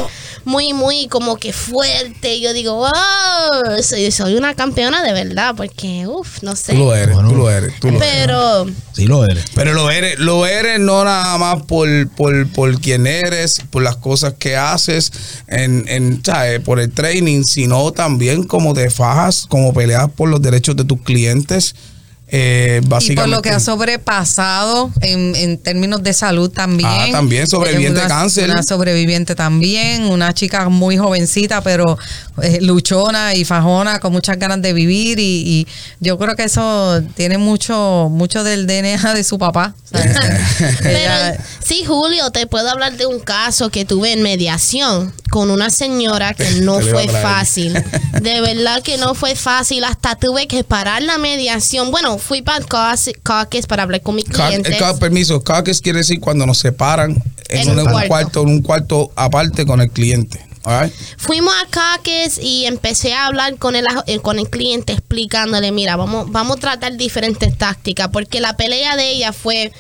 muy, 0.45 0.73
muy 0.73 1.08
como 1.08 1.38
que 1.38 1.54
fuerte. 1.54 2.39
Yo 2.39 2.54
digo, 2.54 2.75
wow, 2.75 3.82
soy, 3.84 4.12
soy 4.12 4.36
una 4.36 4.56
campeona 4.56 5.04
de 5.04 5.13
verdad, 5.13 5.54
porque, 5.56 6.06
uff, 6.08 6.41
no 6.43 6.56
sé. 6.56 6.73
Tú 6.73 6.80
lo 6.80 6.95
eres, 6.95 7.13
Bueno. 7.15 7.30
tú 7.30 7.36
lo 7.36 7.49
eres, 7.49 7.80
tú 7.80 7.91
lo 7.91 7.97
eres. 8.02 8.10
Pero, 8.10 8.65
Sí, 8.93 9.06
lo 9.08 9.23
eres. 9.23 9.45
Pero 9.56 9.73
lo 9.73 9.89
eres, 9.89 10.19
lo 10.19 10.45
eres 10.45 10.80
no 10.80 11.04
nada 11.04 11.38
más 11.38 11.63
por, 11.63 11.88
por, 12.10 12.47
por 12.49 12.80
quién 12.82 13.08
eres, 13.08 13.62
por 13.69 13.82
las 13.84 13.95
cosas 13.97 14.34
que 14.38 14.56
haces, 14.58 15.12
en, 15.47 15.86
en, 15.88 16.21
¿sabes? 16.23 16.60
por 16.62 16.80
el 16.80 16.91
training, 16.91 17.43
sino 17.43 17.91
también 17.91 18.43
como 18.43 18.73
te 18.73 18.89
fajas, 18.89 19.45
como 19.47 19.73
peleas 19.73 20.10
por 20.15 20.30
los 20.30 20.41
derechos 20.41 20.75
de 20.75 20.84
tus 20.84 21.02
clientes. 21.02 21.75
Eh, 22.31 22.79
Y 22.83 22.87
básicamente. 22.87 23.21
por 23.21 23.29
lo 23.29 23.41
que 23.41 23.49
ha 23.49 23.59
sobrepasado 23.59 24.91
en, 25.01 25.35
en 25.35 25.57
términos 25.57 26.03
de 26.03 26.13
salud 26.13 26.49
también. 26.51 26.89
Ah, 26.89 27.07
también, 27.11 27.47
sobreviviente 27.47 28.01
de 28.01 28.07
cáncer. 28.07 28.49
Una 28.49 28.63
sobreviviente 28.63 29.35
también, 29.35 30.03
una 30.03 30.33
chica 30.33 30.69
muy 30.69 30.97
jovencita, 30.97 31.61
pero 31.61 31.97
eh, 32.41 32.60
luchona 32.62 33.36
y 33.36 33.45
fajona, 33.45 33.99
con 33.99 34.12
muchas 34.13 34.38
ganas 34.39 34.62
de 34.62 34.73
vivir. 34.73 35.19
Y, 35.19 35.23
y 35.45 35.67
yo 35.99 36.17
creo 36.17 36.36
que 36.36 36.43
eso 36.43 37.02
tiene 37.15 37.38
mucho, 37.38 38.08
mucho 38.12 38.43
del 38.43 38.67
DNA 38.67 39.13
de 39.13 39.23
su 39.23 39.38
papá. 39.38 39.73
¿sabes? 39.91 40.15
pero 40.82 41.38
sí, 41.63 41.84
Julio, 41.86 42.30
te 42.32 42.45
puedo 42.47 42.69
hablar 42.69 42.95
de 42.97 43.06
un 43.06 43.19
caso 43.19 43.69
que 43.69 43.86
tuve 43.86 44.13
en 44.13 44.21
mediación 44.21 45.13
con 45.30 45.49
una 45.49 45.69
señora 45.69 46.34
que 46.34 46.49
no 46.62 46.80
fue 46.80 47.08
fácil. 47.08 47.73
De 48.21 48.41
verdad 48.41 48.82
que 48.84 48.97
no 48.97 49.15
fue 49.15 49.36
fácil. 49.36 49.84
Hasta 49.84 50.15
tuve 50.15 50.47
que 50.47 50.63
parar 50.63 51.02
la 51.04 51.17
mediación. 51.17 51.89
Bueno, 51.91 52.17
fui 52.17 52.41
para 52.41 52.58
el 52.60 52.65
caucus- 52.65 53.67
para 53.67 53.84
hablar 53.84 54.02
con 54.02 54.15
mis 54.15 54.25
Ca- 54.25 54.47
clientes. 54.47 54.75
ca- 54.78 54.95
permiso, 54.97 55.41
caucus 55.43 55.82
quiere 55.82 55.99
decir 55.99 56.19
cuando 56.19 56.45
nos 56.45 56.58
separan 56.60 57.21
en, 57.49 57.60
En 57.62 57.69
un, 57.71 57.80
un 57.80 57.86
cuarto. 57.91 58.08
cuarto. 58.08 58.41
en 58.43 58.47
un 58.49 58.62
cuarto 58.62 59.12
aparte 59.15 59.65
con 59.65 59.82
el 59.82 59.89
cliente. 59.91 60.45
Fuimos 61.17 61.54
a 61.54 61.67
Caques 61.69 62.39
y 62.41 62.65
empecé 62.65 63.13
a 63.13 63.26
hablar 63.28 63.58
con 63.58 63.76
el, 63.76 63.86
eh, 64.08 64.19
con 64.19 64.39
el 64.39 64.50
cliente 64.50 64.93
explicándole, 64.93 65.72
mira, 65.72 65.95
vamos, 65.95 66.32
vamos 66.32 66.58
a 66.58 66.60
tratar 66.60 66.98
diferentes 66.98 67.58
tácticas, 67.58 68.10
porque 68.10 68.39
la 68.41 68.56
pelea 68.58 68.95
de 68.95 69.10
ella 69.10 69.34
fue 69.34 69.72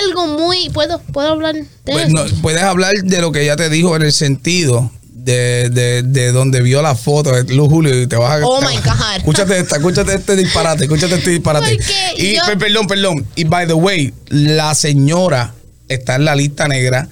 algo 0.00 0.26
muy... 0.26 0.70
¿Puedo, 0.70 0.98
¿puedo 1.00 1.28
hablar 1.28 1.54
de 1.54 1.66
Pues, 1.84 2.06
eso? 2.08 2.14
no, 2.14 2.24
puedes 2.42 2.62
hablar 2.62 2.94
de 2.94 3.20
lo 3.20 3.32
que 3.32 3.42
ella 3.42 3.56
te 3.56 3.68
dijo 3.68 3.94
en 3.96 4.02
el 4.02 4.12
sentido 4.12 4.90
de, 5.12 5.68
de, 5.70 6.02
de 6.02 6.32
donde 6.32 6.60
vio 6.62 6.82
la 6.82 6.94
foto 6.94 7.30
de 7.32 7.54
Lu 7.54 7.68
Julio 7.68 7.98
y 8.02 8.06
te 8.06 8.16
vas 8.16 8.42
a. 8.42 8.46
Oh 8.46 8.60
my 8.60 8.76
God. 8.76 9.16
Escúchate 9.16 9.58
esta, 9.58 9.76
escúchate 9.76 10.14
este 10.14 10.36
disparate, 10.36 10.84
escúchate 10.84 11.14
este 11.14 11.30
disparate. 11.30 11.78
Y 12.16 12.34
yo- 12.36 12.42
perdón, 12.58 12.86
perdón. 12.86 13.26
Y 13.34 13.44
by 13.44 13.66
the 13.66 13.72
way, 13.74 14.12
la 14.28 14.74
señora 14.74 15.54
está 15.88 16.16
en 16.16 16.24
la 16.26 16.34
lista 16.34 16.66
negra 16.68 17.08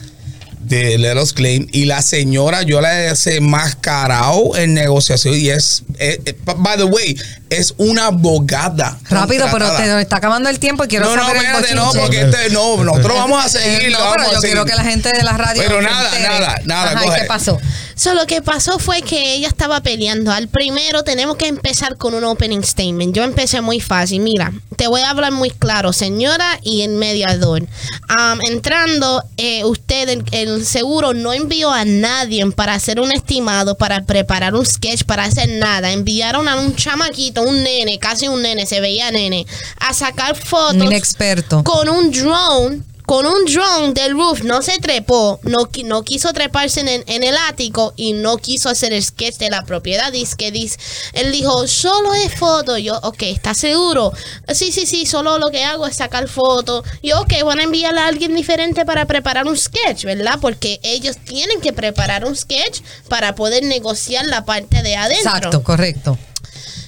de 0.62 0.98
Let 0.98 1.20
Us 1.20 1.32
Claim 1.32 1.66
y 1.72 1.84
la 1.84 2.02
señora 2.02 2.62
yo 2.62 2.80
la 2.80 2.98
he 2.98 3.08
desenmascarado 3.10 4.56
en 4.56 4.74
negociación 4.74 5.34
y 5.34 5.50
es, 5.50 5.82
eh, 5.98 6.20
eh, 6.24 6.36
by 6.44 6.76
the 6.76 6.84
way, 6.84 7.16
es 7.50 7.74
una 7.76 8.06
abogada. 8.06 8.98
Rápido, 9.10 9.44
pero 9.46 9.50
contratada. 9.50 9.84
te 9.84 9.90
nos 9.90 10.00
está 10.00 10.16
acabando 10.16 10.48
el 10.48 10.58
tiempo 10.58 10.84
y 10.84 10.88
quiero 10.88 11.06
no, 11.06 11.16
no, 11.16 11.22
saber 11.22 11.36
el 11.36 11.44
espérate, 11.44 11.74
no, 11.74 11.84
bochinche. 11.86 12.00
porque 12.02 12.20
este, 12.22 12.50
no, 12.54 12.84
nosotros 12.84 13.16
vamos 13.18 13.44
a 13.44 13.48
seguir. 13.48 13.92
No, 13.92 13.98
pero 14.12 14.24
yo 14.24 14.40
seguir. 14.40 14.56
quiero 14.56 14.64
que 14.64 14.74
la 14.74 14.84
gente 14.84 15.12
de 15.12 15.22
la 15.22 15.32
radio 15.36 15.62
Pero 15.62 15.82
nada, 15.82 16.10
nada, 16.18 16.60
nada, 16.64 16.90
Ajá, 16.92 17.04
¿y 17.04 17.06
coge. 17.06 17.20
¿qué 17.20 17.26
pasó? 17.26 17.60
So, 18.02 18.14
lo 18.14 18.26
que 18.26 18.42
pasó 18.42 18.80
fue 18.80 19.00
que 19.00 19.34
ella 19.34 19.46
estaba 19.46 19.80
peleando. 19.80 20.32
Al 20.32 20.48
primero 20.48 21.04
tenemos 21.04 21.36
que 21.36 21.46
empezar 21.46 21.96
con 21.96 22.14
un 22.14 22.24
opening 22.24 22.62
statement. 22.64 23.14
Yo 23.14 23.22
empecé 23.22 23.60
muy 23.60 23.78
fácil. 23.78 24.22
Mira, 24.22 24.52
te 24.76 24.88
voy 24.88 25.02
a 25.02 25.10
hablar 25.10 25.30
muy 25.30 25.50
claro, 25.50 25.92
señora 25.92 26.58
y 26.64 26.82
el 26.82 26.96
mediador. 26.96 27.64
Am, 28.08 28.40
entrando, 28.40 29.22
eh, 29.36 29.64
usted, 29.64 30.08
el, 30.08 30.24
el 30.32 30.66
seguro, 30.66 31.14
no 31.14 31.32
envió 31.32 31.70
a 31.70 31.84
nadie 31.84 32.44
para 32.50 32.74
hacer 32.74 32.98
un 32.98 33.12
estimado, 33.12 33.76
para 33.76 34.02
preparar 34.02 34.56
un 34.56 34.66
sketch, 34.66 35.04
para 35.04 35.22
hacer 35.22 35.48
nada. 35.50 35.92
Enviaron 35.92 36.48
a 36.48 36.56
un 36.56 36.74
chamaquito, 36.74 37.42
un 37.42 37.62
nene, 37.62 38.00
casi 38.00 38.26
un 38.26 38.42
nene, 38.42 38.66
se 38.66 38.80
veía 38.80 39.12
nene, 39.12 39.46
a 39.78 39.94
sacar 39.94 40.34
fotos 40.34 40.74
Un 40.74 40.86
inexperto. 40.86 41.62
con 41.62 41.88
un 41.88 42.10
drone. 42.10 42.82
Con 43.06 43.26
un 43.26 43.44
drone 43.44 43.92
del 43.92 44.12
roof, 44.12 44.42
no 44.42 44.62
se 44.62 44.78
trepó, 44.78 45.40
no, 45.42 45.68
no 45.84 46.02
quiso 46.02 46.32
treparse 46.32 46.80
en 46.80 46.88
el, 46.88 47.04
en 47.06 47.22
el 47.22 47.36
ático 47.48 47.92
y 47.96 48.12
no 48.12 48.36
quiso 48.36 48.68
hacer 48.68 48.92
el 48.92 49.02
sketch 49.02 49.38
de 49.38 49.50
la 49.50 49.64
propiedad. 49.64 50.12
Dice 50.12 50.36
que 50.36 50.52
dice, 50.52 50.78
él 51.12 51.32
dijo, 51.32 51.66
solo 51.66 52.14
es 52.14 52.34
foto. 52.34 52.78
Yo, 52.78 52.98
ok, 53.02 53.22
¿estás 53.22 53.58
seguro? 53.58 54.12
Sí, 54.54 54.72
sí, 54.72 54.86
sí, 54.86 55.06
solo 55.06 55.38
lo 55.38 55.50
que 55.50 55.64
hago 55.64 55.86
es 55.86 55.96
sacar 55.96 56.28
fotos. 56.28 56.84
Yo, 57.02 57.20
ok, 57.20 57.32
van 57.44 57.58
a 57.58 57.64
enviarle 57.64 58.00
a 58.00 58.06
alguien 58.06 58.34
diferente 58.34 58.84
para 58.84 59.06
preparar 59.06 59.46
un 59.46 59.56
sketch, 59.56 60.04
¿verdad? 60.04 60.38
Porque 60.40 60.80
ellos 60.82 61.16
tienen 61.18 61.60
que 61.60 61.72
preparar 61.72 62.24
un 62.24 62.36
sketch 62.36 62.80
para 63.08 63.34
poder 63.34 63.64
negociar 63.64 64.26
la 64.26 64.44
parte 64.44 64.82
de 64.82 64.96
adentro. 64.96 65.30
Exacto, 65.30 65.62
correcto. 65.62 66.18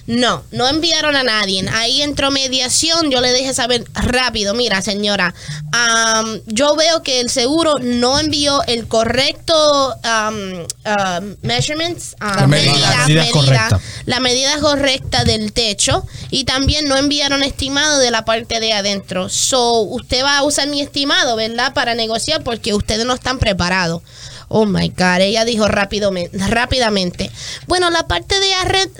No, 0.06 0.42
no 0.50 0.68
enviaron 0.68 1.16
a 1.16 1.22
nadie. 1.22 1.66
Ahí 1.72 2.02
entró 2.02 2.30
mediación. 2.30 3.10
Yo 3.10 3.20
le 3.20 3.32
dije 3.32 3.54
saber 3.54 3.84
rápido, 3.94 4.52
mira 4.54 4.82
señora, 4.82 5.34
am, 5.72 6.40
yo 6.46 6.76
veo 6.76 7.02
que 7.02 7.20
el 7.20 7.30
seguro 7.30 7.74
no 7.80 8.18
envió 8.18 8.62
el 8.66 8.86
correcto 8.86 9.94
am, 10.02 10.66
am, 10.84 11.36
measurements, 11.42 12.16
am, 12.20 12.40
La 12.40 12.46
medida. 12.46 12.72
medida- 12.74 12.90
La 12.96 13.06
medida 13.06 13.30
correcta. 13.32 13.80
la 14.06 14.20
medida 14.20 14.58
correcta 14.60 15.24
del 15.24 15.52
techo 15.52 16.06
y 16.30 16.44
también 16.44 16.86
no 16.86 16.96
enviaron 16.96 17.42
estimado 17.42 17.98
de 17.98 18.10
la 18.10 18.24
parte 18.26 18.60
de 18.60 18.72
adentro. 18.74 19.28
So, 19.30 19.80
usted 19.80 20.22
va 20.22 20.38
a 20.38 20.42
usar 20.42 20.68
mi 20.68 20.80
estimado, 20.82 21.36
¿verdad? 21.36 21.72
Para 21.72 21.94
negociar 21.94 22.42
porque 22.42 22.74
ustedes 22.74 23.06
no 23.06 23.14
están 23.14 23.38
preparados. 23.38 24.02
Oh 24.48 24.66
my 24.66 24.88
God, 24.88 25.20
ella 25.20 25.44
dijo 25.44 25.68
rápidamente, 25.68 26.36
rápidamente. 26.48 27.30
Bueno, 27.66 27.90
la 27.90 28.06
parte 28.06 28.34
de 28.40 28.54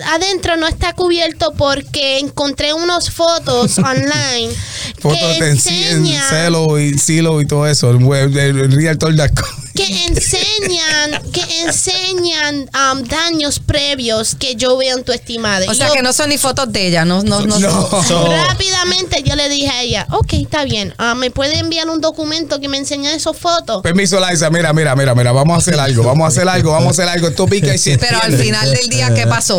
adentro 0.05 0.57
no 0.57 0.67
está 0.67 0.93
cubierto 0.95 1.53
porque 1.57 2.19
encontré 2.19 2.73
unas 2.73 3.11
fotos 3.11 3.79
online 3.79 4.53
Fotos 4.99 5.19
que 5.19 5.43
de 5.43 5.51
enseñan 5.51 6.29
celo 6.29 6.79
y 6.79 6.99
silo 6.99 7.41
y 7.41 7.47
todo 7.47 7.67
eso. 7.67 7.91
El 7.91 8.05
el, 8.13 8.59
el 8.59 8.73
realtor.com. 8.73 9.64
que 9.75 10.05
enseñan 10.07 11.23
que 11.33 11.43
enseñan 11.65 12.71
um, 12.93 13.03
daños 13.05 13.59
previos 13.59 14.35
que 14.35 14.55
yo 14.55 14.77
veo 14.77 14.97
en 14.99 15.05
tu 15.05 15.13
estimado. 15.13 15.65
O 15.71 15.75
sea 15.75 15.89
yo- 15.89 15.95
que 15.95 16.03
no 16.03 16.13
son 16.13 16.29
ni 16.31 16.39
fotos 16.39 16.71
de 16.73 16.87
ella, 16.89 17.05
no, 17.05 17.23
no, 17.23 17.41
no. 17.41 17.59
No. 17.59 18.03
So- 18.09 18.27
Rápidamente 18.31 19.23
yo 19.25 19.35
le 19.37 19.49
dije 19.49 19.69
a 19.69 19.83
ella, 19.83 20.07
ok, 20.11 20.33
está 20.35 20.65
bien, 20.65 20.95
ah, 20.99 21.15
¿me 21.15 21.31
puede 21.31 21.59
enviar 21.59 21.89
un 21.89 22.01
documento 22.01 22.61
que 22.61 22.69
me 22.69 22.77
enseñe 22.79 23.09
esas 23.15 23.37
fotos? 23.37 23.83
Permiso, 23.83 24.19
Liza. 24.21 24.51
Mira, 24.51 24.73
mira, 24.73 24.95
mira, 24.95 25.15
mira. 25.15 25.33
Vamos 25.33 25.55
a 25.55 25.59
hacer 25.59 25.79
algo. 25.81 26.03
Vamos 26.05 26.25
a 26.25 26.29
hacer 26.29 26.49
algo. 26.49 26.71
Vamos 26.73 26.89
a 26.99 27.03
hacer 27.03 27.09
algo. 27.09 27.29
Esto 27.29 27.47
pica 27.47 27.75
y 27.75 27.79
se 27.79 27.99
Pero 27.99 28.19
al 28.23 28.37
final 28.37 28.71
del 28.73 28.89
día, 28.89 29.13
¿qué 29.15 29.27
pasó? 29.27 29.59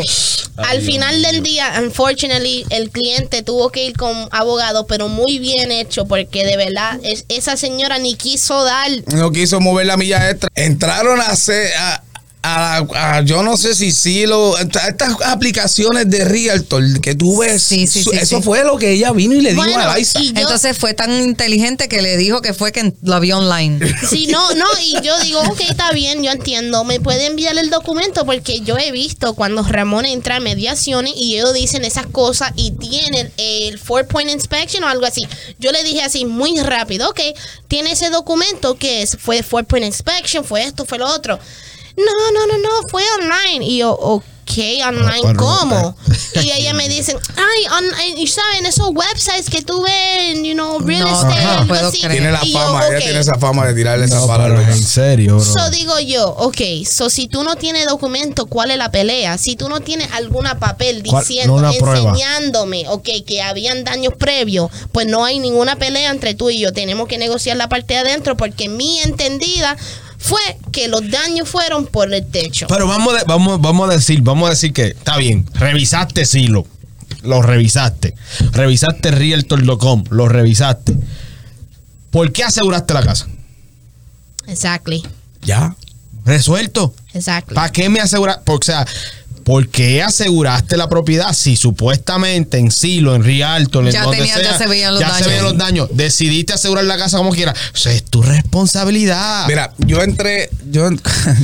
Al 0.58 0.82
final 0.82 1.22
del 1.22 1.44
día, 1.44 1.74
unfortunately, 1.84 2.66
el 2.70 2.90
cliente 2.90 3.44
tuvo 3.44 3.70
que 3.72 3.84
ir 3.86 3.98
con 3.98 4.30
abogado, 4.32 4.88
pero 4.88 5.10
muy 5.10 5.40
bien 5.40 5.72
hecho, 5.72 6.06
porque 6.06 6.46
de 6.46 6.56
verdad 6.56 6.98
es- 7.04 7.26
esa 7.28 7.58
señora 7.58 7.98
ni 8.00 8.16
quiso 8.16 8.64
dar. 8.64 8.90
No 9.14 9.32
quiso 9.32 9.60
mover 9.60 9.86
la 9.88 9.98
Entraron 10.56 11.20
a 11.22 11.26
hacer. 11.28 11.72
A, 11.78 12.02
a, 12.46 12.78
a- 13.18 13.22
yo 13.22 13.42
no 13.44 13.58
sé 13.58 13.74
si 13.76 13.92
sí 13.92 14.26
lo 14.26 14.58
estas 14.58 15.16
aplicaciones 15.26 16.10
de 16.10 16.26
Realtor 16.26 17.02
que 17.02 17.16
tú 17.16 17.40
ves, 17.40 17.64
Sí, 17.64 17.88
sí, 17.88 18.04
su- 18.04 18.12
sí, 18.12 18.18
eso 18.18 18.38
sí. 18.38 18.44
fue 18.44 18.64
lo 18.64 18.78
que 18.78 18.92
ella 18.92 19.12
vino 19.12 19.34
y 19.36 19.42
le 19.42 19.52
dijo 19.52 19.64
a 19.64 19.98
Liza. 19.98 20.20
y 20.22 20.34
yo- 20.34 20.42
Entonces 20.42 20.78
fue 20.78 20.94
tan 20.94 21.12
inteligente 21.22 21.88
que 21.88 22.02
le 22.02 22.18
dijo 22.18 22.42
que 22.42 22.54
fue 22.54 22.72
que 22.72 22.94
lo 23.02 23.20
vio 23.20 23.38
online. 23.40 23.80
Sí, 24.10 24.28
no, 24.28 24.54
no, 24.54 24.66
y 24.82 25.02
yo 25.02 25.18
digo, 25.22 25.40
ok, 25.42 25.62
está 25.70 25.92
bien, 25.92 26.22
yo 26.24 26.32
entiendo, 26.32 26.84
me 26.84 27.00
puede 27.00 27.26
enviar 27.26 27.58
el 27.58 27.70
documento 27.70 28.26
porque 28.26 28.62
yo 28.62 28.78
he 28.78 28.92
visto 28.92 29.34
cuando 29.34 29.64
Ramón 29.64 30.06
entra 30.06 30.36
a 30.38 30.40
mediaciones 30.40 31.14
y 31.16 31.36
ellos 31.36 31.54
dicen 31.54 31.84
esas 31.84 32.06
cosas 32.08 32.52
y 32.56 32.72
tienen 32.72 33.32
el 33.38 33.80
four 33.80 34.08
point 34.08 34.30
inspection 34.30 34.84
o 34.84 34.88
algo 34.88 35.06
así. 35.06 35.28
Yo 35.60 35.72
le 35.72 35.84
dije 35.84 36.02
así 36.04 36.26
muy 36.26 36.60
rápido, 36.60 37.10
ok, 37.10 37.20
tiene 37.68 37.92
ese 37.94 38.10
documento 38.10 38.76
que 38.76 39.02
es, 39.02 39.18
fue 39.20 39.42
four 39.44 39.66
point 39.66 39.86
inspection, 39.86 40.44
fue 40.46 40.64
esto, 40.64 40.86
fue 40.86 40.98
lo 41.00 41.08
otro. 41.08 41.40
No, 41.98 42.32
no, 42.34 42.48
no, 42.48 42.58
no, 42.58 42.70
fue 42.90 43.04
online. 43.22 43.66
Y 43.66 43.78
yo, 43.80 43.92
ok, 43.94 44.22
online, 44.88 45.22
pero- 45.24 45.38
¿cómo? 45.40 45.96
Y 46.44 46.52
ella 46.52 46.74
me 46.74 46.90
dice, 46.90 47.16
ay, 47.38 47.66
on- 47.78 48.18
y 48.18 48.28
saben, 48.28 48.66
esos 48.66 48.90
websites 48.94 49.50
que 49.50 49.62
tú 49.62 49.82
ves, 49.82 50.36
you 50.44 50.54
know, 50.54 50.80
real 50.80 51.00
No, 51.08 51.22
estate, 51.22 51.44
no 51.44 51.52
algo 51.52 51.68
puedo 51.68 51.88
así. 51.88 52.00
creer. 52.00 52.12
tiene 52.12 52.32
la 52.32 52.44
Y 52.46 52.52
yo, 52.52 52.60
fama, 52.60 52.88
ella 52.88 52.98
tiene 53.00 53.20
esa 53.20 53.40
fama 53.40 53.66
de 53.68 53.74
tirarle 53.74 54.06
esas 54.06 54.22
No, 54.22 54.28
palabras. 54.28 54.68
en 54.78 54.84
serio, 54.84 55.38
bro. 55.38 55.46
So 55.46 55.70
digo 55.72 55.98
yo, 56.02 56.28
ok, 56.30 56.62
so 56.90 57.10
si 57.10 57.28
tú 57.30 57.44
no 57.46 57.56
tienes 57.56 57.88
documento, 57.88 58.46
¿cuál 58.48 58.72
es 58.72 58.78
la 58.78 58.92
pelea? 58.92 59.38
Si 59.38 59.56
tú 59.56 59.70
no 59.70 59.80
tienes 59.80 60.12
alguna 60.12 60.60
papel 60.60 61.02
diciendo, 61.02 61.58
enseñándome, 61.72 62.86
ok, 62.90 63.08
que 63.26 63.42
habían 63.42 63.84
daños 63.86 64.14
previos, 64.20 64.70
pues 64.92 65.08
no 65.08 65.24
hay 65.26 65.40
ninguna 65.40 65.78
pelea 65.78 66.12
entre 66.12 66.34
tú 66.36 66.50
y 66.50 66.60
yo. 66.60 66.74
Tenemos 66.74 67.08
que 67.08 67.18
negociar 67.18 67.56
la 67.58 67.70
parte 67.70 67.94
de 67.94 68.02
adentro 68.02 68.36
porque 68.36 68.68
mi 68.70 69.00
entendida 69.00 69.78
fue 70.26 70.42
que 70.72 70.88
los 70.88 71.10
daños 71.10 71.48
fueron 71.48 71.86
por 71.86 72.12
el 72.14 72.26
techo. 72.26 72.66
Pero 72.68 72.88
vamos, 72.88 73.14
de- 73.14 73.24
vamos, 73.28 73.62
vamos 73.62 73.90
a 73.90 73.94
decir, 73.94 74.22
vamos 74.22 74.48
a 74.48 74.50
decir 74.52 74.74
que 74.74 74.88
está 74.88 75.18
bien, 75.18 75.48
revisaste 75.54 76.26
Silo, 76.26 76.66
lo 77.22 77.42
revisaste, 77.42 78.16
revisaste 78.52 79.12
Realtor.com, 79.12 80.04
lo 80.10 80.28
revisaste. 80.28 80.96
¿Por 82.12 82.32
qué 82.32 82.44
aseguraste 82.44 82.94
la 82.94 83.04
casa? 83.04 83.28
Exactly, 84.48 85.04
Ya. 85.44 85.76
Resuelto. 86.26 86.94
exactly. 87.14 87.54
¿Para 87.54 87.72
qué 87.72 87.88
me 87.88 88.00
aseguraste? 88.00 88.52
O 88.52 88.58
sea, 88.64 88.86
¿por 89.46 89.70
qué 89.70 90.02
aseguraste 90.04 90.76
la 90.76 90.90
propiedad 90.90 91.32
si 91.34 91.56
supuestamente 91.56 92.58
en 92.58 92.72
Silo, 92.72 93.16
en 93.16 93.24
Realtor, 93.24 93.86
en 93.86 93.92
Ya 93.94 94.02
donde 94.04 94.18
tenía- 94.18 94.42
ya 94.42 94.58
se 94.58 94.68
veían 94.68 94.92
los 94.94 95.00
ya 95.00 95.08
se 95.08 95.14
daños. 95.14 95.28
veían 95.28 95.44
los 95.46 95.58
daños? 95.58 95.90
Decidiste 95.94 96.54
asegurar 96.54 96.84
la 96.86 96.98
casa 96.98 97.18
como 97.18 97.30
quieras. 97.32 97.56
O 97.74 97.78
sea, 97.78 97.94
es 97.94 98.04
tu 98.04 98.22
responsabilidad. 98.24 99.46
Mira, 99.48 99.72
yo 99.78 100.02
entré, 100.02 100.50
yo 100.72 100.90
No, 100.90 100.98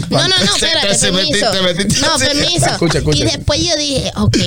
no, 0.09 0.27
no, 0.27 0.35
Te- 0.59 0.65
espérate, 0.65 0.87
te- 0.87 0.93
te 0.97 1.11
permiso. 1.11 1.13
metiste- 1.13 1.51
te 1.51 1.61
metiste 1.61 2.01
no, 2.01 2.15
así. 2.15 2.25
permiso. 2.25 2.65
Escucha, 2.65 2.97
escucha. 2.97 3.17
Y 3.19 3.23
después 3.23 3.59
yo 3.63 3.75
dije, 3.77 4.11
ok, 4.15 4.37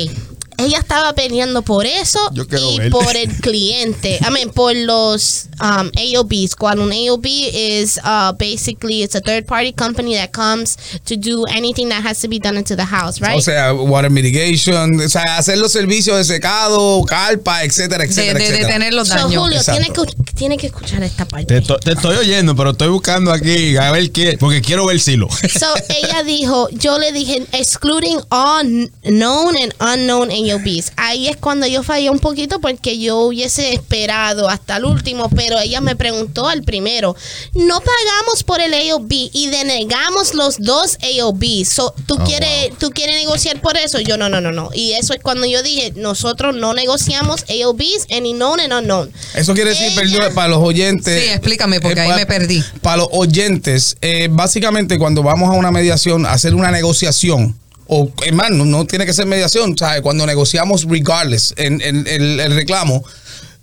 ella 0.59 0.79
estaba 0.79 1.13
peleando 1.15 1.63
por 1.63 1.87
eso 1.87 2.19
y 2.35 2.79
ver. 2.79 2.91
por 2.91 3.17
el 3.17 3.29
cliente. 3.41 4.19
I 4.27 4.31
mean, 4.33 4.51
por 4.51 4.75
los 4.75 5.47
um, 5.61 5.91
AOBs. 5.97 6.57
Cuando 6.57 6.85
un 6.85 6.93
AOB 6.93 7.27
is 7.27 7.99
uh, 8.05 8.33
basically 8.39 9.03
it's 9.03 9.15
a 9.15 9.21
third 9.21 9.47
party 9.47 9.73
company 9.73 10.15
that 10.15 10.31
comes 10.33 10.77
to 11.05 11.17
do 11.17 11.45
anything 11.47 11.89
that 11.89 12.05
has 12.05 12.21
to 12.21 12.29
be 12.29 12.39
done 12.39 12.57
into 12.57 12.77
the 12.77 12.85
house, 12.85 13.21
right? 13.21 13.37
O 13.37 13.41
sea, 13.41 13.73
water 13.73 14.11
mitigation, 14.11 15.01
o 15.01 15.09
sea, 15.09 15.37
hacer 15.39 15.59
los 15.59 15.73
servicios 15.73 16.17
de 16.17 16.25
secado, 16.25 17.05
carpa, 17.05 17.65
etcétera, 17.65 18.05
De, 18.05 18.11
etcétera, 18.11 18.39
de 18.39 18.45
etcétera. 18.45 18.67
detener 18.69 18.95
los 18.95 19.09
So, 19.09 19.15
daños. 19.15 19.43
Julio, 19.43 19.59
Exacto. 19.59 19.81
tiene 20.05 20.15
que, 20.25 20.33
tiene 20.35 20.57
que 20.57 20.67
escuchar 20.69 21.03
esta 21.03 21.27
parte. 21.27 21.47
Te, 21.47 21.67
to- 21.67 21.79
te 21.79 21.93
estoy 21.93 22.17
oyendo, 22.17 22.55
pero 22.57 22.71
estoy 22.71 22.89
buscando 22.89 23.33
aquí 23.33 23.77
a 23.77 23.91
ver 23.91 24.11
qué, 24.13 24.37
porque 24.39 24.61
quiero 24.61 24.87
ver 24.87 25.01
Silo. 25.01 25.29
So 25.31 25.67
ella 25.89 26.23
dijo, 26.23 26.69
yo 26.71 26.99
le 26.99 27.13
dije, 27.13 27.47
excluding 27.53 28.21
all 28.31 28.91
known 29.03 29.57
and 29.57 29.75
unknown 29.81 30.31
AOBs. 30.51 30.93
Ahí 30.97 31.29
es 31.29 31.37
cuando 31.37 31.67
yo 31.67 31.83
fallé 31.83 32.11
un 32.11 32.19
poquito 32.19 32.61
porque 32.61 32.99
yo 32.99 33.19
hubiese 33.19 33.73
esperado 33.75 34.49
hasta 34.49 34.77
el 34.77 34.85
último, 34.85 35.29
pero 35.31 35.59
ella 35.59 35.81
me 35.81 35.97
preguntó 35.97 36.49
al 36.49 36.63
primero, 36.63 37.17
no 37.55 37.81
pagamos 37.81 38.43
por 38.45 38.61
el 38.61 38.75
AOB 38.75 39.11
y 39.33 39.49
denegamos 39.49 40.35
los 40.35 40.59
dos 40.59 40.99
AOBs. 41.03 41.69
So, 41.69 41.95
¿tú, 42.07 42.17
Oh, 42.21 42.25
quieres, 42.25 42.71
¿Tú 42.79 42.91
quieres 42.91 43.17
negociar 43.17 43.61
por 43.61 43.77
eso? 43.77 43.99
Yo 44.01 44.17
no, 44.17 44.29
no, 44.29 44.41
no, 44.41 44.53
no. 44.53 44.71
Y 44.75 44.93
eso 44.93 45.13
es 45.15 45.21
cuando 45.21 45.47
yo 45.47 45.63
dije, 45.63 45.93
nosotros 45.97 46.55
no 46.55 46.73
negociamos 46.75 47.45
AOBs, 47.49 48.07
any 48.17 48.33
known 48.33 48.61
and 48.61 48.73
unknown. 48.73 49.13
Eso 49.35 49.53
quiere 49.55 49.71
decir, 49.71 49.87
Ella- 49.87 49.97
perdón, 50.19 50.35
para 50.35 50.49
los 50.49 50.59
oyentes. 50.63 51.23
Sí, 51.23 51.29
explícame, 51.31 51.81
porque 51.81 52.01
ahí 52.01 52.11
pa- 52.11 52.17
me 52.17 52.27
perdí. 52.27 52.63
Para 52.83 52.99
los 52.99 53.09
oyentes, 53.13 53.97
eh, 54.01 54.29
básicamente 54.31 54.99
cuando 54.99 55.23
vamos 55.23 55.49
a 55.51 55.53
una 55.53 55.71
mediación, 55.71 56.25
a 56.27 56.33
hacer 56.33 56.55
una 56.55 56.71
negociación, 56.71 57.59
o 57.87 58.11
hermano, 58.25 58.65
no, 58.65 58.87
tiene 58.87 59.07
que 59.07 59.13
ser 59.13 59.27
mediación, 59.27 59.77
¿sabes? 59.77 60.03
Cuando 60.03 60.27
negociamos 60.27 60.85
regardless 60.89 61.55
en, 61.57 61.81
el, 61.83 62.55
reclamo, 62.55 63.05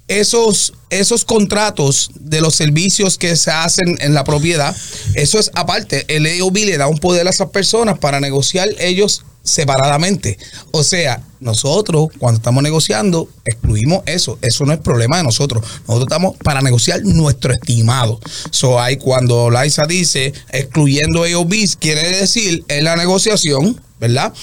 esos, 0.07 0.73
esos 0.89 1.25
contratos 1.25 2.11
de 2.19 2.41
los 2.41 2.55
servicios 2.55 3.17
que 3.17 3.35
se 3.35 3.51
hacen 3.51 3.97
en 4.01 4.13
la 4.13 4.23
propiedad, 4.23 4.75
eso 5.15 5.39
es 5.39 5.51
aparte. 5.55 6.05
El 6.07 6.25
AOB 6.25 6.55
le 6.55 6.77
da 6.77 6.87
un 6.87 6.99
poder 6.99 7.27
a 7.27 7.29
esas 7.29 7.49
personas 7.49 7.97
para 7.97 8.19
negociar 8.19 8.69
ellos 8.79 9.23
separadamente. 9.43 10.37
O 10.71 10.83
sea, 10.83 11.23
nosotros 11.39 12.09
cuando 12.19 12.37
estamos 12.37 12.61
negociando 12.61 13.27
excluimos 13.45 14.03
eso. 14.05 14.37
Eso 14.41 14.65
no 14.65 14.73
es 14.73 14.79
problema 14.79 15.17
de 15.17 15.23
nosotros. 15.23 15.63
Nosotros 15.87 16.03
estamos 16.03 16.37
para 16.37 16.61
negociar 16.61 17.01
nuestro 17.03 17.53
estimado. 17.53 18.19
So, 18.51 18.79
hay 18.79 18.97
cuando 18.97 19.49
Liza 19.49 19.85
dice 19.87 20.33
excluyendo 20.51 21.23
AOBs, 21.23 21.77
quiere 21.77 22.17
decir 22.17 22.63
en 22.67 22.83
la 22.83 22.95
negociación, 22.95 23.81
¿verdad? 24.01 24.33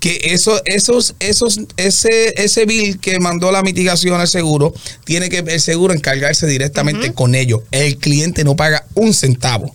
Que 0.00 0.18
eso, 0.22 0.62
esos, 0.64 1.14
esos, 1.18 1.60
ese, 1.76 2.40
ese 2.42 2.64
bill 2.64 3.00
que 3.00 3.18
mandó 3.18 3.50
la 3.50 3.62
mitigación 3.62 4.18
al 4.20 4.28
seguro, 4.28 4.72
tiene 5.04 5.28
que 5.28 5.38
el 5.40 5.60
seguro 5.60 5.92
encargarse 5.92 6.46
directamente 6.46 7.12
con 7.12 7.34
ellos. 7.34 7.60
El 7.72 7.98
cliente 7.98 8.44
no 8.44 8.54
paga 8.56 8.86
un 8.94 9.12
centavo. 9.12 9.74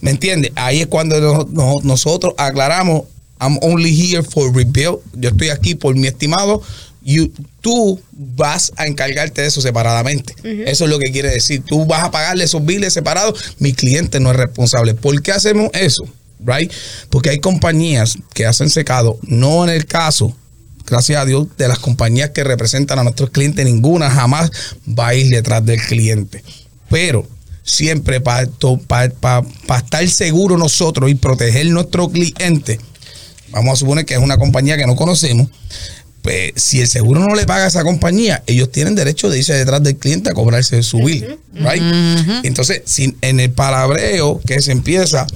¿Me 0.00 0.10
entiendes? 0.10 0.50
Ahí 0.56 0.80
es 0.80 0.88
cuando 0.88 1.20
no- 1.20 1.48
no- 1.50 1.80
nosotros 1.84 2.34
aclaramos, 2.36 3.04
I'm 3.40 3.58
only 3.62 3.90
here 3.98 4.22
for 4.24 4.54
rebuild. 4.54 4.98
Yo 5.14 5.30
estoy 5.30 5.48
aquí 5.50 5.74
por 5.76 5.94
mi 5.94 6.08
estimado. 6.08 6.60
You- 7.02 7.32
tú 7.62 7.98
vas 8.12 8.72
a 8.76 8.86
encargarte 8.86 9.40
de 9.42 9.48
eso 9.48 9.60
separadamente. 9.62 10.34
Eso 10.66 10.84
es 10.84 10.90
lo 10.90 10.98
que 10.98 11.10
quiere 11.12 11.30
decir. 11.30 11.62
Tú 11.64 11.86
vas 11.86 12.02
a 12.04 12.10
pagarle 12.10 12.44
esos 12.44 12.62
billes 12.66 12.92
separados. 12.92 13.54
Mi 13.58 13.72
cliente 13.72 14.18
no 14.20 14.30
es 14.32 14.36
responsable. 14.36 14.94
¿Por 14.94 15.22
qué 15.22 15.30
hacemos 15.32 15.70
eso? 15.74 16.04
Right? 16.44 16.72
Porque 17.10 17.30
hay 17.30 17.38
compañías 17.38 18.16
que 18.32 18.46
hacen 18.46 18.70
secado, 18.70 19.18
no 19.22 19.64
en 19.64 19.70
el 19.70 19.86
caso, 19.86 20.34
gracias 20.86 21.20
a 21.20 21.26
Dios, 21.26 21.46
de 21.58 21.68
las 21.68 21.78
compañías 21.78 22.30
que 22.30 22.44
representan 22.44 22.98
a 22.98 23.02
nuestros 23.04 23.30
clientes, 23.30 23.64
ninguna 23.64 24.10
jamás 24.10 24.50
va 24.86 25.08
a 25.08 25.14
ir 25.14 25.28
detrás 25.28 25.64
del 25.64 25.80
cliente. 25.80 26.42
Pero 26.88 27.28
siempre 27.62 28.20
para 28.20 28.48
estar 29.76 30.08
seguro 30.08 30.56
nosotros 30.56 31.10
y 31.10 31.14
proteger 31.14 31.66
nuestro 31.66 32.08
cliente, 32.08 32.80
vamos 33.50 33.74
a 33.74 33.76
suponer 33.76 34.06
que 34.06 34.14
es 34.14 34.20
una 34.20 34.38
compañía 34.38 34.76
que 34.76 34.86
no 34.86 34.96
conocemos, 34.96 35.48
pues 36.22 36.52
si 36.56 36.80
el 36.80 36.88
seguro 36.88 37.20
no 37.20 37.34
le 37.34 37.46
paga 37.46 37.64
a 37.64 37.68
esa 37.68 37.82
compañía, 37.82 38.42
ellos 38.46 38.70
tienen 38.70 38.94
derecho 38.94 39.30
de 39.30 39.38
irse 39.38 39.54
detrás 39.54 39.82
del 39.82 39.96
cliente 39.96 40.30
a 40.30 40.34
cobrarse 40.34 40.82
su 40.82 40.98
bill, 40.98 41.38
right? 41.54 41.82
Entonces, 42.42 42.82
en 43.22 43.40
el 43.40 43.50
palabreo 43.52 44.40
que 44.46 44.60
se 44.60 44.72
empieza, 44.72 45.26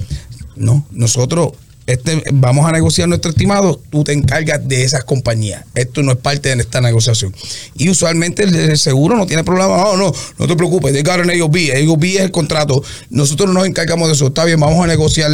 no, 0.55 0.85
nosotros 0.91 1.49
este, 1.87 2.23
vamos 2.33 2.67
a 2.67 2.71
negociar 2.71 3.07
nuestro 3.07 3.29
estimado, 3.29 3.79
tú 3.91 4.03
te 4.03 4.11
encargas 4.11 4.67
de 4.67 4.83
esas 4.83 5.03
compañías. 5.03 5.65
Esto 5.75 6.01
no 6.01 6.11
es 6.13 6.17
parte 6.17 6.55
de 6.55 6.59
esta 6.61 6.81
negociación. 6.81 7.33
Y 7.75 7.89
usualmente 7.89 8.43
el, 8.43 8.55
el 8.55 8.77
seguro 8.79 9.15
no 9.15 9.27
tiene 9.27 9.43
problema. 9.43 9.77
No, 9.77 9.95
no, 9.95 10.11
no 10.39 10.47
te 10.47 10.55
preocupes, 10.55 10.93
they 10.93 11.03
got 11.03 11.19
an 11.19 11.29
AOB. 11.29 11.55
AOB 11.87 12.03
es 12.05 12.21
el 12.21 12.31
contrato. 12.31 12.83
Nosotros 13.11 13.53
nos 13.53 13.67
encargamos 13.67 14.07
de 14.07 14.15
eso. 14.15 14.27
Está 14.27 14.45
bien, 14.45 14.59
vamos 14.59 14.83
a 14.83 14.87
negociar 14.87 15.31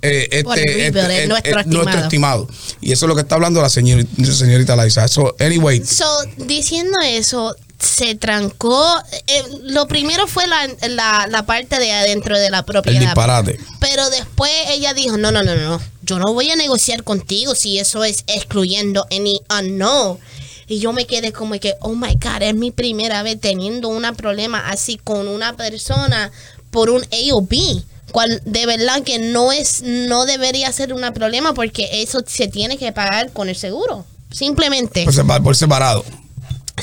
eh, 0.00 0.28
este, 0.30 0.44
Por 0.44 0.58
el 0.60 0.64
rebuild, 0.66 0.96
este- 0.98 1.22
el 1.24 1.28
nuestro 1.30 1.50
eh, 1.60 1.64
nuestro 1.66 2.00
estimado. 2.00 2.44
estimado. 2.44 2.48
Y 2.80 2.92
eso 2.92 3.06
es 3.06 3.08
lo 3.08 3.16
que 3.16 3.22
está 3.22 3.34
hablando 3.34 3.60
la 3.60 3.68
señorita, 3.68 4.24
señorita 4.32 4.84
Liza. 4.84 5.08
So, 5.08 5.34
anyway, 5.40 5.82
So, 5.84 6.04
diciendo 6.46 6.96
eso, 7.04 7.56
se 7.78 8.14
trancó. 8.14 8.84
eh, 9.26 9.42
lo 9.62 9.86
primero 9.88 10.26
fue 10.26 10.46
la, 10.46 10.68
la, 10.88 11.26
la 11.28 11.46
parte 11.46 11.78
de 11.78 11.92
adentro 11.92 12.38
de 12.38 12.50
la 12.50 12.58
el 12.58 12.64
propiedad. 12.64 13.00
disparate. 13.00 13.58
Pero 13.80 14.08
después 14.10 14.50
ella 14.68 14.94
dijo, 14.94 15.16
no, 15.16 15.30
no, 15.32 15.42
no, 15.42 15.54
no, 15.54 15.80
yo 16.02 16.18
no 16.18 16.32
voy 16.32 16.50
a 16.50 16.56
negociar 16.56 17.04
contigo 17.04 17.54
si 17.54 17.78
eso 17.78 18.04
es 18.04 18.24
excluyendo 18.26 19.06
any 19.10 19.40
unknown. 19.58 20.18
Y 20.66 20.80
yo 20.80 20.92
me 20.92 21.06
quedé 21.06 21.32
como 21.32 21.58
que, 21.58 21.74
oh 21.80 21.94
my 21.94 22.14
God, 22.14 22.42
es 22.42 22.54
mi 22.54 22.70
primera 22.70 23.22
vez 23.22 23.40
teniendo 23.40 23.88
un 23.88 24.02
problema 24.16 24.68
así 24.68 24.98
con 25.02 25.26
una 25.28 25.56
persona 25.56 26.30
por 26.70 26.90
un 26.90 27.02
AOB. 27.04 27.82
Cual 28.12 28.40
de 28.46 28.64
verdad 28.66 29.02
que 29.02 29.18
no 29.18 29.52
es, 29.52 29.82
no 29.82 30.24
debería 30.24 30.72
ser 30.72 30.94
un 30.94 31.02
problema 31.12 31.52
porque 31.54 32.02
eso 32.02 32.22
se 32.26 32.48
tiene 32.48 32.78
que 32.78 32.90
pagar 32.90 33.30
con 33.32 33.48
el 33.50 33.56
seguro. 33.56 34.04
Simplemente 34.30 35.04
sepa- 35.10 35.42
por 35.42 35.56
separado. 35.56 36.04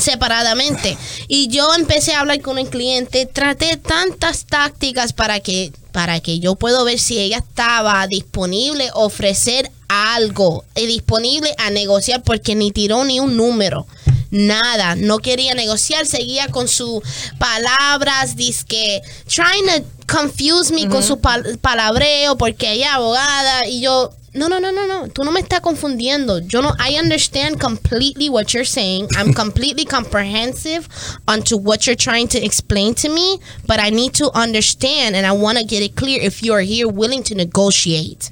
Separadamente. 0.05 0.97
Y 1.27 1.47
yo 1.49 1.73
empecé 1.75 2.13
a 2.13 2.21
hablar 2.21 2.41
con 2.41 2.57
el 2.57 2.69
cliente, 2.69 3.25
traté 3.25 3.77
tantas 3.77 4.45
tácticas 4.45 5.13
para 5.13 5.39
que 5.39 5.71
para 5.91 6.19
que 6.19 6.39
yo 6.39 6.55
pueda 6.55 6.83
ver 6.83 6.99
si 6.99 7.19
ella 7.19 7.37
estaba 7.37 8.05
disponible 8.07 8.89
a 8.89 8.95
ofrecer 8.95 9.71
algo 9.87 10.65
eh, 10.75 10.87
disponible 10.87 11.55
a 11.57 11.69
negociar 11.69 12.21
porque 12.21 12.53
ni 12.53 12.71
tiró 12.71 13.05
ni 13.05 13.21
un 13.21 13.37
número. 13.37 13.87
Nada, 14.29 14.95
no 14.95 15.19
quería 15.19 15.53
negociar, 15.53 16.05
seguía 16.05 16.49
con 16.49 16.67
sus 16.67 17.01
palabras, 17.39 18.35
que 18.67 19.01
trying 19.27 19.65
to 19.67 19.87
confuse 20.13 20.73
me 20.73 20.89
con 20.89 21.01
su 21.01 21.19
pal- 21.21 21.57
palabreo 21.59 22.37
porque 22.37 22.73
ella 22.73 22.87
es 22.87 22.93
abogada 22.95 23.65
y 23.67 23.79
yo, 23.79 24.11
no, 24.35 24.49
no, 24.49 24.59
no, 24.59 24.71
no, 24.71 24.85
no, 24.85 25.07
tú 25.07 25.23
no 25.23 25.31
me 25.31 25.39
estás 25.39 25.61
confundiendo. 25.61 26.39
Yo 26.39 26.61
no, 26.61 26.73
I 26.77 26.99
understand 26.99 27.59
completely 27.59 28.29
what 28.29 28.53
you're 28.53 28.65
saying. 28.65 29.07
I'm 29.17 29.33
completely 29.33 29.85
comprehensive 29.85 30.87
onto 31.25 31.57
what 31.57 31.87
you're 31.87 31.95
trying 31.95 32.27
to 32.29 32.43
explain 32.43 32.93
to 32.95 33.09
me, 33.09 33.39
but 33.65 33.79
I 33.79 33.91
need 33.91 34.13
to 34.15 34.29
understand 34.37 35.15
and 35.15 35.25
I 35.25 35.31
want 35.31 35.57
to 35.57 35.63
get 35.63 35.81
it 35.81 35.95
clear 35.95 36.21
if 36.21 36.43
you 36.43 36.53
are 36.53 36.61
here 36.61 36.87
willing 36.87 37.23
to 37.23 37.35
negotiate. 37.35 38.29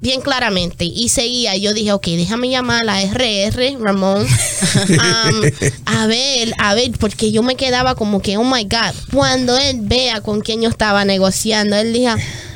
Bien 0.00 0.20
claramente. 0.20 0.84
Y 0.84 1.08
seguía, 1.08 1.56
yo 1.56 1.72
dije, 1.72 1.92
ok, 1.92 2.06
déjame 2.08 2.50
llamar 2.50 2.82
a 2.82 2.84
la 2.84 3.00
RR, 3.00 3.78
Ramón. 3.80 4.26
um, 4.26 5.42
a 5.86 6.06
ver, 6.06 6.52
a 6.58 6.74
ver, 6.74 6.92
porque 7.00 7.32
yo 7.32 7.42
me 7.42 7.56
quedaba 7.56 7.94
como 7.94 8.20
que, 8.20 8.36
oh 8.36 8.44
my 8.44 8.64
God. 8.64 8.94
Cuando 9.12 9.56
él 9.56 9.78
vea 9.80 10.20
con 10.20 10.42
quién 10.42 10.60
yo 10.60 10.68
estaba 10.68 11.04
negociando, 11.04 11.74
él 11.76 11.92
dijo, 11.92 12.12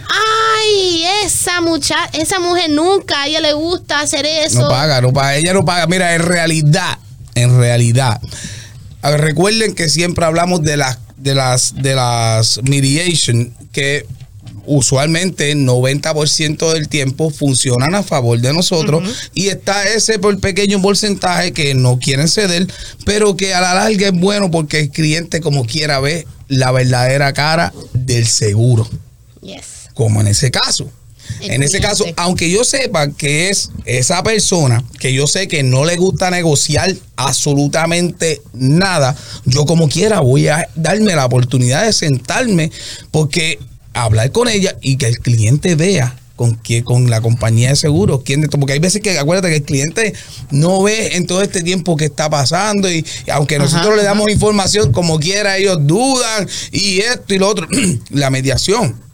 ay, 0.08 1.04
esa 1.24 1.60
muchacha, 1.60 2.10
esa 2.12 2.38
mujer 2.40 2.70
nunca, 2.70 3.22
a 3.22 3.26
ella 3.26 3.40
le 3.40 3.52
gusta 3.52 4.00
hacer 4.00 4.26
eso. 4.26 4.62
No 4.62 4.68
paga, 4.68 5.00
no 5.00 5.12
paga. 5.12 5.36
Ella 5.36 5.52
no 5.52 5.64
paga. 5.64 5.86
Mira, 5.86 6.14
en 6.14 6.22
realidad, 6.22 6.98
en 7.34 7.58
realidad. 7.58 8.20
A 9.02 9.10
ver, 9.10 9.20
recuerden 9.20 9.74
que 9.74 9.88
siempre 9.88 10.24
hablamos 10.24 10.62
de 10.62 10.76
las 10.76 10.98
de 11.16 11.34
las 11.34 11.74
de 11.74 11.94
las 11.94 12.60
mediation 12.62 13.52
que 13.72 14.06
usualmente 14.66 15.54
90% 15.56 16.72
del 16.74 16.88
tiempo 16.88 17.30
funcionan 17.30 17.94
a 17.94 18.02
favor 18.02 18.38
de 18.38 18.52
nosotros 18.52 19.30
y 19.34 19.48
está 19.48 19.88
ese 19.88 20.18
por 20.18 20.38
pequeño 20.40 20.82
porcentaje 20.82 21.52
que 21.52 21.74
no 21.74 21.98
quieren 21.98 22.28
ceder, 22.28 22.66
pero 23.06 23.34
que 23.34 23.54
a 23.54 23.62
la 23.62 23.74
larga 23.74 24.08
es 24.08 24.12
bueno 24.12 24.50
porque 24.50 24.80
el 24.80 24.90
cliente 24.90 25.40
como 25.40 25.64
quiera 25.64 26.00
ve 26.00 26.26
la 26.48 26.70
verdadera 26.70 27.32
cara 27.32 27.72
del 27.94 28.26
seguro 28.26 28.88
Yes. 29.40 29.77
Como 29.98 30.20
en 30.20 30.28
ese 30.28 30.52
caso. 30.52 30.88
El 31.40 31.50
en 31.50 31.62
ese 31.64 31.80
caso, 31.80 32.04
aunque 32.16 32.48
yo 32.48 32.62
sepa 32.62 33.10
que 33.10 33.50
es 33.50 33.70
esa 33.84 34.22
persona 34.22 34.84
que 35.00 35.12
yo 35.12 35.26
sé 35.26 35.48
que 35.48 35.64
no 35.64 35.84
le 35.84 35.96
gusta 35.96 36.30
negociar 36.30 36.94
absolutamente 37.16 38.40
nada, 38.54 39.16
yo 39.44 39.66
como 39.66 39.88
quiera 39.88 40.20
voy 40.20 40.46
a 40.46 40.68
darme 40.76 41.16
la 41.16 41.26
oportunidad 41.26 41.84
de 41.84 41.92
sentarme 41.92 42.70
porque 43.10 43.58
hablar 43.92 44.30
con 44.30 44.46
ella 44.46 44.76
y 44.82 44.98
que 44.98 45.06
el 45.08 45.18
cliente 45.18 45.74
vea 45.74 46.16
con 46.36 46.54
quién, 46.54 46.84
con 46.84 47.10
la 47.10 47.20
compañía 47.20 47.70
de 47.70 47.76
seguros, 47.76 48.22
quién 48.24 48.42
porque 48.42 48.74
hay 48.74 48.78
veces 48.78 49.02
que 49.02 49.18
acuérdate 49.18 49.48
que 49.48 49.56
el 49.56 49.64
cliente 49.64 50.14
no 50.52 50.84
ve 50.84 51.16
en 51.16 51.26
todo 51.26 51.42
este 51.42 51.64
tiempo 51.64 51.96
que 51.96 52.04
está 52.04 52.30
pasando 52.30 52.88
y, 52.88 53.04
y 53.26 53.30
aunque 53.32 53.58
nosotros 53.58 53.96
le 53.96 54.04
damos 54.04 54.30
información 54.30 54.92
como 54.92 55.18
quiera, 55.18 55.56
ellos 55.56 55.78
dudan 55.80 56.48
y 56.70 57.00
esto 57.00 57.34
y 57.34 57.38
lo 57.38 57.48
otro, 57.48 57.66
la 58.10 58.30
mediación 58.30 59.07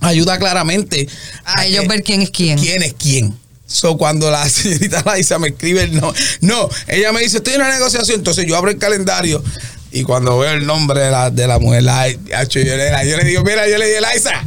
ayuda 0.00 0.38
claramente 0.38 1.08
A 1.44 1.66
ellos 1.66 1.82
que- 1.82 1.88
ver 1.88 2.02
quién 2.02 2.22
es 2.22 2.30
quién. 2.30 2.58
quién 2.58 2.82
es 2.82 2.94
quién. 2.94 3.34
So, 3.66 3.96
cuando 3.96 4.30
la 4.30 4.48
señorita 4.48 5.02
Laisa 5.04 5.38
me 5.38 5.48
escribe 5.48 5.82
el 5.82 6.00
no, 6.00 6.12
no, 6.40 6.68
ella 6.86 7.12
me 7.12 7.20
dice, 7.20 7.38
estoy 7.38 7.54
en 7.54 7.62
una 7.62 7.72
negociación, 7.72 8.18
entonces 8.18 8.46
yo 8.46 8.56
abro 8.56 8.70
el 8.70 8.78
calendario 8.78 9.42
y 9.90 10.02
cuando 10.04 10.38
veo 10.38 10.52
el 10.52 10.66
nombre 10.66 11.00
de 11.00 11.10
la, 11.10 11.30
de 11.30 11.46
la 11.46 11.58
mujer, 11.58 11.82
la- 11.82 12.08
yo, 12.08 12.18
le, 12.62 13.08
yo 13.08 13.16
le 13.16 13.24
digo, 13.24 13.42
mira, 13.42 13.68
yo 13.68 13.78
le 13.78 13.88
digo, 13.88 14.00
Laisa, 14.00 14.44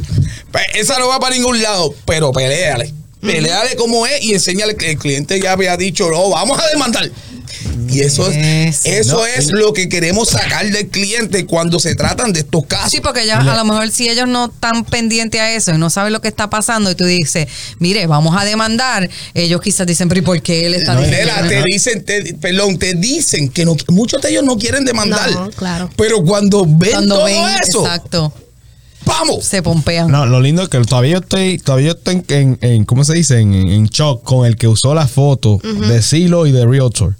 pues, 0.52 0.64
esa 0.74 0.98
no 0.98 1.08
va 1.08 1.18
para 1.20 1.34
ningún 1.34 1.60
lado, 1.60 1.94
pero 2.06 2.32
peleale. 2.32 2.94
Peleale 3.20 3.76
como 3.76 4.06
es 4.06 4.22
y 4.24 4.32
enséñale 4.34 4.76
que 4.76 4.92
el 4.92 4.98
cliente 4.98 5.38
ya 5.40 5.52
había 5.52 5.76
dicho, 5.76 6.10
no, 6.10 6.30
vamos 6.30 6.58
a 6.58 6.66
demandar. 6.68 7.10
Y 7.90 8.00
eso 8.00 8.30
es, 8.30 8.86
Eso. 8.86 9.16
No, 9.18 9.26
es 9.26 9.50
lo 9.50 9.72
que 9.72 9.88
queremos 9.88 10.28
sacar 10.30 10.70
del 10.70 10.88
cliente 10.88 11.44
cuando 11.46 11.80
se 11.80 11.94
tratan 11.96 12.32
de 12.32 12.40
estos 12.40 12.64
casos. 12.66 12.90
Sí, 12.92 13.00
porque 13.00 13.26
ya 13.26 13.38
a 13.40 13.56
lo 13.56 13.64
mejor 13.64 13.90
si 13.90 14.08
ellos 14.08 14.28
no 14.28 14.46
están 14.46 14.84
pendientes 14.84 15.40
a 15.40 15.52
eso 15.52 15.72
y 15.72 15.78
no 15.78 15.90
saben 15.90 16.12
lo 16.12 16.20
que 16.20 16.28
está 16.28 16.48
pasando 16.48 16.90
y 16.92 16.94
tú 16.94 17.04
dices, 17.04 17.48
mire, 17.78 18.06
vamos 18.06 18.36
a 18.40 18.44
demandar, 18.44 19.10
ellos 19.34 19.60
quizás 19.60 19.86
dicen, 19.86 20.08
pero 20.08 20.20
¿y 20.20 20.24
por 20.24 20.40
qué 20.40 20.66
él 20.66 20.74
está 20.74 20.94
No, 20.94 21.02
diciendo 21.02 21.32
que 21.42 21.48
te 21.48 21.58
no?" 21.58 21.64
dicen, 21.64 22.04
te- 22.04 22.34
perdón, 22.34 22.78
te 22.78 22.94
dicen 22.94 23.48
que 23.48 23.64
no, 23.64 23.76
muchos 23.88 24.22
de 24.22 24.30
ellos 24.30 24.44
no 24.44 24.56
quieren 24.56 24.84
demandar. 24.84 25.30
No, 25.32 25.50
claro. 25.50 25.90
Pero 25.96 26.22
cuando 26.24 26.64
ven 26.66 26.92
Cuando 26.92 27.16
todo 27.16 27.24
ven, 27.24 27.44
eso, 27.62 27.80
exacto, 27.84 28.32
vamos. 29.04 29.44
se 29.44 29.62
pompean. 29.62 30.10
No, 30.10 30.26
lo 30.26 30.40
lindo 30.40 30.62
es 30.62 30.68
que 30.68 30.78
todavía 30.80 31.12
yo 31.12 31.18
estoy, 31.18 31.58
todavía 31.58 31.88
yo 31.88 31.92
estoy 31.98 32.22
en, 32.36 32.58
en- 32.60 32.84
¿cómo 32.84 33.04
se 33.04 33.14
dice? 33.14 33.40
En, 33.40 33.52
en 33.54 33.86
shock 33.86 34.22
con 34.22 34.46
el 34.46 34.56
que 34.56 34.68
usó 34.68 34.94
la 34.94 35.08
foto 35.08 35.58
de 35.62 36.02
Silo 36.02 36.46
y 36.46 36.52
de 36.52 36.64
Realtor. 36.66 37.16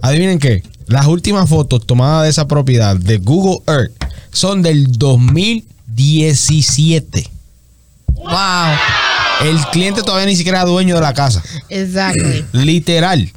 Adivinen 0.00 0.38
qué, 0.38 0.62
las 0.86 1.06
últimas 1.06 1.48
fotos 1.48 1.86
tomadas 1.86 2.24
de 2.24 2.30
esa 2.30 2.46
propiedad 2.46 2.94
de 2.96 3.18
Google 3.18 3.60
Earth 3.66 3.92
son 4.32 4.62
del 4.62 4.92
2017. 4.92 7.30
Wow. 8.14 8.34
El 9.42 9.58
cliente 9.72 10.02
todavía 10.02 10.26
ni 10.26 10.36
siquiera 10.36 10.60
era 10.60 10.68
dueño 10.70 10.94
de 10.94 11.00
la 11.00 11.14
casa. 11.14 11.42
Exactly. 11.68 12.44
Literal. 12.52 13.30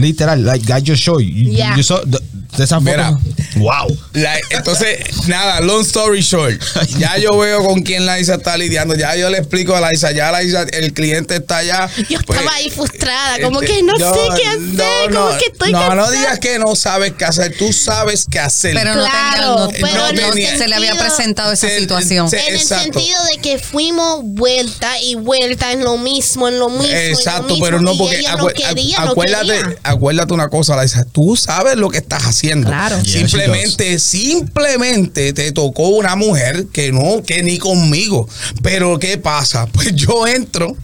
Literal, 0.00 0.44
like 0.44 0.70
I 0.72 0.80
just 0.80 1.02
showed 1.02 1.20
you. 1.22 1.52
Yeah. 1.52 1.76
You 1.76 1.82
saw 1.82 2.00
the- 2.04 2.20
de 2.56 2.64
esa 2.64 2.80
foto. 2.80 2.90
Mira. 2.90 3.16
Wow. 3.58 3.96
La- 4.14 4.38
entonces, 4.50 4.98
nada, 5.28 5.60
long 5.60 5.82
story 5.82 6.20
short. 6.20 6.60
Ya 6.98 7.16
yo 7.16 7.36
veo 7.38 7.64
con 7.64 7.82
quién 7.82 8.06
Laisa 8.06 8.34
está 8.34 8.56
lidiando. 8.56 8.96
Ya 8.96 9.14
yo 9.16 9.30
le 9.30 9.38
explico 9.38 9.76
a 9.76 9.80
Laisa. 9.80 10.10
Ya 10.10 10.32
Laisa, 10.32 10.62
el 10.72 10.92
cliente 10.92 11.36
está 11.36 11.58
allá. 11.58 11.88
Yo 12.08 12.18
pues, 12.26 12.38
estaba 12.40 12.56
ahí 12.56 12.68
frustrada, 12.70 13.40
como 13.40 13.62
este, 13.62 13.74
que 13.76 13.82
no, 13.84 13.96
sé 13.96 14.02
qué 14.36 14.46
hacer, 14.48 15.12
como 15.14 15.38
que 15.38 15.46
estoy 15.46 15.72
No, 15.72 15.80
no 15.80 15.88
cansada. 16.02 16.10
digas 16.10 16.38
que 16.40 16.58
no 16.58 16.74
sabes 16.74 17.12
qué 17.16 17.24
hacer. 17.24 17.56
Tú 17.56 17.72
sabes 17.72 18.26
qué 18.28 18.40
hacer. 18.40 18.74
Pero 18.74 18.94
no, 18.96 19.04
Claro, 19.04 19.68
tenía- 19.68 19.80
no- 19.80 19.86
pero 19.88 20.12
no- 20.12 20.34
en 20.36 20.52
no 20.52 20.58
se 20.58 20.68
le 20.68 20.74
había 20.74 20.98
presentado 20.98 21.52
esa 21.52 21.68
Se- 21.68 21.78
situación. 21.80 22.28
se- 22.28 22.48
En 22.48 22.56
Exacto. 22.56 22.84
el 22.88 22.94
sentido 22.94 23.24
de 23.32 23.38
que 23.40 23.58
fuimos 23.60 24.22
vuelta 24.24 25.00
y 25.02 25.14
vuelta 25.14 25.70
en 25.72 25.84
lo 25.84 25.98
mismo, 25.98 26.48
en 26.48 26.58
lo 26.58 26.68
mismo. 26.68 26.84
en 26.84 27.12
lo 27.12 27.16
Exacto, 27.18 27.48
mismo, 27.54 27.64
pero 27.64 27.80
no 27.80 27.96
porque 27.96 28.22
no 28.22 28.38
acu- 28.48 28.52
quería, 28.54 28.98
no 29.04 29.10
acuérdate, 29.12 29.46
quería. 29.46 29.78
Acuérdate 29.90 30.32
una 30.32 30.48
cosa, 30.48 30.76
Laisa, 30.76 31.04
tú 31.04 31.36
sabes 31.36 31.76
lo 31.76 31.90
que 31.90 31.98
estás 31.98 32.24
haciendo. 32.24 32.68
Claro. 32.68 33.00
Yeah, 33.02 33.20
simplemente, 33.20 33.98
simplemente 33.98 35.32
te 35.32 35.52
tocó 35.52 35.88
una 35.88 36.16
mujer 36.16 36.66
que 36.72 36.92
no, 36.92 37.22
que 37.22 37.42
ni 37.42 37.58
conmigo. 37.58 38.28
Pero 38.62 38.98
¿qué 38.98 39.18
pasa? 39.18 39.66
Pues 39.80 39.94
yo 39.94 40.26
entro, 40.26 40.76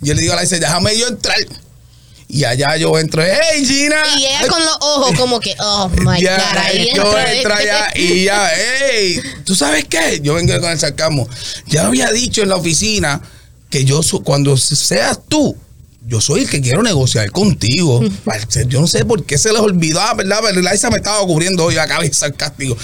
yo 0.00 0.14
le 0.14 0.20
digo 0.20 0.34
a 0.34 0.36
Laisa, 0.36 0.58
déjame 0.58 0.96
yo 0.98 1.08
entrar. 1.08 1.36
Y 2.28 2.44
allá 2.44 2.76
yo 2.76 2.98
entro, 2.98 3.22
hey 3.22 3.64
Gina. 3.64 4.02
Y 4.16 4.24
ella 4.24 4.48
con 4.48 4.60
los 4.64 4.76
ojos 4.80 5.18
como 5.18 5.38
que, 5.38 5.54
oh 5.58 5.90
my 6.00 6.20
ya, 6.20 6.36
God, 6.36 6.58
ahí 6.58 6.90
yo 6.94 7.18
entro 7.18 7.18
este. 7.18 7.52
allá 7.52 7.88
y 7.94 8.24
ya, 8.24 8.50
hey, 8.54 9.20
¿tú 9.44 9.54
sabes 9.54 9.84
qué? 9.84 10.20
Yo 10.22 10.34
vengo 10.34 10.58
con 10.60 10.70
el 10.70 10.78
sarcasmo. 10.78 11.28
Ya 11.66 11.86
había 11.86 12.10
dicho 12.10 12.42
en 12.42 12.48
la 12.48 12.56
oficina 12.56 13.20
que 13.68 13.84
yo, 13.84 14.00
cuando 14.24 14.56
seas 14.56 15.20
tú, 15.28 15.56
yo 16.06 16.20
soy 16.20 16.42
el 16.42 16.50
que 16.50 16.60
quiero 16.60 16.82
negociar 16.82 17.30
contigo. 17.30 18.00
Yo 18.66 18.80
no 18.80 18.86
sé 18.86 19.04
por 19.04 19.24
qué 19.24 19.38
se 19.38 19.52
les 19.52 19.60
olvidó, 19.60 20.00
ah, 20.00 20.14
¿verdad? 20.14 20.40
Pero 20.42 20.60
Laisa 20.60 20.90
me 20.90 20.96
estaba 20.96 21.24
cubriendo 21.26 21.64
hoy 21.64 21.76
acá, 21.76 22.00
bien 22.00 22.12
sarcástico. 22.12 22.76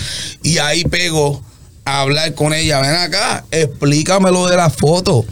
Y 0.42 0.58
ahí 0.58 0.84
pego 0.84 1.42
a 1.84 2.00
hablar 2.00 2.34
con 2.34 2.52
ella. 2.52 2.80
Ven 2.80 2.94
acá, 2.94 3.44
explícame 3.50 4.30
lo 4.30 4.46
de 4.46 4.56
la 4.56 4.70
foto. 4.70 5.24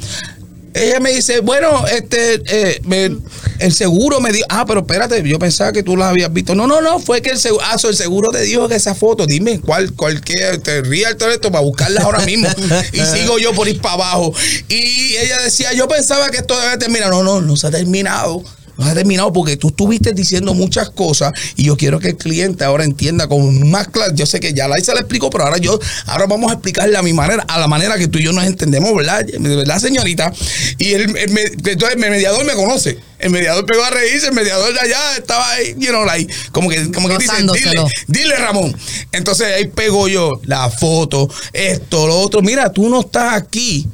Ella 0.76 1.00
me 1.00 1.12
dice, 1.12 1.40
bueno, 1.40 1.86
este, 1.86 2.42
eh, 2.46 3.16
el 3.58 3.72
seguro 3.72 4.20
me 4.20 4.32
dijo, 4.32 4.46
ah, 4.48 4.64
pero 4.66 4.80
espérate, 4.80 5.22
yo 5.26 5.38
pensaba 5.38 5.72
que 5.72 5.82
tú 5.82 5.96
la 5.96 6.10
habías 6.10 6.32
visto. 6.32 6.54
No, 6.54 6.66
no, 6.66 6.80
no, 6.80 6.98
fue 7.00 7.22
que 7.22 7.30
el 7.30 7.38
seguro, 7.38 7.64
ah, 7.66 7.76
el 7.82 7.96
seguro 7.96 8.28
te 8.30 8.40
dijo 8.42 8.68
que 8.68 8.74
esa 8.74 8.94
foto, 8.94 9.26
dime 9.26 9.60
cuál, 9.60 9.92
cuál 9.92 10.20
te 10.20 10.82
ría 10.82 11.16
todo 11.16 11.30
esto 11.30 11.50
para 11.50 11.64
buscarla 11.64 12.02
ahora 12.02 12.20
mismo. 12.26 12.48
y 12.92 13.00
sigo 13.00 13.38
yo 13.38 13.52
por 13.52 13.68
ir 13.68 13.80
para 13.80 13.94
abajo. 13.94 14.32
Y 14.68 15.16
ella 15.16 15.40
decía, 15.42 15.72
yo 15.72 15.88
pensaba 15.88 16.30
que 16.30 16.38
esto 16.38 16.58
debe 16.60 16.76
terminar. 16.78 17.10
No, 17.10 17.22
no, 17.22 17.40
no 17.40 17.56
se 17.56 17.66
ha 17.66 17.70
terminado. 17.70 18.42
No 18.78 18.84
se 18.84 18.90
ha 18.90 18.94
terminado 18.94 19.32
porque 19.32 19.56
tú 19.56 19.68
estuviste 19.68 20.12
diciendo 20.12 20.54
muchas 20.54 20.90
cosas 20.90 21.32
y 21.56 21.64
yo 21.64 21.76
quiero 21.76 21.98
que 21.98 22.08
el 22.10 22.16
cliente 22.16 22.64
ahora 22.64 22.84
entienda 22.84 23.26
con 23.28 23.68
más 23.70 23.88
claro. 23.88 24.14
Yo 24.14 24.26
sé 24.26 24.40
que 24.40 24.52
ya 24.52 24.68
la 24.68 24.76
se 24.78 24.92
le 24.92 25.00
explicó, 25.00 25.30
pero 25.30 25.44
ahora 25.44 25.58
yo, 25.58 25.78
ahora 26.06 26.26
vamos 26.26 26.50
a 26.50 26.54
explicarle 26.54 26.96
a 26.96 27.02
mi 27.02 27.12
manera, 27.12 27.44
a 27.48 27.58
la 27.58 27.66
manera 27.66 27.96
que 27.98 28.06
tú 28.08 28.18
y 28.18 28.24
yo 28.24 28.32
nos 28.32 28.44
entendemos, 28.44 28.94
¿verdad? 28.94 29.24
¿Verdad, 29.40 29.78
señorita? 29.78 30.32
Y 30.78 30.92
el, 30.92 31.16
el 31.16 31.30
me- 31.30 31.42
entonces 31.44 31.90
el 31.92 31.98
mediador 31.98 32.44
me 32.44 32.52
conoce. 32.54 32.98
El 33.18 33.30
mediador 33.30 33.64
pegó 33.64 33.82
a 33.82 33.88
reírse, 33.90 34.26
el 34.28 34.34
mediador 34.34 34.74
de 34.74 34.78
allá 34.80 35.16
estaba 35.16 35.50
ahí, 35.52 35.74
you 35.78 35.88
know, 35.88 36.04
like, 36.04 36.30
como 36.52 36.68
que, 36.68 36.92
como 36.92 37.08
que 37.08 37.14
dice, 37.18 37.32
dile, 37.54 37.70
dile 38.08 38.36
Ramón. 38.36 38.76
Entonces 39.12 39.46
ahí 39.54 39.66
pego 39.68 40.06
yo 40.06 40.38
la 40.44 40.68
foto, 40.68 41.28
esto, 41.54 42.06
lo 42.06 42.18
otro. 42.20 42.42
Mira, 42.42 42.70
tú 42.70 42.88
no 42.90 43.00
estás 43.00 43.32
aquí 43.34 43.88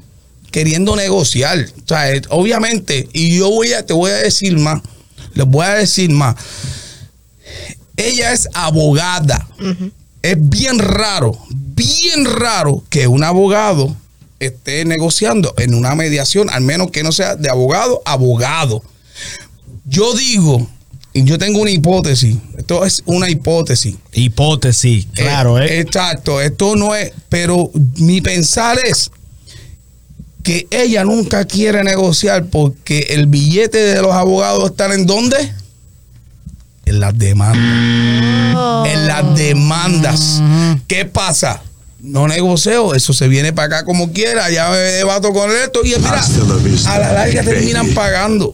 queriendo 0.52 0.94
negociar. 0.94 1.58
O 1.58 1.88
sea, 1.88 2.14
eh, 2.14 2.22
obviamente, 2.28 3.08
y 3.12 3.36
yo 3.36 3.50
voy 3.50 3.72
a, 3.72 3.84
te 3.84 3.92
voy 3.92 4.12
a 4.12 4.16
decir 4.16 4.56
más, 4.58 4.80
les 5.34 5.46
voy 5.46 5.66
a 5.66 5.74
decir 5.74 6.10
más. 6.10 6.36
Ella 7.96 8.32
es 8.32 8.48
abogada. 8.54 9.48
Es 10.22 10.36
bien 10.38 10.78
raro, 10.78 11.36
bien 11.50 12.24
raro 12.24 12.84
que 12.88 13.08
un 13.08 13.24
abogado 13.24 13.96
esté 14.38 14.84
negociando 14.84 15.52
en 15.58 15.74
una 15.74 15.94
mediación, 15.94 16.48
al 16.50 16.62
menos 16.62 16.90
que 16.90 17.02
no 17.02 17.12
sea 17.12 17.34
de 17.36 17.50
abogado 17.50 18.02
a 18.04 18.12
abogado. 18.12 18.82
Yo 19.84 20.14
digo, 20.14 20.68
y 21.12 21.24
yo 21.24 21.38
tengo 21.38 21.60
una 21.60 21.70
hipótesis, 21.70 22.36
esto 22.56 22.84
es 22.84 23.02
una 23.06 23.28
hipótesis. 23.28 23.96
Hipótesis, 24.12 25.06
claro, 25.12 25.60
¿eh? 25.60 25.80
Exacto, 25.80 26.40
esto 26.40 26.76
no 26.76 26.94
es, 26.94 27.12
pero 27.28 27.70
mi 27.96 28.20
pensar 28.20 28.78
es 28.84 29.10
que 30.42 30.66
ella 30.70 31.04
nunca 31.04 31.44
quiere 31.44 31.84
negociar 31.84 32.46
porque 32.46 33.06
el 33.10 33.26
billete 33.26 33.78
de 33.78 34.02
los 34.02 34.12
abogados 34.12 34.70
están 34.70 34.92
en 34.92 35.06
dónde? 35.06 35.52
En 36.84 37.00
las 37.00 37.16
demandas. 37.16 38.92
En 38.92 39.06
las 39.06 39.36
demandas. 39.36 40.42
¿Qué 40.86 41.04
pasa? 41.04 41.62
No 42.00 42.26
negocio, 42.26 42.94
eso 42.94 43.12
se 43.12 43.28
viene 43.28 43.52
para 43.52 43.66
acá 43.78 43.84
como 43.84 44.12
quiera, 44.12 44.50
ya 44.50 44.70
me 44.70 44.76
debato 44.76 45.32
con 45.32 45.50
esto 45.52 45.82
y 45.84 45.90
mira, 45.90 46.20
a 46.86 46.98
la 46.98 47.12
larga 47.12 47.44
terminan 47.44 47.88
pagando. 47.94 48.52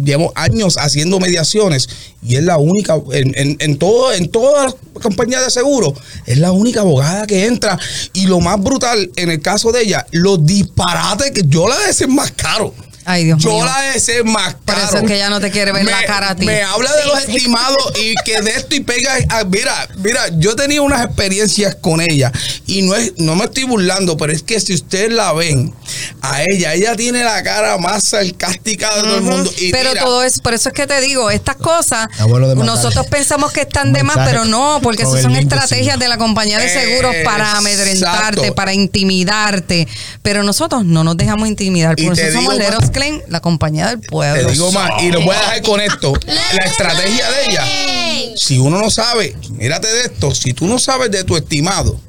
llevo 0.04 0.32
años 0.34 0.76
haciendo 0.78 1.18
mediaciones 1.18 1.88
y 2.22 2.36
es 2.36 2.42
la 2.44 2.58
única, 2.58 2.96
en, 3.12 3.32
en, 3.36 3.56
en 3.60 3.78
todo, 3.78 4.12
en 4.12 4.30
todas 4.30 4.74
las 4.94 5.02
compañías 5.02 5.44
de 5.44 5.50
seguro, 5.50 5.94
es 6.26 6.38
la 6.38 6.52
única 6.52 6.80
abogada 6.80 7.26
que 7.26 7.46
entra. 7.46 7.78
Y 8.12 8.26
lo 8.26 8.40
más 8.40 8.60
brutal, 8.60 9.10
en 9.16 9.30
el 9.30 9.40
caso 9.40 9.70
de 9.72 9.82
ella, 9.82 10.06
los 10.10 10.44
disparates 10.44 11.30
que 11.30 11.42
yo 11.46 11.68
la 11.68 11.78
deseo 11.86 12.08
más 12.08 12.32
caro. 12.32 12.74
Ay, 13.08 13.22
Dios 13.22 13.40
yo 13.40 13.50
mío. 13.50 13.64
la 13.64 14.56
Por 14.64 14.74
eso 14.76 14.98
es 14.98 15.02
que 15.04 15.14
ella 15.14 15.30
no 15.30 15.40
te 15.40 15.52
quiere 15.52 15.70
ver 15.70 15.84
me, 15.84 15.92
la 15.92 16.04
cara 16.04 16.30
a 16.30 16.34
ti. 16.34 16.44
Me 16.44 16.62
habla 16.62 16.90
de 16.96 17.04
los 17.04 17.20
estimados 17.20 17.92
y 18.02 18.14
que 18.24 18.40
de 18.40 18.50
esto 18.50 18.74
y 18.74 18.80
pega. 18.80 19.12
ah, 19.28 19.44
mira, 19.48 19.88
mira, 19.98 20.22
yo 20.32 20.56
tenía 20.56 20.82
unas 20.82 21.04
experiencias 21.04 21.76
con 21.76 22.00
ella 22.00 22.32
y 22.66 22.82
no 22.82 22.96
es, 22.96 23.12
no 23.18 23.36
me 23.36 23.44
estoy 23.44 23.62
burlando, 23.62 24.16
pero 24.16 24.32
es 24.32 24.42
que 24.42 24.58
si 24.58 24.74
ustedes 24.74 25.12
la 25.12 25.32
ven 25.32 25.72
a 26.20 26.42
ella, 26.42 26.74
ella 26.74 26.96
tiene 26.96 27.22
la 27.22 27.44
cara 27.44 27.78
más 27.78 28.02
sarcástica 28.02 28.92
de 28.96 29.02
todo 29.02 29.16
el 29.18 29.22
mundo. 29.22 29.52
Y 29.56 29.70
pero 29.70 29.90
mira, 29.90 30.02
todo 30.02 30.24
es, 30.24 30.40
por 30.40 30.54
eso 30.54 30.70
es 30.70 30.74
que 30.74 30.88
te 30.88 31.00
digo, 31.00 31.30
estas 31.30 31.54
cosas, 31.54 32.08
nosotros 32.56 33.06
pensamos 33.06 33.52
que 33.52 33.60
están 33.60 33.92
de 33.92 34.02
más, 34.02 34.18
pero 34.28 34.44
no, 34.44 34.80
porque 34.82 35.04
el 35.04 35.22
son 35.22 35.36
estrategias 35.36 35.96
de 36.00 36.08
la 36.08 36.18
compañía 36.18 36.58
de 36.58 36.68
seguros 36.68 37.14
para 37.24 37.44
Exacto. 37.44 37.58
amedrentarte, 37.58 38.52
para 38.52 38.74
intimidarte. 38.74 39.86
Pero 40.22 40.42
nosotros 40.42 40.84
no 40.84 41.04
nos 41.04 41.16
dejamos 41.16 41.46
intimidar, 41.46 41.94
Y 41.96 42.06
por 42.06 42.16
te 42.16 42.28
eso 42.28 42.38
somos 42.38 42.56
Leros 42.56 42.90
la 43.28 43.40
compañía 43.40 43.88
del 43.88 44.00
pueblo. 44.00 44.46
te 44.46 44.52
digo 44.52 44.72
más, 44.72 45.02
y 45.02 45.10
lo 45.10 45.20
voy 45.20 45.34
a 45.34 45.40
dejar 45.40 45.62
con 45.62 45.80
esto. 45.80 46.12
La 46.26 46.64
estrategia 46.64 47.30
de 47.30 47.46
ella, 47.46 48.36
si 48.36 48.58
uno 48.58 48.80
no 48.80 48.90
sabe, 48.90 49.36
mírate 49.50 49.88
de 49.88 50.02
esto, 50.02 50.34
si 50.34 50.52
tú 50.52 50.66
no 50.66 50.78
sabes 50.78 51.10
de 51.10 51.24
tu 51.24 51.36
estimado, 51.36 52.00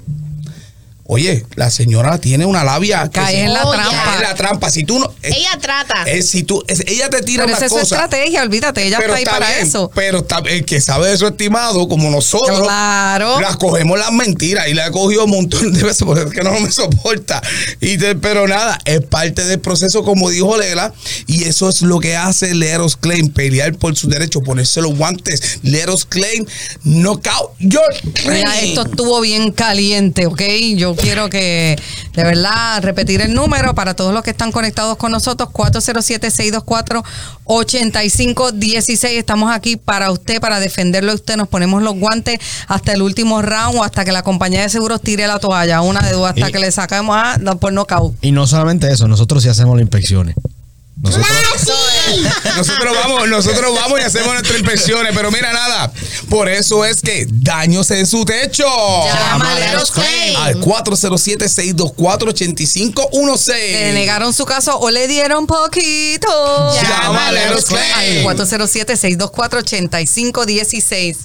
oye, 1.07 1.45
la 1.55 1.69
señora 1.71 2.17
tiene 2.19 2.45
una 2.45 2.63
labia 2.63 3.03
que 3.05 3.19
Cae 3.19 3.43
en 3.45 3.53
la 3.53 3.65
Oh, 3.65 3.71
trampa. 3.71 4.03
cae 4.03 4.15
en 4.17 4.21
la 4.23 4.35
trampa. 4.35 4.69
Si 4.69 4.83
tú 4.83 4.99
no. 4.99 5.11
Ella 5.23 5.57
trata. 5.61 6.03
es- 6.03 6.29
si 6.29 6.43
tú, 6.43 6.63
es- 6.67 6.83
ella 6.87 7.09
te 7.09 7.21
tira 7.23 7.43
Pero 7.45 7.57
una 7.57 7.57
esa 7.57 7.65
es 7.65 7.71
su 7.71 7.79
estrategia, 7.79 8.43
olvídate, 8.43 8.85
ella 8.85 8.99
está 8.99 9.15
ahí 9.15 9.25
para 9.25 9.47
bien, 9.47 9.65
eso. 9.67 9.89
Pero 9.95 10.19
está, 10.19 10.39
el 10.47 10.65
que 10.65 10.81
sabe 10.81 11.09
de 11.09 11.17
su 11.17 11.25
estimado, 11.27 11.87
como 11.87 12.09
nosotros, 12.09 12.59
Claro. 12.61 13.39
las 13.39 13.57
cogemos 13.57 13.97
las 13.97 14.11
mentiras 14.11 14.67
y 14.67 14.73
la 14.73 14.87
he 14.87 14.91
cogido 14.91 15.25
un 15.25 15.31
montón 15.31 15.73
de 15.73 15.83
veces 15.83 16.03
porque 16.05 16.23
es 16.23 16.31
que 16.31 16.43
no 16.43 16.59
me 16.59 16.71
soporta. 16.71 17.41
Y 17.79 17.97
te- 17.97 18.15
pero 18.15 18.47
nada, 18.47 18.77
es 18.85 19.01
parte 19.01 19.43
del 19.45 19.59
proceso, 19.59 20.03
como 20.03 20.29
dijo 20.29 20.57
Lela, 20.57 20.93
y 21.27 21.45
eso 21.45 21.69
es 21.69 21.81
lo 21.81 21.99
que 21.99 22.15
hace 22.17 22.53
Leros 22.53 22.97
Claim, 22.97 23.29
pelear 23.29 23.73
por 23.75 23.95
su 23.95 24.09
derecho, 24.09 24.41
ponerse 24.41 24.81
los 24.81 24.95
guantes. 24.95 25.59
Leros 25.63 26.05
Claim, 26.05 26.45
knockout 26.83 27.51
your 27.59 27.81
claim. 28.13 28.37
Mira, 28.39 28.59
esto 28.61 28.85
estuvo 28.85 29.21
bien 29.21 29.51
caliente, 29.51 30.25
¿ok? 30.25 30.41
Yo 30.75 30.95
quiero 30.97 31.29
que, 31.29 31.75
de 32.13 32.23
verdad, 32.23 32.81
repetir 32.81 33.21
el 33.21 33.33
número 33.33 33.73
para 33.75 33.93
todos 33.93 34.13
los 34.13 34.23
que 34.23 34.31
están 34.31 34.51
conectados 34.51 34.97
con 34.97 35.11
nosotros, 35.11 35.49
407-624-8516. 37.45 39.05
Estamos 39.17 39.51
aquí 39.53 39.75
para 39.77 40.11
usted, 40.11 40.39
para 40.41 40.59
defenderlo 40.59 41.11
a 41.11 41.15
usted. 41.15 41.37
Nos 41.37 41.47
ponemos 41.47 41.81
los 41.83 41.95
guantes 41.95 42.39
hasta 42.67 42.93
el 42.93 43.01
último 43.01 43.41
round 43.41 43.77
o 43.79 43.83
hasta 43.83 44.03
que 44.05 44.11
la 44.11 44.23
compañía 44.23 44.61
de 44.61 44.69
seguros 44.69 45.01
tire 45.01 45.27
la 45.27 45.39
toalla. 45.39 45.81
Una 45.81 46.01
de 46.01 46.11
dos, 46.11 46.27
hasta 46.29 46.49
Y- 46.49 46.51
que 46.51 46.59
le 46.59 46.71
sacamos 46.71 47.15
a, 47.17 47.37
no, 47.37 47.57
por 47.59 47.71
nocaut. 47.73 48.13
Y 48.21 48.31
no 48.31 48.47
solamente 48.47 48.91
eso, 48.91 49.07
nosotros 49.07 49.43
sí 49.43 49.49
hacemos 49.49 49.75
las 49.75 49.81
inspecciones. 49.83 50.35
Nosotros, 51.01 51.27
Nosotros 52.55 52.95
vamos, 53.03 53.27
nosotros 53.27 53.75
vamos 53.75 53.99
y 53.99 54.03
hacemos 54.03 54.33
nuestras 54.33 54.59
inspecciones, 54.59 55.11
pero 55.15 55.31
mira 55.31 55.51
nada, 55.53 55.91
por 56.29 56.47
eso 56.49 56.85
es 56.85 57.01
que 57.01 57.25
daños 57.29 57.89
en 57.91 58.05
su 58.05 58.23
techo. 58.25 58.65
Llama 58.65 59.53
a 59.53 59.59
Leros 59.59 59.91
Claim. 59.91 60.37
Al 60.37 60.55
407-624-8516. 60.61 63.49
Le 63.49 63.93
negaron 63.93 64.33
su 64.33 64.45
caso 64.45 64.77
o 64.79 64.89
le 64.89 65.07
dieron 65.07 65.45
poquito. 65.47 66.27
Llama 66.81 67.27
a 67.27 67.31
Leros 67.31 67.65
Claim. 67.65 68.27
Al 68.27 68.37
407-624-8516. 68.37 71.17